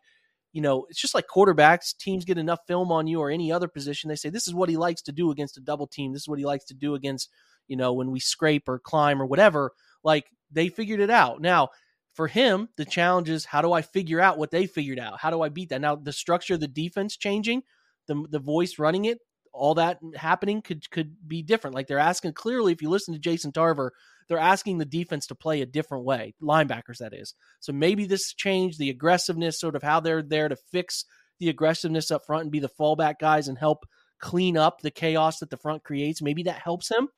you 0.51 0.61
know, 0.61 0.85
it's 0.89 1.01
just 1.01 1.15
like 1.15 1.25
quarterbacks. 1.27 1.97
Teams 1.97 2.25
get 2.25 2.37
enough 2.37 2.59
film 2.67 2.91
on 2.91 3.07
you 3.07 3.19
or 3.19 3.31
any 3.31 3.51
other 3.51 3.67
position. 3.67 4.07
They 4.07 4.15
say, 4.15 4.29
this 4.29 4.47
is 4.47 4.53
what 4.53 4.69
he 4.69 4.77
likes 4.77 5.01
to 5.03 5.11
do 5.11 5.31
against 5.31 5.57
a 5.57 5.61
double 5.61 5.87
team. 5.87 6.13
This 6.13 6.23
is 6.23 6.27
what 6.27 6.39
he 6.39 6.45
likes 6.45 6.65
to 6.65 6.75
do 6.75 6.93
against, 6.93 7.29
you 7.67 7.75
know, 7.75 7.93
when 7.93 8.11
we 8.11 8.19
scrape 8.19 8.69
or 8.69 8.77
climb 8.77 9.21
or 9.21 9.25
whatever. 9.25 9.71
Like 10.03 10.25
they 10.51 10.69
figured 10.69 10.99
it 10.99 11.09
out. 11.09 11.41
Now, 11.41 11.69
for 12.13 12.27
him, 12.27 12.69
the 12.77 12.85
challenge 12.85 13.29
is 13.29 13.45
how 13.45 13.63
do 13.63 13.73
I 13.73 13.81
figure 13.81 14.21
out 14.21 14.37
what 14.37 14.51
they 14.51 14.67
figured 14.67 14.99
out? 14.99 15.19
How 15.19 15.31
do 15.31 15.41
I 15.41 15.49
beat 15.49 15.69
that? 15.69 15.81
Now, 15.81 15.95
the 15.95 16.13
structure 16.13 16.53
of 16.53 16.59
the 16.59 16.67
defense 16.67 17.17
changing, 17.17 17.63
the, 18.07 18.23
the 18.29 18.39
voice 18.39 18.77
running 18.77 19.05
it, 19.05 19.17
all 19.53 19.75
that 19.75 19.99
happening 20.15 20.61
could 20.61 20.89
could 20.89 21.15
be 21.27 21.43
different. 21.43 21.75
Like 21.75 21.87
they're 21.87 21.99
asking 21.99 22.33
clearly, 22.33 22.73
if 22.73 22.81
you 22.81 22.89
listen 22.89 23.13
to 23.13 23.19
Jason 23.19 23.51
Tarver, 23.51 23.93
they're 24.27 24.37
asking 24.37 24.77
the 24.77 24.85
defense 24.85 25.27
to 25.27 25.35
play 25.35 25.61
a 25.61 25.65
different 25.65 26.05
way, 26.05 26.33
linebackers 26.41 26.97
that 26.99 27.13
is. 27.13 27.33
So 27.59 27.71
maybe 27.71 28.05
this 28.05 28.33
change, 28.33 28.77
the 28.77 28.89
aggressiveness, 28.89 29.59
sort 29.59 29.75
of 29.75 29.83
how 29.83 29.99
they're 29.99 30.23
there 30.23 30.49
to 30.49 30.55
fix 30.71 31.05
the 31.39 31.49
aggressiveness 31.49 32.11
up 32.11 32.25
front 32.25 32.43
and 32.43 32.51
be 32.51 32.59
the 32.59 32.69
fallback 32.79 33.15
guys 33.19 33.47
and 33.47 33.57
help 33.57 33.85
clean 34.19 34.57
up 34.57 34.81
the 34.81 34.91
chaos 34.91 35.39
that 35.39 35.49
the 35.49 35.57
front 35.57 35.83
creates. 35.83 36.21
Maybe 36.21 36.43
that 36.43 36.59
helps 36.59 36.89
him. 36.89 37.09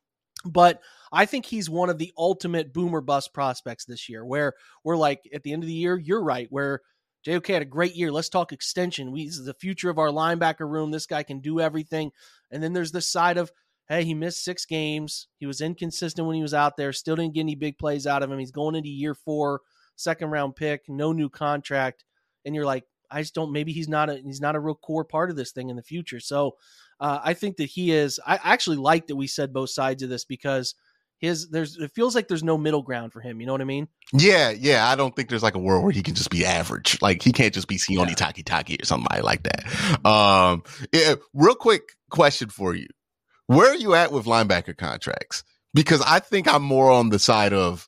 But 0.43 0.82
I 1.12 1.26
think 1.26 1.45
he's 1.45 1.69
one 1.69 1.89
of 1.89 1.98
the 1.98 2.12
ultimate 2.17 2.74
boomer 2.74 3.02
bust 3.02 3.34
prospects 3.34 3.86
this 3.86 4.10
year, 4.10 4.26
where 4.26 4.54
we're 4.84 4.98
like 4.98 5.21
at 5.34 5.43
the 5.43 5.54
end 5.54 5.63
of 5.63 5.67
the 5.67 5.74
year, 5.74 5.98
you're 5.98 6.24
right, 6.24 6.48
where 6.50 6.82
JOK 7.26 7.48
had 7.48 7.62
a 7.62 7.66
great 7.66 7.96
year. 7.96 8.12
Let's 8.12 8.30
talk 8.30 8.52
extension. 8.52 9.12
We 9.12 9.26
this 9.26 9.38
is 9.38 9.46
the 9.46 9.54
future 9.54 9.90
of 9.90 9.98
our 9.98 10.10
linebacker 10.10 10.70
room. 10.70 10.92
This 10.92 11.08
guy 11.08 11.24
can 11.24 11.40
do 11.40 11.60
everything. 11.60 12.12
And 12.52 12.62
then 12.62 12.74
there's 12.74 12.92
this 12.92 13.08
side 13.08 13.38
of 13.38 13.52
hey, 13.90 14.04
he 14.04 14.14
missed 14.14 14.44
six 14.44 14.66
games. 14.66 15.28
He 15.38 15.46
was 15.46 15.62
inconsistent 15.62 16.26
when 16.26 16.36
he 16.36 16.42
was 16.42 16.54
out 16.54 16.78
there. 16.78 16.92
Still 16.94 17.16
didn't 17.16 17.34
get 17.34 17.42
any 17.42 17.56
big 17.56 17.78
plays 17.78 18.08
out 18.08 18.24
of 18.24 18.32
him. 18.32 18.40
He's 18.40 18.52
going 18.52 18.76
into 18.76 18.90
year 18.90 19.14
four, 19.14 19.62
second 19.96 20.30
round 20.30 20.56
pick, 20.56 20.84
no 20.88 21.12
new 21.12 21.30
contract, 21.30 22.04
and 22.46 22.56
you're 22.56 22.66
like, 22.66 22.86
I 23.12 23.22
just 23.22 23.36
don't. 23.36 23.52
Maybe 23.52 23.72
he's 23.72 23.90
not 23.90 24.10
a 24.10 24.18
he's 24.18 24.42
not 24.42 24.56
a 24.56 24.60
real 24.60 24.76
core 24.76 25.06
part 25.06 25.30
of 25.30 25.36
this 25.36 25.52
thing 25.52 25.70
in 25.70 25.76
the 25.76 25.84
future. 25.84 26.20
So 26.20 26.56
uh, 27.00 27.20
I 27.24 27.34
think 27.34 27.58
that 27.58 27.66
he 27.66 27.92
is. 27.92 28.20
I 28.26 28.40
actually 28.44 28.78
like 28.78 29.08
that 29.08 29.16
we 29.16 29.28
said 29.28 29.54
both 29.54 29.70
sides 29.70 30.04
of 30.04 30.10
this 30.10 30.26
because 30.26 30.76
his 31.19 31.49
there's 31.49 31.78
it 31.78 31.91
feels 31.91 32.15
like 32.15 32.28
there's 32.28 32.43
no 32.43 32.58
middle 32.58 32.82
ground 32.82 33.13
for 33.13 33.21
him. 33.21 33.39
You 33.39 33.47
know 33.47 33.54
what 33.54 33.62
I 33.62 33.65
mean? 33.65 33.88
Yeah, 34.13 34.49
yeah. 34.49 34.88
I 34.88 34.95
don't 34.95 35.15
think 35.15 35.30
there's 35.30 35.43
like 35.43 35.56
a 35.56 35.60
world 35.60 35.84
where 35.84 35.91
he 35.91 36.04
can 36.04 36.15
just 36.15 36.30
be 36.30 36.45
average. 36.45 37.01
Like 37.01 37.21
he 37.21 37.32
can't 37.32 37.54
just 37.54 37.67
be 37.67 37.78
Sione 37.78 38.10
yeah. 38.10 38.13
Takitaki 38.15 38.82
or 38.82 38.86
somebody 38.86 39.21
like 39.21 39.43
that. 39.43 40.06
Um, 40.06 40.63
yeah, 40.93 41.15
real 41.34 41.56
quick 41.56 41.84
question 42.10 42.49
for 42.49 42.75
you: 42.75 42.88
where 43.47 43.71
are 43.71 43.75
you 43.75 43.95
at 43.95 44.12
with 44.12 44.25
linebacker 44.25 44.78
contracts? 44.78 45.43
Because 45.73 46.01
I 46.01 46.19
think 46.19 46.47
I'm 46.51 46.63
more 46.63 46.91
on 46.91 47.10
the 47.10 47.19
side 47.19 47.54
of 47.54 47.88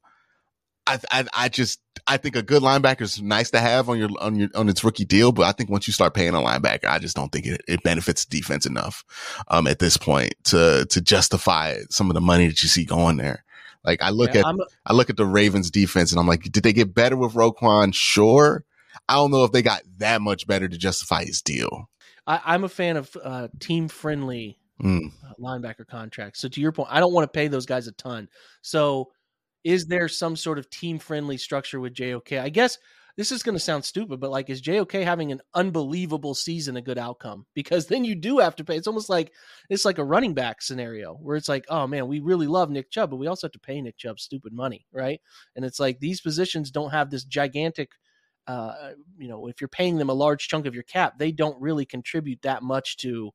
I, 0.87 0.99
I, 1.11 1.25
I 1.33 1.49
just 1.49 1.79
I 2.07 2.17
think 2.17 2.35
a 2.35 2.41
good 2.41 2.63
linebacker 2.63 3.01
is 3.01 3.21
nice 3.21 3.51
to 3.51 3.59
have 3.59 3.89
on 3.89 3.99
your 3.99 4.09
on 4.19 4.35
your 4.35 4.49
on 4.55 4.69
its 4.69 4.83
rookie 4.83 5.05
deal, 5.05 5.31
but 5.31 5.45
I 5.45 5.51
think 5.51 5.69
once 5.69 5.87
you 5.87 5.93
start 5.93 6.13
paying 6.13 6.33
a 6.33 6.37
linebacker, 6.37 6.85
I 6.85 6.99
just 6.99 7.15
don't 7.15 7.31
think 7.31 7.45
it, 7.45 7.61
it 7.67 7.83
benefits 7.83 8.25
defense 8.25 8.65
enough 8.65 9.03
um, 9.49 9.67
at 9.67 9.79
this 9.79 9.97
point 9.97 10.33
to 10.45 10.85
to 10.89 11.01
justify 11.01 11.77
some 11.89 12.09
of 12.09 12.13
the 12.13 12.21
money 12.21 12.47
that 12.47 12.63
you 12.63 12.69
see 12.69 12.85
going 12.85 13.17
there. 13.17 13.43
Like 13.83 14.01
I 14.01 14.09
look 14.09 14.33
yeah, 14.33 14.43
at 14.47 14.55
I 14.85 14.93
look 14.93 15.09
at 15.09 15.17
the 15.17 15.25
Ravens 15.25 15.69
defense 15.69 16.11
and 16.11 16.19
I'm 16.19 16.27
like, 16.27 16.43
did 16.43 16.63
they 16.63 16.73
get 16.73 16.93
better 16.93 17.17
with 17.17 17.33
Roquan? 17.33 17.93
Sure. 17.93 18.63
I 19.09 19.15
don't 19.15 19.31
know 19.31 19.43
if 19.43 19.51
they 19.51 19.61
got 19.61 19.83
that 19.97 20.21
much 20.21 20.47
better 20.47 20.67
to 20.67 20.77
justify 20.77 21.23
his 21.23 21.41
deal. 21.41 21.89
I, 22.25 22.55
am 22.55 22.65
a 22.65 22.69
fan 22.69 22.97
of 22.97 23.15
uh, 23.23 23.47
team 23.59 23.87
friendly 23.87 24.59
mm. 24.81 25.11
linebacker 25.39 25.87
contracts. 25.87 26.41
So 26.41 26.49
to 26.49 26.59
your 26.59 26.73
point, 26.73 26.89
I 26.91 26.99
don't 26.99 27.13
want 27.13 27.23
to 27.23 27.37
pay 27.37 27.47
those 27.47 27.65
guys 27.65 27.87
a 27.87 27.93
ton. 27.93 28.27
So 28.61 29.11
is 29.67 29.85
there 29.85 30.07
some 30.07 30.37
sort 30.37 30.57
of 30.57 30.69
team 30.69 30.97
friendly 30.97 31.35
structure 31.35 31.81
with 31.81 31.93
JOK? 31.93 32.31
I 32.39 32.47
guess 32.47 32.77
this 33.17 33.33
is 33.33 33.43
going 33.43 33.55
to 33.55 33.59
sound 33.59 33.83
stupid, 33.83 34.21
but 34.21 34.31
like, 34.31 34.49
is 34.49 34.61
JOK 34.61 34.93
having 34.93 35.33
an 35.33 35.41
unbelievable 35.53 36.33
season 36.33 36.77
a 36.77 36.81
good 36.81 36.97
outcome? 36.97 37.45
Because 37.53 37.87
then 37.87 38.05
you 38.05 38.15
do 38.15 38.37
have 38.37 38.55
to 38.55 38.63
pay. 38.63 38.77
It's 38.77 38.87
almost 38.87 39.09
like 39.09 39.33
it's 39.69 39.83
like 39.83 39.97
a 39.97 40.05
running 40.05 40.33
back 40.33 40.61
scenario 40.61 41.15
where 41.15 41.35
it's 41.35 41.49
like, 41.49 41.65
oh 41.67 41.85
man, 41.85 42.07
we 42.07 42.21
really 42.21 42.47
love 42.47 42.69
Nick 42.69 42.89
Chubb, 42.91 43.09
but 43.09 43.17
we 43.17 43.27
also 43.27 43.47
have 43.47 43.51
to 43.51 43.59
pay 43.59 43.81
Nick 43.81 43.97
Chubb 43.97 44.21
stupid 44.21 44.53
money, 44.53 44.85
right? 44.93 45.19
And 45.57 45.65
it's 45.65 45.81
like 45.81 45.99
these 45.99 46.21
positions 46.21 46.71
don't 46.71 46.91
have 46.91 47.09
this 47.09 47.25
gigantic. 47.25 47.91
Uh, 48.47 48.91
you 49.17 49.27
know, 49.27 49.47
if 49.47 49.59
you're 49.59 49.67
paying 49.67 49.97
them 49.97 50.09
a 50.09 50.13
large 50.13 50.47
chunk 50.47 50.65
of 50.65 50.73
your 50.73 50.83
cap, 50.83 51.19
they 51.19 51.33
don't 51.33 51.59
really 51.59 51.85
contribute 51.85 52.41
that 52.43 52.63
much 52.63 52.95
to 52.97 53.31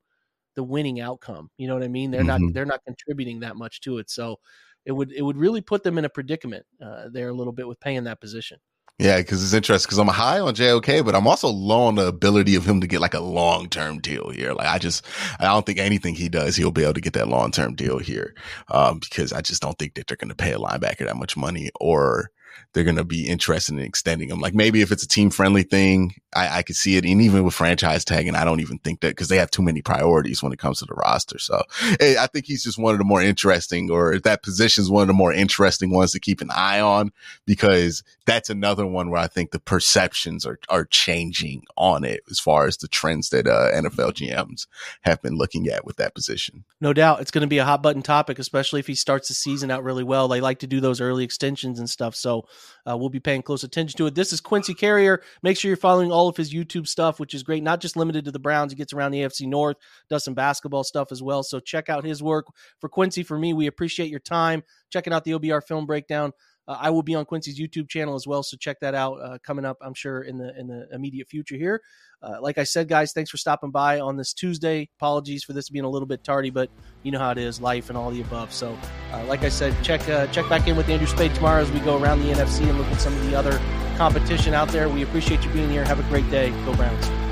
the 0.55 0.63
winning 0.63 0.99
outcome. 0.99 1.51
You 1.59 1.69
know 1.69 1.75
what 1.75 1.83
I 1.83 1.89
mean? 1.89 2.11
They're 2.11 2.23
mm-hmm. 2.23 2.47
not 2.47 2.55
they're 2.55 2.65
not 2.65 2.85
contributing 2.87 3.41
that 3.41 3.57
much 3.57 3.83
to 3.83 3.99
it. 3.99 4.09
So 4.09 4.39
it 4.85 4.93
would 4.93 5.13
it 5.13 5.23
would 5.23 5.37
really 5.37 5.61
put 5.61 5.83
them 5.83 5.99
in 5.99 6.05
a 6.05 6.09
predicament 6.09 6.67
uh, 6.85 7.09
there 7.11 7.29
a 7.29 7.33
little 7.33 7.53
bit 7.53 7.69
with 7.69 7.81
paying 7.81 8.05
that 8.05 8.21
position. 8.21 8.59
Yeah, 8.99 9.17
because 9.17 9.43
it's 9.43 9.55
interesting 9.55 9.89
because 9.89 9.99
I'm 9.99 10.07
high 10.07 10.39
on 10.39 10.55
JOK, 10.55 11.05
but 11.05 11.15
I'm 11.15 11.27
also 11.27 11.49
low 11.49 11.85
on 11.85 11.97
the 11.97 12.07
ability 12.07 12.55
of 12.55 12.65
him 12.65 12.81
to 12.83 12.87
get 12.87 13.01
like 13.01 13.15
a 13.15 13.21
long 13.21 13.69
term 13.69 13.99
deal 13.99 14.31
here. 14.31 14.53
Like 14.53 14.69
I 14.69 14.79
just, 14.79 15.05
I 15.41 15.45
don't 15.45 15.65
think 15.67 15.79
anything 15.79 16.15
he 16.15 16.29
does, 16.29 16.57
he'll 16.57 16.71
be 16.71 16.85
able 16.85 16.95
to 16.95 17.01
get 17.01 17.15
that 17.15 17.29
long 17.29 17.51
term 17.51 17.75
deal 17.75 17.99
here, 17.99 18.35
um, 18.71 18.99
because 18.99 19.33
I 19.33 19.41
just 19.41 19.63
don't 19.63 19.79
think 19.79 19.95
that 19.95 20.07
they're 20.07 20.17
going 20.17 20.29
to 20.29 20.37
pay 20.37 20.53
a 20.53 20.59
linebacker 20.59 21.07
that 21.07 21.17
much 21.17 21.37
money 21.37 21.71
or 21.81 22.31
they're 22.73 22.85
going 22.85 22.97
to 22.97 23.05
be 23.05 23.29
interested 23.29 23.75
in 23.75 23.81
extending 23.81 24.29
them. 24.29 24.41
Like 24.41 24.55
maybe 24.55 24.81
if 24.81 24.93
it's 24.93 25.03
a 25.03 25.09
team 25.09 25.31
friendly 25.31 25.63
thing, 25.63 26.15
I, 26.35 26.59
I 26.59 26.63
could 26.63 26.77
see 26.77 26.97
it. 26.97 27.05
And 27.05 27.21
even 27.21 27.45
with 27.45 27.55
franchise 27.55 28.05
tagging, 28.05 28.35
I 28.35 28.45
don't 28.45 28.61
even 28.61 28.79
think 28.79 29.01
that 29.01 29.09
because 29.11 29.29
they 29.29 29.37
have 29.37 29.51
too 29.51 29.63
many 29.63 29.83
priorities 29.83 30.43
when 30.43 30.53
it 30.53 30.59
comes 30.59 30.79
to 30.79 30.87
the 30.87 30.95
roster. 30.95 31.39
So 31.39 31.63
hey, 32.01 32.17
I 32.17 32.27
think 32.27 32.47
he's 32.47 32.63
just 32.63 32.79
one 32.79 32.95
of 32.95 32.99
the 32.99 33.05
more 33.05 33.23
interesting, 33.23 33.91
or 33.91 34.19
that 34.21 34.43
position 34.43 34.83
is 34.83 34.91
one 34.91 35.03
of 35.03 35.09
the 35.09 35.15
more 35.15 35.33
interesting 35.33 35.91
ones 35.91 36.13
to 36.13 36.21
keep 36.21 36.41
an 36.41 36.51
eye 36.51 36.81
on 36.81 37.13
because 37.47 38.03
that's 38.25 38.51
another 38.51 38.87
one 38.87 39.11
where 39.11 39.21
I 39.21 39.27
think 39.27 39.51
the 39.51 39.59
perceptions 39.59 40.47
are, 40.47 40.59
are 40.69 40.85
changing 40.85 41.65
on 41.77 42.05
it 42.05 42.23
as 42.31 42.39
far 42.39 42.67
as 42.67 42.77
the 42.77 42.89
trends 42.89 43.31
that 43.31 43.47
uh, 43.47 43.71
NFL 43.73 44.13
GMs 44.13 44.67
have 45.03 45.21
been 45.23 45.37
looking 45.37 45.69
at 45.69 45.85
with 45.85 45.97
that 45.97 46.15
position. 46.15 46.65
No 46.81 46.93
doubt. 46.93 47.21
It's 47.21 47.31
going 47.31 47.43
to 47.43 47.49
be 47.49 47.59
a 47.59 47.65
hot 47.65 47.83
button 47.83 48.03
topic, 48.03 48.39
especially 48.39 48.81
if 48.81 48.87
he 48.87 48.95
starts 48.95 49.29
the 49.29 49.35
season 49.35 49.71
out 49.71 49.85
really 49.85 50.05
well. 50.05 50.29
They 50.29 50.41
like 50.41 50.61
to 50.61 50.67
do 50.67 50.81
those 50.81 51.01
early 51.01 51.25
extensions 51.25 51.79
and 51.79 51.91
stuff. 51.91 52.15
So 52.15 52.42
uh, 52.89 52.97
we'll 52.97 53.09
be 53.09 53.21
paying 53.21 53.43
close 53.43 53.65
attention 53.65 53.97
to 53.99 54.07
it. 54.07 54.15
This 54.15 54.33
is 54.33 54.41
Quincy 54.41 54.75
Carrier. 54.75 55.23
Make 55.43 55.57
sure 55.57 55.69
you're 55.69 55.77
following 55.77 56.13
all 56.13 56.29
of 56.29 56.37
his 56.37 56.53
YouTube 56.53 56.87
stuff, 56.87 57.21
which 57.21 57.35
is 57.35 57.43
great, 57.43 57.63
not 57.63 57.81
just 57.81 57.97
limited 57.97 58.25
to 58.25 58.31
the 58.31 58.39
Browns. 58.39 58.73
He 58.73 58.77
gets 58.77 58.93
around 58.93 59.13
the 59.13 59.21
AFC 59.21 59.47
North, 59.47 59.77
does 60.09 60.25
some 60.25 60.35
basketball 60.35 60.85
stuff 60.85 61.13
as 61.13 61.23
well. 61.23 61.43
So 61.43 61.61
check 61.61 61.89
out 61.89 62.05
his 62.05 62.23
work. 62.23 62.47
For 62.81 62.89
Quincy, 62.89 63.23
for 63.23 63.39
me, 63.39 63.53
we 63.53 63.67
appreciate 63.67 64.11
your 64.11 64.21
time 64.21 64.63
checking 64.91 65.13
out 65.13 65.25
the 65.25 65.33
OBR 65.33 65.63
film 65.65 65.87
breakdown. 65.87 66.33
Uh, 66.69 66.77
I 66.79 66.91
will 66.91 67.03
be 67.03 67.15
on 67.15 67.25
Quincy's 67.25 67.59
YouTube 67.59 67.89
channel 67.89 68.15
as 68.15 68.27
well, 68.27 68.43
so 68.43 68.57
check 68.57 68.79
that 68.81 68.95
out 68.95 69.15
uh, 69.15 69.39
coming 69.43 69.65
up. 69.65 69.79
I'm 69.81 69.95
sure 69.95 70.23
in 70.23 70.39
the 70.39 70.59
in 70.59 70.67
the 70.67 70.89
immediate 70.93 71.29
future 71.29 71.57
here. 71.57 71.81
Uh, 72.23 72.41
like 72.41 72.57
I 72.57 72.65
said, 72.65 72.89
guys, 72.89 73.13
thanks 73.13 73.31
for 73.31 73.37
stopping 73.37 73.71
by 73.71 73.99
on 73.99 74.17
this 74.17 74.33
Tuesday. 74.33 74.89
Apologies 74.99 75.43
for 75.43 75.55
this 75.55 75.71
being 75.71 75.85
a 75.85 75.89
little 75.89 76.07
bit 76.07 76.23
tardy, 76.23 76.51
but 76.51 76.71
you 77.03 77.11
know 77.11 77.19
how 77.19 77.31
it 77.31 77.39
is, 77.39 77.61
life 77.61 77.89
and 77.89 77.99
all 77.99 78.11
the 78.11 78.21
above. 78.21 78.53
So, 78.53 78.79
uh, 79.13 79.25
like 79.25 79.43
I 79.43 79.49
said, 79.49 79.75
check 79.83 80.09
uh, 80.09 80.29
check 80.29 80.49
back 80.49 80.69
in 80.69 80.77
with 80.77 80.89
Andrew 80.89 81.09
Spade 81.09 81.35
tomorrow 81.35 81.63
as 81.63 81.71
we 81.73 81.81
go 81.81 82.01
around 82.01 82.21
the 82.21 82.33
NFC 82.33 82.69
and 82.69 82.79
look 82.79 82.87
at 82.89 83.01
some 83.01 83.13
of 83.13 83.27
the 83.29 83.35
other 83.35 83.61
competition 83.97 84.55
out 84.55 84.69
there. 84.69 84.89
We 84.89 85.03
appreciate 85.03 85.45
you 85.45 85.51
being 85.51 85.71
here. 85.71 85.85
Have 85.85 85.99
a 85.99 86.09
great 86.09 86.31
day. 86.31 86.51
Go 86.65 86.75
Browns. 86.75 87.32